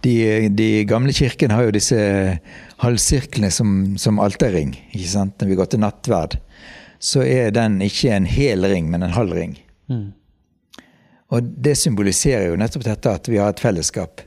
[0.04, 0.14] De,
[0.56, 1.98] de gamle kirkene har jo disse
[2.80, 4.72] halvsirklene som, som alterring.
[4.92, 5.36] ikke sant?
[5.40, 6.38] Når vi går til nattverd,
[7.00, 9.58] så er den ikke en hel ring, men en halv ring.
[9.92, 10.10] Mm.
[11.30, 14.24] Og det symboliserer jo nettopp dette at vi har et fellesskap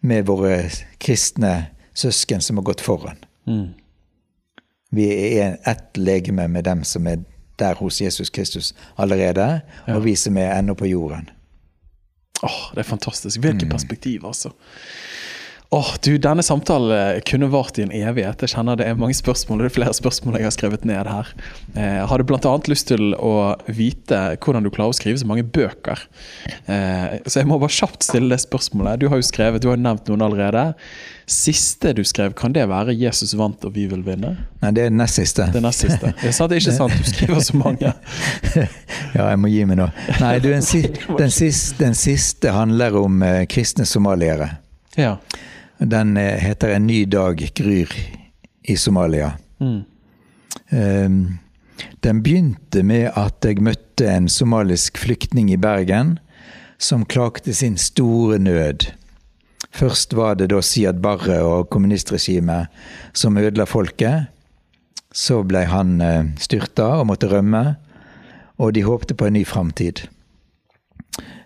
[0.00, 0.64] med våre
[1.02, 3.20] kristne søsken som har gått foran.
[3.48, 3.68] Mm.
[4.90, 5.06] Vi
[5.38, 7.22] er ett legeme med dem som er
[7.60, 9.94] der hos Jesus Kristus allerede, ja.
[9.94, 11.28] og vi som er ennå på jorden.
[12.42, 13.40] Åh, Det er fantastisk.
[13.40, 13.70] Hvilket mm.
[13.70, 14.50] perspektiv, altså.
[15.72, 18.40] Åh, du, Denne samtalen kunne vart i en evighet.
[18.42, 21.28] Jeg kjenner Det er mange spørsmål, det er flere spørsmål jeg har skrevet ned her.
[21.76, 22.54] Jeg eh, hadde bl.a.
[22.66, 23.34] lyst til å
[23.70, 26.00] vite hvordan du klarer å skrive så mange bøker.
[26.66, 28.98] Eh, så jeg må bare kjapt stille det spørsmålet.
[28.98, 30.64] Du har jo skrevet, du har nevnt noen allerede.
[31.30, 34.32] Siste du skrev, kan det være 'Jesus vant og vi vil vinne'?
[34.64, 35.46] Nei, det er nest siste.
[35.54, 36.10] Det er nest siste.
[36.18, 37.92] Det er ikke sant, du skriver så mange.
[39.14, 39.86] ja, jeg må gi meg nå.
[40.18, 40.66] Nei, du, den,
[41.22, 44.56] den, siste, den, siste, handler om kristne somaliere.
[44.98, 45.14] Ja.
[45.80, 47.92] Den uh, heter 'En ny dag gryr
[48.62, 49.32] i Somalia'.
[49.60, 49.82] Mm.
[50.70, 51.38] Um,
[52.00, 56.18] den begynte med at jeg møtte en somalisk flyktning i Bergen
[56.78, 58.90] som klagde sin store nød.
[59.70, 62.66] Først var det da Siad Barre og kommunistregimet
[63.14, 64.30] som ødela folket.
[65.12, 67.76] Så ble han eh, styrta og måtte rømme,
[68.58, 70.06] og de håpte på en ny framtid.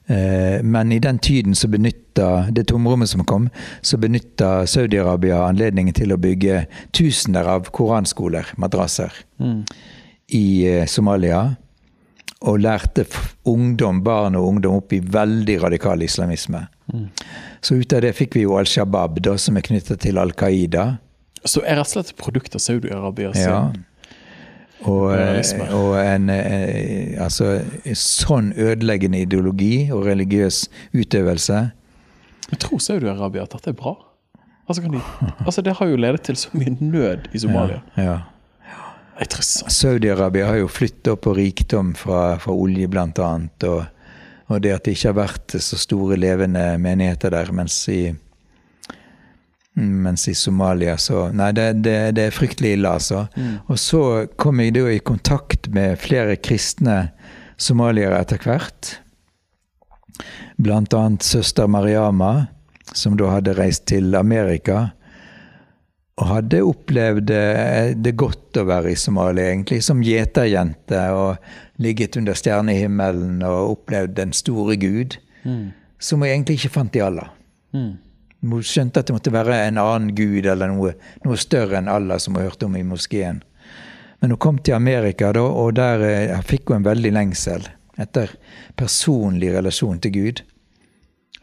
[0.06, 3.48] Eh, men i den tiden så benytta det tomrommet som kom,
[3.80, 9.62] så benytta Saudi-Arabia anledningen til å bygge tusener av koranskoler, madrasser, mm.
[10.36, 11.56] i eh, Somalia.
[12.44, 13.06] og lærte
[13.48, 16.66] ungdom, barn og ungdom opp i veldig radikal islamisme.
[16.92, 17.06] Mm.
[17.64, 20.34] Så ut av det fikk vi jo Al Shabaab, da, som er knytta til Al
[20.36, 20.98] Qaida.
[21.40, 23.56] Så er rett og slett et produkt av Saudi-Arabia ja.
[24.82, 25.14] Og,
[25.72, 27.60] og en, eh, altså,
[27.96, 31.60] sånn ødeleggende ideologi og religiøs utøvelse.
[32.50, 33.94] Jeg tror Saudi-Arabia at dette er bra.
[34.68, 35.00] Altså, de,
[35.46, 37.80] altså, Det har jo ledet til så mye nød i Somalia.
[37.96, 38.20] Ja, ja.
[39.24, 43.66] Saudi-Arabia har jo flyttet opp på rikdom fra, fra olje, blant annet.
[43.68, 43.84] Og,
[44.48, 48.08] og, det at det ikke har vært så store levende menigheter der, mens i,
[49.74, 53.24] mens i Somalia så Nei, det, det, det er fryktelig ille, altså.
[53.34, 53.54] Mm.
[53.66, 54.02] Og så
[54.38, 56.98] kom jeg da i kontakt med flere kristne
[57.56, 58.94] somaliere etter hvert.
[60.62, 62.46] Blant annet søster Mariama,
[62.94, 64.92] som da hadde reist til Amerika
[66.14, 71.00] og hadde opplevd eh, det godt å være i Somalia, egentlig, som gjeterjente.
[71.10, 75.72] Og ligget under stjernehimmelen og opplevd den store Gud, mm.
[75.98, 77.32] som hun egentlig ikke fant i Allah.
[77.74, 77.96] Mm.
[78.44, 80.92] Hun skjønte at det måtte være en annen gud eller noe,
[81.24, 83.40] noe større enn Allah, som hun hørte om i moskeen.
[84.20, 87.64] Men hun kom til Amerika, da, og der eh, fikk hun en veldig lengsel
[88.00, 88.30] etter
[88.76, 90.42] personlig relasjon til Gud.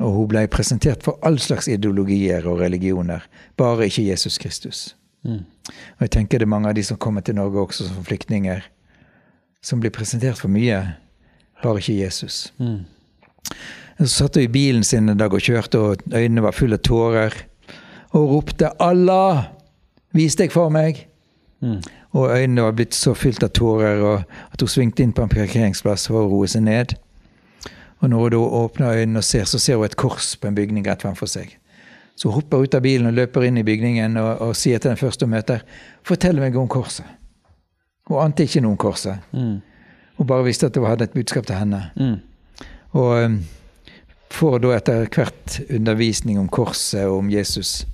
[0.01, 3.25] Og hun ble presentert for all slags ideologier og religioner,
[3.57, 4.95] bare ikke Jesus Kristus.
[5.23, 5.43] Mm.
[5.97, 8.63] Og jeg tenker det er mange av de som kommer til Norge også som flyktninger,
[9.61, 10.79] som blir presentert for mye,
[11.61, 12.47] bare ikke Jesus.
[12.57, 12.85] Mm.
[13.99, 16.83] Så satt hun i bilen sin en dag og kjørte, og øynene var fulle av
[16.87, 17.33] tårer.
[18.11, 19.43] Og ropte 'Allah,
[20.13, 21.05] vis deg for meg'.
[21.61, 21.81] Mm.
[22.11, 26.07] Og øynene var blitt så fylt av tårer at hun svingte inn på en parkeringsplass
[26.07, 26.95] for å roe seg ned.
[28.01, 30.55] Og når hun da åpner øynene og ser, så ser hun et kors på en
[30.55, 31.57] bygning rett framfor seg.
[32.15, 34.89] Så hun hopper ut av bilen og løper inn i bygningen og, og sier til
[34.89, 35.61] den første hun møter,
[36.03, 37.07] 'Fortell meg om korset'.
[38.07, 39.17] Hun ante ikke noe om korset.
[39.31, 39.61] Mm.
[40.17, 41.83] Hun bare visste at det hadde et budskap til henne.
[41.95, 42.19] Mm.
[42.91, 43.39] Og um,
[44.31, 47.85] får da etter hvert undervisning om korset og om Jesus,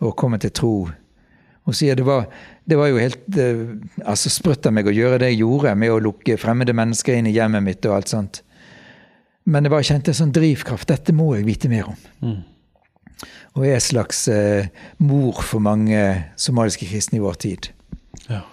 [0.00, 0.74] og kommer til tro.
[1.68, 2.28] Hun sier det var,
[2.64, 3.74] det var jo helt uh,
[4.04, 7.28] altså sprøtt av meg å gjøre det jeg gjorde, med å lukke fremmede mennesker inn
[7.30, 8.42] i hjemmet mitt og alt sånt.
[9.50, 10.88] Men det var kjent en sånn drivkraft.
[10.90, 12.00] Dette må jeg vite mer om.
[12.22, 12.40] Mm.
[13.56, 14.68] Og er en slags eh,
[15.02, 15.98] mor for mange
[16.38, 17.70] somaliske kristne i vår tid.
[18.28, 18.44] Ja.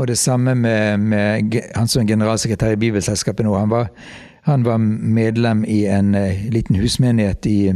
[0.00, 3.54] Og det samme med, med han som er generalsekretær i Bibelselskapet nå.
[3.56, 3.90] Han var,
[4.42, 7.74] han var medlem i en uh, liten husmenighet i,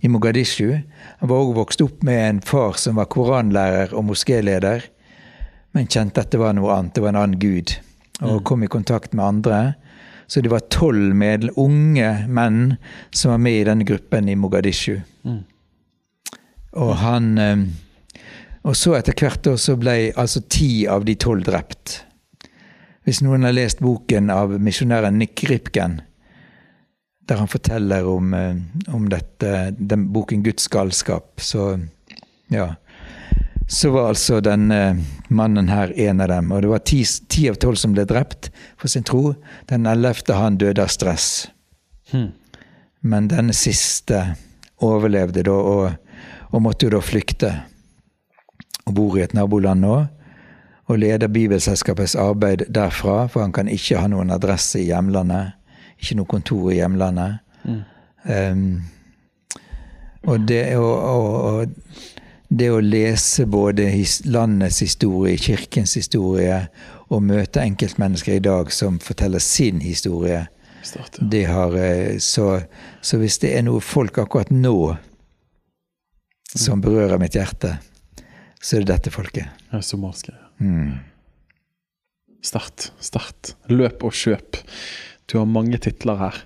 [0.00, 0.80] i Mogadishu.
[1.20, 4.86] Han var òg vokst opp med en far som var koranlærer og moskéleder,
[5.76, 6.96] men kjente at det var noe annet.
[6.96, 7.76] Det var en annen gud.
[8.18, 8.44] Og mm.
[8.50, 9.60] kom i kontakt med andre
[10.28, 11.22] så det var tolv
[11.56, 12.76] unge menn
[13.10, 15.00] som var med i denne gruppen i Mogadishu.
[15.24, 15.44] Mm.
[16.76, 17.62] Og han eh,
[18.68, 22.02] Og så etter hvert år så ble altså ti av de tolv drept.
[23.06, 26.02] Hvis noen har lest boken av misjonæren Nick Ripken,
[27.28, 28.56] der han forteller om, eh,
[28.94, 31.74] om dette, den boken Guds galskap, så
[32.48, 32.74] ja
[33.68, 34.96] så var altså denne
[35.28, 36.52] mannen her en av dem.
[36.52, 38.48] Og det var ti, ti av tolv som ble drept
[38.80, 39.34] for sin tro.
[39.68, 41.48] Den ellevte han døde av stress.
[42.08, 42.30] Hmm.
[43.04, 44.22] Men denne siste
[44.80, 45.90] overlevde da, og,
[46.48, 47.52] og, måtte jo da flykte.
[48.88, 49.98] Og bor i et naboland nå.
[50.88, 55.57] Og leder Bibelselskapets arbeid derfra, for han kan ikke ha noen adresse i hjemlandet.
[55.98, 57.40] Ikke noe kontor i hjemlandet.
[57.64, 57.82] Mm.
[58.28, 58.62] Um,
[60.28, 60.94] og det, og,
[61.48, 61.66] og,
[62.48, 63.88] det å lese både
[64.28, 66.62] landets historie, kirkens historie,
[67.08, 70.44] og møte enkeltmennesker i dag som forteller sin historie
[70.84, 71.26] Start, ja.
[71.32, 72.60] det har, eh, så,
[73.00, 74.96] så, hvis det er noe folk akkurat nå
[76.48, 77.74] som berører mitt hjerte,
[78.60, 79.48] så er det dette folket.
[79.72, 80.32] Ja, somalske.
[80.60, 80.98] Mm.
[82.44, 83.54] Start, start.
[83.72, 84.60] Løp og kjøp.
[85.28, 86.36] Du har mange titler her.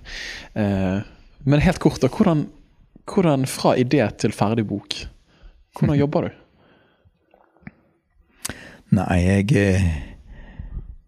[0.59, 0.99] Eh,
[1.47, 2.11] men helt kort, da.
[2.11, 2.49] Hvordan,
[3.07, 4.97] hvordan fra idé til ferdig bok?
[5.79, 6.41] Hvordan jobber du?
[8.99, 9.87] Nei, jeg, eh,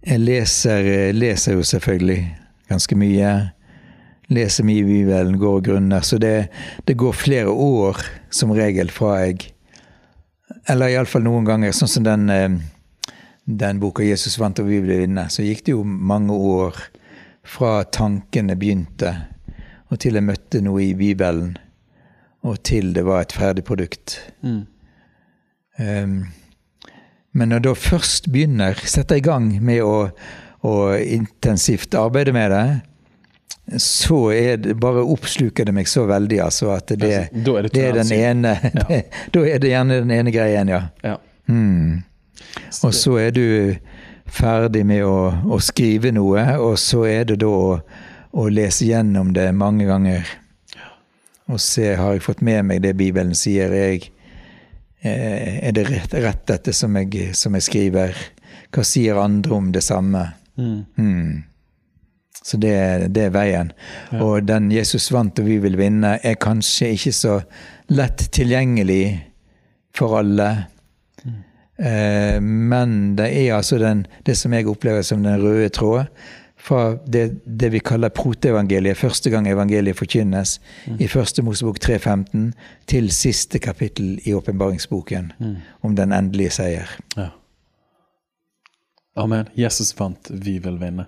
[0.06, 2.20] jeg leser, leser, jo selvfølgelig
[2.70, 3.32] ganske mye.
[4.32, 6.06] Leser mye i Bibelen, går og grunner.
[6.06, 6.48] Så det,
[6.86, 7.98] det går flere år
[8.32, 9.50] som regel fra jeg
[10.68, 12.54] Eller iallfall noen ganger, sånn som den, eh,
[13.44, 16.78] den boka 'Jesus vant og vi ble vinne', så gikk det jo mange år
[17.44, 19.12] fra tankene begynte,
[19.92, 21.54] og til jeg møtte noe i Bibelen
[22.44, 24.18] og til det var et ferdig produkt.
[24.44, 24.64] Mm.
[25.80, 26.16] Um,
[27.32, 30.10] men når jeg da først begynner, setter i gang med å,
[30.62, 32.66] å intensivt arbeide med det,
[33.80, 37.72] så er det, bare oppsluker det meg så veldig, altså, at det, altså, er, det,
[37.72, 38.98] det er den ene ja.
[39.32, 40.82] Da er det gjerne den ene greien, ja.
[41.02, 41.16] ja.
[41.48, 42.02] Mm.
[42.84, 43.46] Og så er du
[44.26, 45.16] ferdig med å,
[45.52, 47.76] å, skrive noe, og så er det da å,
[48.34, 50.28] å lese gjennom det mange ganger.
[51.52, 53.72] Og se, har jeg fått med meg det Bibelen sier?
[53.76, 54.08] Jeg,
[55.04, 58.22] eh, er det rett, rett dette som jeg, som jeg, skriver?
[58.72, 60.24] Hva sier andre om det samme?
[60.56, 60.78] Mm.
[60.96, 61.44] Mm.
[62.44, 62.74] Så det,
[63.16, 63.72] det, er veien.
[64.12, 64.22] Ja.
[64.24, 67.36] Og den Jesus vant og vi vil vinne, er kanskje ikke så
[67.92, 69.04] lett tilgjengelig
[69.96, 70.50] for alle.
[71.78, 76.06] Eh, men det er altså den, det som jeg opplever som den røde tråd
[76.64, 80.56] fra det, det vi kaller proteevangeliet, første gang evangeliet forkynnes,
[80.86, 80.96] mm.
[81.04, 82.52] i første Mosebok 3.15,
[82.88, 85.56] til siste kapittel i åpenbaringsboken, mm.
[85.84, 86.94] om den endelige seier.
[87.18, 87.28] Ja.
[89.20, 89.50] Amen.
[89.54, 91.06] Jesus vant, vi vil vinne.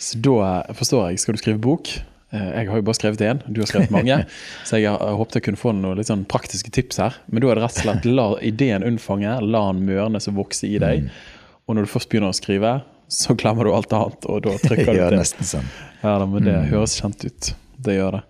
[0.00, 1.22] Så da forstår jeg.
[1.22, 1.92] Skal du skrive bok?
[2.30, 4.20] Eh, jeg har jo bare skrevet én, du har skrevet mange.
[4.68, 7.18] så jeg har håpet jeg kunne få noen litt sånn praktiske tips her.
[7.26, 10.70] Men da er det rett og slett la ideen unnfange, la den mørne som vokser
[10.70, 11.06] i deg.
[11.06, 11.50] Mm.
[11.66, 12.74] Og når du først begynner å skrive,
[13.10, 15.18] så glemmer du alt annet, og da trykker du til.
[15.18, 15.68] nesten sånn.
[16.00, 16.70] Ja, da, men det mm.
[16.70, 17.52] høres kjent ut.
[17.80, 18.24] Det gjør det.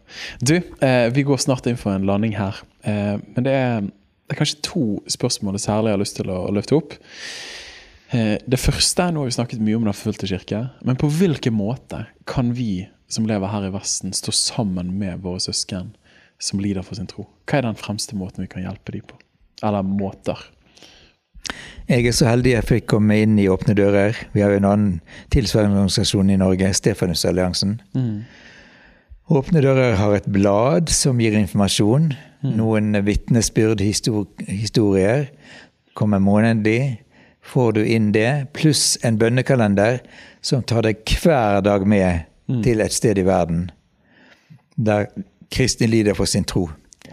[0.47, 0.55] Du,
[0.87, 2.61] eh, vi går snart inn for en landing her.
[2.87, 6.45] Eh, men det er, det er, kanskje to spørsmål jeg særlig har lyst til å,
[6.47, 6.95] å løfte opp.
[8.15, 10.63] Eh, det første er, Nå har vi snakket mye om Den forfulgte kirke.
[10.87, 15.41] Men på hvilken måte kan vi som lever her i Vesten, stå sammen med våre
[15.43, 15.93] søsken
[16.41, 17.27] som lider for sin tro?
[17.49, 19.19] Hva er den fremste måten vi kan hjelpe dem på?
[19.67, 20.39] Eller måter?
[21.91, 24.17] Jeg er så heldig jeg fikk komme inn i Åpne dører.
[24.33, 24.93] Vi har jo en annen
[25.35, 27.81] tilsvarende organisasjon i Norge, Stefanusalliansen.
[27.99, 28.23] Mm.
[29.31, 32.13] Åpne dører har et blad som gir informasjon.
[32.47, 32.55] Mm.
[32.57, 35.29] Noen vitnesbyrd, historier.
[35.99, 37.01] Kommer månedlig
[37.43, 40.01] får du inn det, pluss en bønnekalender
[40.45, 42.63] som tar deg hver dag med mm.
[42.67, 43.71] til et sted i verden
[44.81, 45.11] der
[45.53, 46.69] kristne lider for sin tro.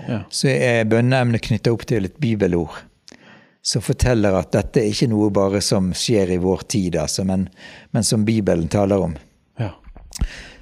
[0.08, 0.22] Ja.
[0.30, 2.76] Så er bønneemnet knytta opp til et bibelord
[3.68, 7.50] som forteller at dette er ikke noe bare som skjer i vår tid, altså, men,
[7.92, 9.18] men som Bibelen taler om.
[9.60, 9.74] Ja.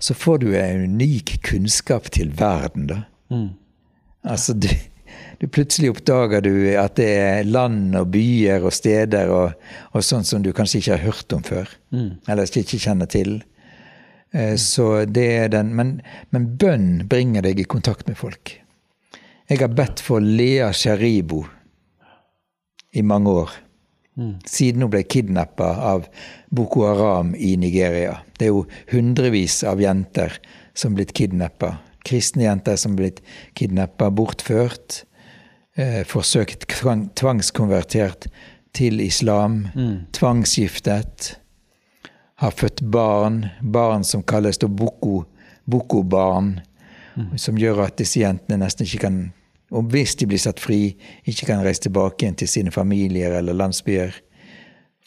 [0.02, 3.03] Så får du en unik kunnskap til verden, da.
[3.30, 3.52] Mm.
[4.26, 4.72] Altså, du,
[5.38, 9.53] du plutselig oppdager du at det er land og byer og steder og,
[9.93, 11.69] og sånt som du kanskje ikke har hørt om før.
[11.93, 12.10] Mm.
[12.26, 13.38] Eller ikke kjenner til.
[14.36, 15.99] Eh, så det er den, men,
[16.36, 18.57] men, bønn bringer deg i kontakt med folk.
[19.48, 21.45] Jeg har bedt for Lea Sharibo
[22.95, 23.53] i mange år.
[24.16, 24.36] Mm.
[24.48, 26.07] Siden hun ble kidnappa av
[26.56, 28.18] Boko Haram i Nigeria.
[28.40, 30.40] Det er jo hundrevis av jenter
[30.76, 31.76] som er blitt kidnappa.
[32.06, 33.22] Kristne jenter som er blitt
[33.60, 35.03] kidnappa, bortført
[35.80, 38.28] eh, forsøkt tvang, tvangskonvertert
[38.76, 39.98] til islam, mm.
[40.16, 41.36] tvangsgiftet,
[42.41, 46.60] har født barn, barn som kalles boko-barn,
[47.16, 47.38] mm.
[47.38, 49.20] som gjør at disse jentene nesten ikke kan
[49.74, 50.94] og hvis de blir satt fri,
[51.28, 54.14] ikke kan reise tilbake igjen til sine familier eller landsbyer.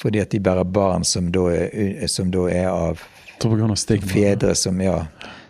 [0.02, 3.04] Fordi at de bærer barn som da er, som da er av
[4.02, 4.98] fedre som, ja,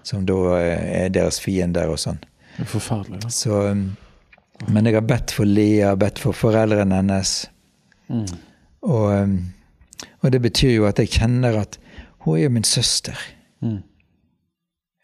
[0.05, 2.21] som da er deres fiender og sånn.
[2.69, 3.23] Forferdelig.
[3.25, 3.33] Da.
[3.33, 3.89] Så um,
[4.67, 7.35] men jeg har bedt for Lea, bedt for foreldrene hennes.
[8.09, 8.27] Mm.
[8.89, 9.37] Og, um,
[10.21, 11.79] og, det betyr jo at jeg kjenner at
[12.25, 13.19] hun er jo min søster.
[13.61, 13.83] Mm.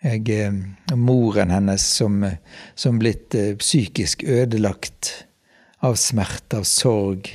[0.04, 2.24] Jeg, er moren hennes som,
[2.76, 5.12] som blitt uh, psykisk ødelagt
[5.84, 7.30] av smerte, av sorg.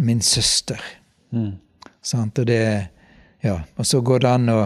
[0.00, 0.80] Min søster.
[1.34, 1.58] Mm.
[2.02, 2.38] Sant?
[2.38, 2.88] Og det
[3.42, 3.60] Ja.
[3.76, 4.60] Og så går det an å,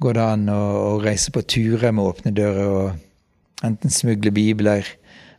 [0.00, 0.62] det an å,
[0.94, 2.66] å reise på turer med åpne dører.
[2.68, 4.86] og Enten smugle bibler,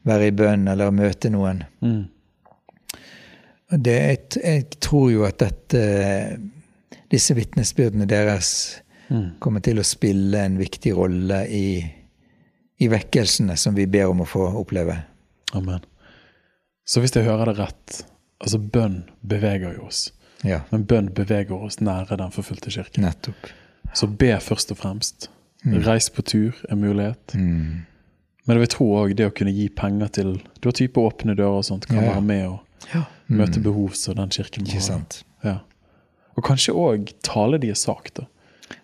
[0.04, 1.64] være i bønn eller møte noen.
[1.82, 2.10] Mm.
[3.70, 5.82] Det, jeg, jeg, tror jo at dette,
[7.12, 8.52] disse vitnesbyrdene deres
[9.10, 9.38] mm.
[9.44, 11.68] kommer til å spille en viktig rolle i,
[12.82, 14.98] i vekkelsene som vi ber om å få oppleve.
[15.58, 15.86] Amen.
[16.90, 18.00] Så hvis jeg hører det rett,
[18.41, 20.08] altså bønn beveger jo oss.
[20.48, 20.64] Ja.
[20.72, 23.06] Men bønn beveger oss nære den forfulgte kirken.
[23.06, 23.52] Nettopp.
[23.94, 25.30] Så be først og fremst.
[25.66, 25.82] Mm.
[25.86, 27.36] Reis på tur er mulighet.
[27.36, 27.86] Mm.
[28.46, 31.36] Men jeg vil tro òg det å kunne gi penger til Du har type åpne
[31.38, 32.14] dører og sånt, kan ja.
[32.16, 32.58] være med og
[32.94, 33.06] ja.
[33.28, 33.38] mm.
[33.42, 35.00] møte behov som den kirken må ha.
[35.46, 35.56] Ja.
[36.38, 38.28] Og kanskje òg tale deres sak, da.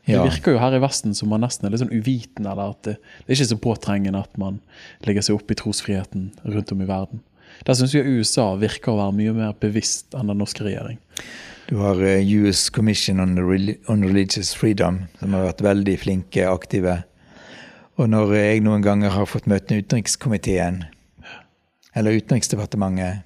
[0.05, 2.81] Det virker jo her i Vesten som man nesten er litt sånn uvitende, eller at
[2.85, 4.59] det, det er ikke så påtrengende at man
[5.05, 7.23] legger seg opp i trosfriheten rundt om i verden.
[7.65, 10.99] Der syns jeg USA virker å være mye mer bevisst enn den norske regjering.
[11.69, 16.99] Du har uh, US Commission on, on Religious Freedom, som har vært veldig flinke, aktive
[17.95, 20.81] og når jeg noen ganger har fått møte utenrikskomiteen
[21.95, 23.23] eller Utenriksdepartementet,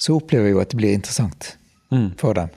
[0.00, 1.54] så opplever jeg jo at det blir interessant
[1.92, 2.08] mm.
[2.20, 2.52] for dem.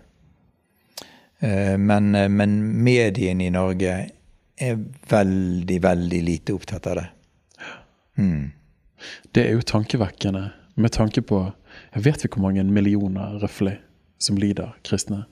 [1.43, 3.95] Eh, men, eh, men, mediene i Norge
[4.63, 7.07] er veldig, veldig lite opptatt av det.
[8.17, 8.51] Mm.
[9.35, 10.43] Det er jo tankevekkende
[10.79, 11.39] med tanke på
[11.93, 13.75] Jeg vet vi hvor mange millioner røftlig
[14.21, 15.23] som lider, kristne?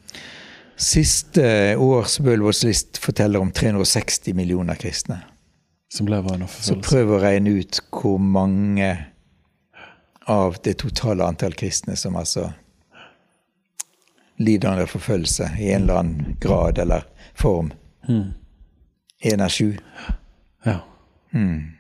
[0.82, 5.20] Siste års Bølvås-list forteller om 360 millioner kristne.
[5.94, 6.74] Som lever en forfølgelse.
[6.74, 8.90] Så prøv å regne ut hvor mange
[10.26, 12.52] av det totale antall kristne som altså
[14.42, 17.06] lider under forfølgelse i en eller annen grad eller
[17.38, 17.74] form.
[18.08, 18.34] Én
[19.34, 19.42] mm.
[19.42, 19.78] av sju.
[20.64, 20.80] Ja.
[21.34, 21.72] Mm.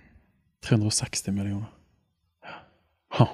[0.65, 1.69] 360 millioner.
[3.17, 3.27] Ha.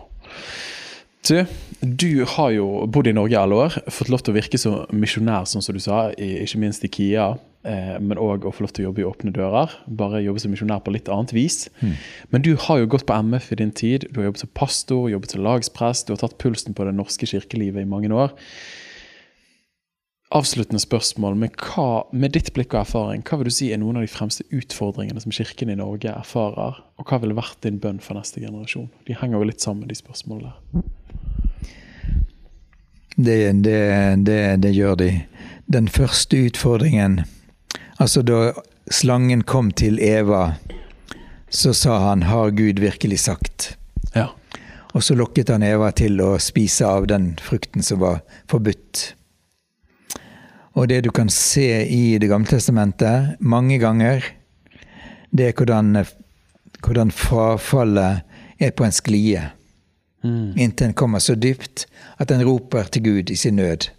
[1.27, 1.45] Du,
[1.81, 3.77] du har jo bodd i Norge i alle år.
[3.91, 7.27] Fått lov til å virke som misjonær, sånn som du sa, ikke minst i KIA.
[7.67, 9.75] Eh, men òg å få lov til å jobbe i Åpne dører.
[9.99, 11.65] Bare jobbe som misjonær på litt annet vis.
[11.81, 11.93] Mm.
[12.31, 14.07] Men du har jo gått på MF i din tid.
[14.11, 16.07] Du har jobbet som pastor, jobbet som lagsprest.
[16.07, 18.35] Du har tatt pulsen på det norske kirkelivet i mange år
[20.35, 21.37] avsluttende spørsmål.
[21.39, 24.11] Med, hva, med ditt blikk og erfaring, hva vil du si er noen av de
[24.11, 26.81] fremste utfordringene som Kirken i Norge erfarer?
[26.99, 28.89] Og hva ville vært din bønn for neste generasjon?
[29.07, 30.87] De henger jo litt sammen, de spørsmålene der.
[33.17, 33.81] Det, det,
[34.25, 35.11] det, det gjør de.
[35.65, 37.23] Den første utfordringen
[37.97, 38.51] Altså, da
[38.93, 40.53] slangen kom til Eva,
[41.49, 43.77] så sa han 'Har Gud virkelig sagt?'
[44.15, 44.27] Ja.
[44.93, 49.13] Og så lokket han Eva til å spise av den frukten som var forbudt.
[50.75, 54.23] Og det du kan se i Det gamle testamentet mange ganger,
[55.33, 56.05] det er hvordan,
[56.85, 58.21] hvordan frafallet
[58.59, 59.51] er på en sklie.
[60.23, 60.57] Mm.
[60.57, 61.85] Inntil en kommer så dypt
[62.17, 63.89] at en roper til Gud i sin nød.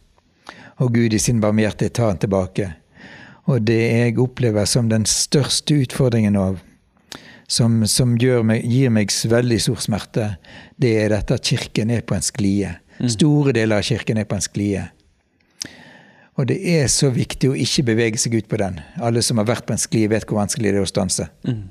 [0.78, 2.72] Og Gud i sin barmhjertighet tar en tilbake.
[3.48, 6.48] Og det jeg opplever som den største utfordringen nå,
[7.48, 8.12] som, som
[8.44, 10.26] meg, gir meg veldig stor smerte,
[10.76, 12.74] det er dette at Kirken er på en sklie.
[12.98, 13.08] Mm.
[13.14, 14.84] Store deler av Kirken er på en sklie.
[16.38, 18.78] Og det er så viktig å ikke bevege seg ut på den.
[19.02, 21.26] Alle som har vært på en sklie, vet hvor vanskelig det er å stanse.
[21.48, 21.64] Mm.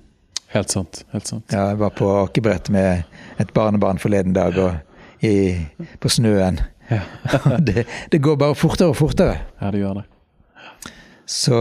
[0.52, 1.04] Helt sant.
[1.14, 1.46] helt sant.
[1.52, 3.04] Ja, jeg var på akebrett med
[3.40, 4.76] et barnebarn forleden dag og
[5.22, 5.58] i,
[6.00, 6.60] på snøen.
[6.92, 7.02] Ja.
[7.68, 9.38] det, det, går bare fortere og fortere.
[9.62, 10.06] Ja, det gjør det.
[11.28, 11.58] Så,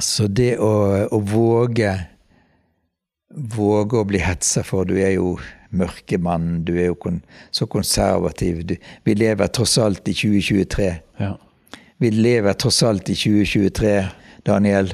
[0.00, 0.72] så det å,
[1.08, 1.94] å, våge
[3.32, 5.38] Våge å bli hetsa for Du er jo
[5.72, 8.58] mørkemann, du er jo kon, så konservativ.
[8.68, 8.74] Du,
[9.08, 10.88] vi lever tross alt i 2023.
[11.16, 11.30] Ja.
[11.96, 13.94] Vi lever tross alt i 2023,
[14.44, 14.92] Daniel.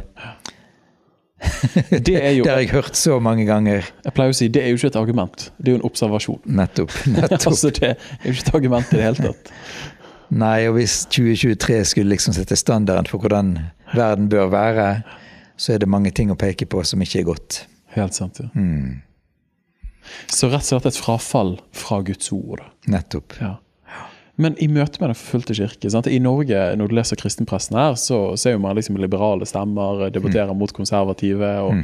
[2.08, 3.86] Det, er jo, det har jeg hørt så mange ganger.
[4.04, 6.40] Jeg pleier å si det er jo ikke et argument, det er jo en observasjon.
[6.58, 6.94] Nettopp.
[7.14, 7.46] nettopp.
[7.52, 9.52] altså Det er jo ikke et argument i det hele tatt.
[10.42, 13.54] Nei, og hvis 2023 skulle liksom sette standarden for hvordan
[13.94, 14.88] verden bør være,
[15.56, 17.62] så er det mange ting å peke på som ikke er godt.
[17.94, 18.50] Helt sant, ja.
[18.52, 19.00] Mm.
[20.28, 22.62] Så rett og slett et frafall fra Guds ord.
[22.88, 23.38] Nettopp.
[23.40, 23.56] Ja.
[24.38, 26.06] Men i møte med Den forfulgte kirke sant?
[26.06, 30.60] I Norge, når du leser kristenpressen her, så ser man liksom liberale stemmer debatterer mm.
[30.60, 31.48] mot konservative.
[31.64, 31.82] og mm.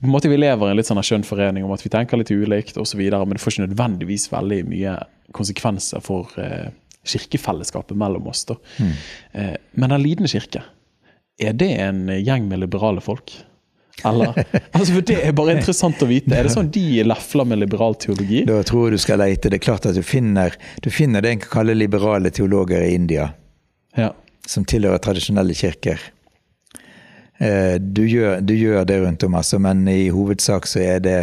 [0.00, 2.20] på en måte Vi lever i en litt sånn skjønn forening om at vi tenker
[2.20, 4.96] litt ulikt osv., men det får ikke nødvendigvis veldig mye
[5.36, 6.72] konsekvenser for eh,
[7.04, 8.46] kirkefellesskapet mellom oss.
[8.78, 8.92] Mm.
[9.32, 10.64] Eh, men Den lidende kirke,
[11.40, 13.34] er det en gjeng med liberale folk?
[14.04, 14.34] Eller?
[14.72, 16.32] Altså, for Det er bare interessant å vite.
[16.34, 18.42] Er det sånn de lefler med liberal teologi?
[18.48, 19.50] Da tror jeg du skal leite.
[19.52, 22.96] Det er klart at du finner, du finner det en kan kalle liberale teologer i
[22.96, 23.30] India.
[23.98, 24.10] Ja.
[24.48, 26.00] Som tilhører tradisjonelle kirker.
[27.42, 31.18] Eh, du gjør, du gjør, det rundt om, altså, men i hovedsak så er det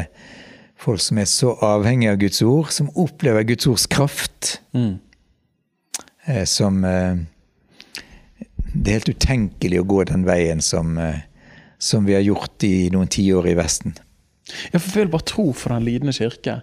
[0.80, 4.98] folk som er så avhengige av Guds ord, som opplever Guds ords kraft, mm.
[6.30, 7.16] Eh, som eh,
[8.74, 11.00] Det er helt utenkelig å gå den veien som
[11.80, 13.96] som vi har gjort i noen tiår i Vesten.
[14.74, 16.62] Ja, for føl bare tro for Den lidende kirke.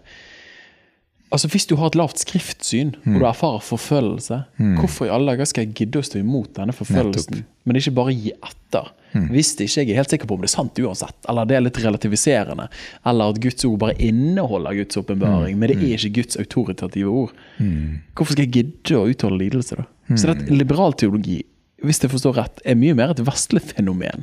[1.34, 3.16] Altså Hvis du har et lavt skriftsyn mm.
[3.16, 4.76] og du erfarer forfølgelse, mm.
[4.78, 7.64] hvorfor i alle dager skal jeg gidde å stå imot denne forfølgelsen, Nettopp.
[7.66, 8.92] men ikke bare gi etter?
[9.16, 9.26] Mm.
[9.32, 11.58] Hvis det ikke jeg er helt sikker på om det er sant uansett, eller det
[11.58, 12.68] er litt relativiserende,
[13.10, 15.58] eller at Guds ord bare inneholder Guds åpenbaring, mm.
[15.58, 15.96] men det er mm.
[15.98, 17.82] ikke Guds autoritative ord, mm.
[18.14, 19.88] hvorfor skal jeg gidde å utholde lidelse, da?
[20.14, 21.40] Så det liberal teologi,
[21.82, 24.22] hvis jeg forstår rett, er mye mer et vestlig fenomen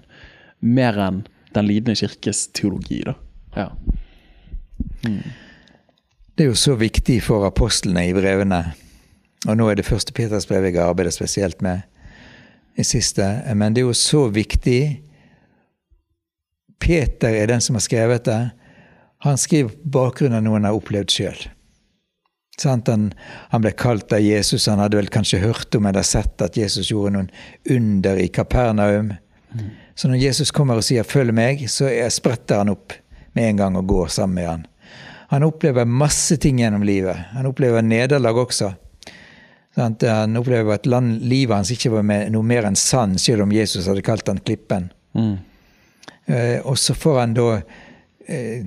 [0.63, 1.23] mer enn
[1.53, 3.03] Den lidende kirkes teologi.
[3.05, 3.13] da.
[3.55, 3.67] Ja.
[5.05, 5.21] Mm.
[6.33, 8.63] Det er jo så viktig for apostlene i brevene.
[9.45, 11.83] Og nå er det første Peters brev jeg arbeider spesielt med
[12.73, 13.27] i siste.
[13.53, 15.03] Men det er jo så viktig.
[16.81, 18.41] Peter er den som har skrevet det.
[19.23, 21.45] Han skriver på bakgrunn av noe han har opplevd sjøl.
[22.63, 22.81] Han,
[23.49, 24.67] han, ble kalt av Jesus.
[24.69, 27.31] Han hadde vel kanskje hørt om eller sett at Jesus gjorde noen
[27.69, 29.13] under i Kapernaum.
[29.53, 29.69] Mm.
[29.95, 32.93] Så når Jesus kommer og sier 'følg meg', så spretter han opp
[33.33, 34.65] med en gang og går sammen med han.
[35.29, 37.17] Han opplever masse ting gjennom livet.
[37.33, 38.73] Han opplever nederlag også.
[39.75, 44.05] Han opplever at livet hans ikke var noe mer enn sand, selv om Jesus hadde
[44.05, 44.91] kalt han Klippen.
[45.17, 45.37] Mm.
[46.25, 47.47] Eh, og så får han da
[48.29, 48.65] eh,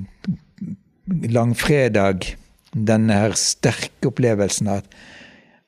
[1.07, 2.27] langfredag
[2.75, 4.99] denne her sterke opplevelsen av at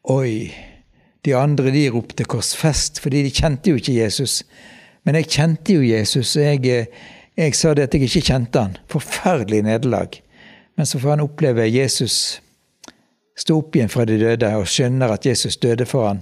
[0.09, 0.55] Oi,
[1.25, 4.43] De andre de ropte 'korsfest', fordi de kjente jo ikke Jesus.
[5.09, 6.89] Men jeg kjente jo Jesus, jeg, eh,
[7.33, 8.75] jeg sa det at jeg ikke kjente han.
[8.93, 10.19] Forferdelig nederlag.
[10.77, 12.43] Men så får han oppleve Jesus
[13.39, 16.21] stå opp igjen fra de døde og skjønner at Jesus døde for han.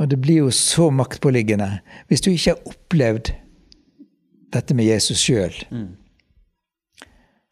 [0.00, 1.68] Og det blir jo så maktpåliggende.
[2.08, 3.34] Hvis du ikke har opplevd
[4.56, 5.86] dette med Jesus sjøl, mm.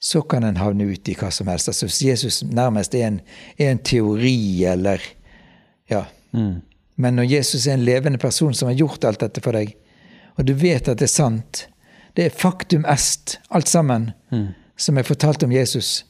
[0.01, 1.69] så kan en havne ut i hva som helst.
[1.69, 3.21] Altså Hvis Jesus nærmest er en,
[3.59, 5.05] er en teori, eller
[5.91, 6.07] Ja.
[6.33, 6.63] Mm.
[7.03, 9.75] Men når Jesus er en levende person som har gjort alt dette for deg,
[10.39, 11.67] og du vet at det er sant,
[12.17, 14.49] det er faktum est, alt sammen, mm.
[14.77, 16.05] som er fortalt om Jesus,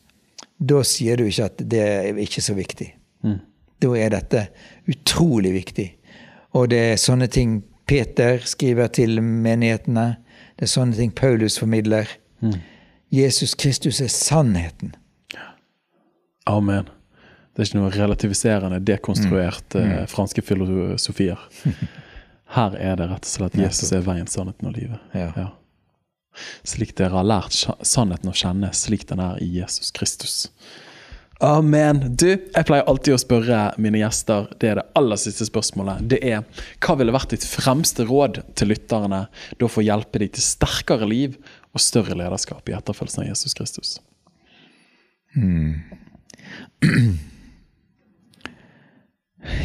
[0.58, 2.90] da sier du ikke at det er ikke så viktig.
[3.24, 3.40] Mm.
[3.82, 4.46] Da er dette
[4.90, 5.88] utrolig viktig.
[6.58, 10.16] Og det er sånne ting Peter skriver til menighetene.
[10.58, 12.10] Det er sånne ting Paulus formidler.
[12.44, 12.58] Mm.
[13.12, 14.94] Jesus Kristus er sannheten.
[16.46, 16.90] Amen.
[17.52, 19.88] Det er ikke noe relativiserende, dekonstruert mm.
[19.88, 20.06] mm.
[20.08, 21.40] franske filosofier.
[22.56, 25.00] Her er det rett og slett Jesus er veien, sannheten og livet.
[25.16, 25.30] Ja.
[25.36, 25.50] Ja.
[26.64, 30.46] Slik dere har lært sannheten å kjenne, slik den er i Jesus Kristus.
[31.42, 32.00] Amen.
[32.16, 36.04] Du, jeg pleier alltid å spørre mine gjester, det er det aller siste spørsmålet.
[36.12, 36.44] Det er
[36.84, 41.08] hva ville vært ditt fremste råd til lytterne da for å hjelpe dem til sterkere
[41.10, 41.34] liv
[41.72, 43.96] og større lederskap i etterfølgelsen av Jesus Kristus?
[45.34, 45.82] Hmm.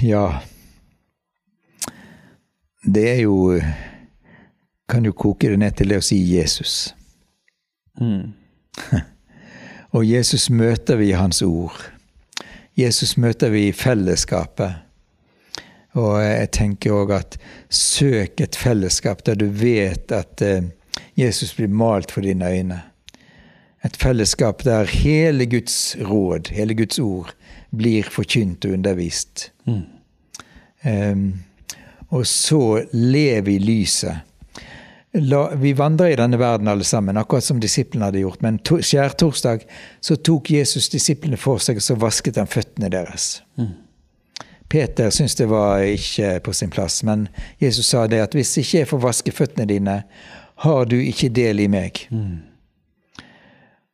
[0.01, 0.41] Ja
[2.81, 3.61] Det er jo
[4.89, 6.95] Kan jo koke det ned til det å si Jesus.
[7.99, 8.31] Mm.
[9.95, 11.75] Og Jesus møter vi i Hans ord.
[12.77, 14.87] Jesus møter vi i fellesskapet.
[15.97, 17.37] Og jeg tenker òg at
[17.73, 20.69] søk et fellesskap der du vet at eh,
[21.17, 22.79] Jesus blir malt for dine øyne.
[23.83, 27.33] Et fellesskap der hele Guds råd, hele Guds ord,
[27.77, 29.51] blir forkynt og undervist.
[29.67, 29.83] Mm.
[30.87, 31.27] Um,
[32.09, 34.23] og så lev i lyset.
[35.17, 38.41] La, vi vandrer i denne verden alle sammen, akkurat som disiplene hadde gjort.
[38.45, 39.65] Men to, skjærtorsdag
[40.03, 43.41] så tok Jesus disiplene for seg, og så vasket han føttene deres.
[43.57, 43.73] Mm.
[44.69, 47.27] Peter syntes det var ikke på sin plass, men
[47.63, 50.01] Jesus sa det at hvis ikke jeg får vaske føttene dine,
[50.67, 52.03] har du ikke del i meg.
[52.11, 52.43] Mm.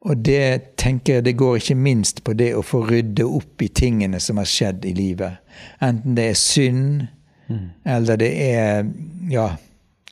[0.03, 3.69] Og det tenker jeg det går ikke minst på det å få rydde opp i
[3.71, 5.39] tingene som har skjedd i livet.
[5.83, 7.05] Enten det er synd,
[7.47, 7.67] mm.
[7.95, 8.89] eller det er
[9.31, 9.53] Ja,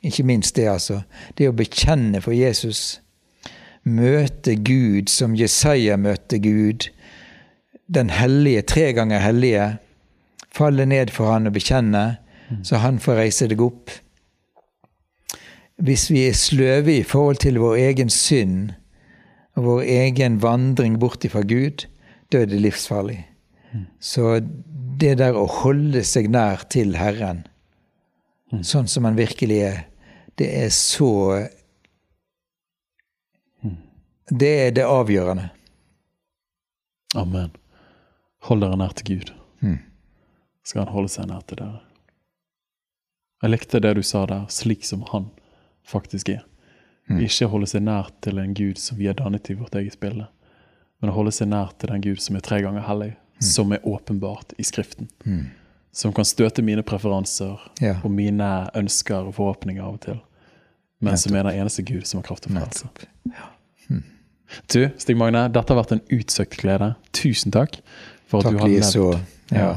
[0.02, 1.02] ikke minst det, altså.
[1.38, 3.02] Det å bekjenne for Jesus.
[3.84, 6.88] Møte Gud som Jesaja møtte Gud.
[7.92, 9.66] Den hellige, tre ganger hellige.
[10.52, 12.16] Falle ned for han og bekjenne,
[12.48, 12.64] mm.
[12.64, 13.92] så han får reise deg opp.
[15.82, 18.72] Hvis vi er sløve i forhold til vår egen synd,
[19.56, 21.86] og vår egen vandring bort ifra Gud,
[22.32, 23.20] da er det livsfarlig.
[24.00, 24.40] Så
[25.00, 27.44] det der å holde seg nær til Herren,
[28.52, 28.62] mm.
[28.66, 29.80] sånn som han virkelig er,
[30.40, 31.12] det er så
[33.64, 33.78] mm.
[34.32, 35.50] Det er det avgjørende.
[37.20, 37.50] Amen.
[38.48, 39.32] Hold dere nær til Gud.
[39.60, 39.80] Mm.
[40.64, 41.82] Skal han holde seg nær til dere.
[43.42, 45.28] Jeg likte det du sa der, slik som han
[45.88, 46.44] faktisk er.
[47.10, 47.18] Mm.
[47.26, 50.28] Ikke holde seg nær til en gud som vi har dannet i vårt eget bilde,
[51.02, 53.46] men å holde seg nær til den gud som er tre ganger hellig, mm.
[53.48, 55.10] som er åpenbart i Skriften.
[55.26, 55.50] Mm.
[55.92, 57.98] Som kan støte mine preferanser ja.
[58.00, 60.20] og mine ønsker og forhåpninger av og til.
[61.02, 62.88] Men som er den eneste Gud som har kraft til frelse.
[63.26, 63.48] Ja.
[63.90, 64.04] Mm.
[64.70, 66.92] Du, Stig Magne, dette har vært en utsøkt glede.
[67.16, 67.80] Tusen takk
[68.30, 68.86] for at takk, du har levd.
[68.88, 69.08] Så,
[69.50, 69.72] ja.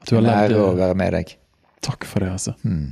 [0.00, 0.56] At du har levd.
[0.56, 1.34] Ære å være med deg.
[1.84, 2.56] Takk for det, altså.
[2.64, 2.88] Mm.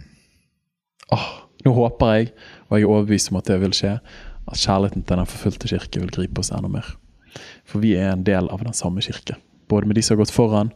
[1.16, 1.26] Åh,
[1.64, 2.30] nå håper jeg,
[2.68, 3.96] og jeg er overbevist om at det vil skje,
[4.44, 6.94] at kjærligheten til den forfulgte kirke vil gripe oss enda mer.
[7.64, 9.38] For vi er en del av den samme kirke.
[9.68, 10.72] Både med de som har gått foran,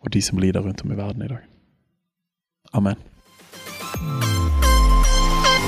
[0.00, 1.44] og de som lider rundt om i verden i dag.
[2.72, 4.39] Amen.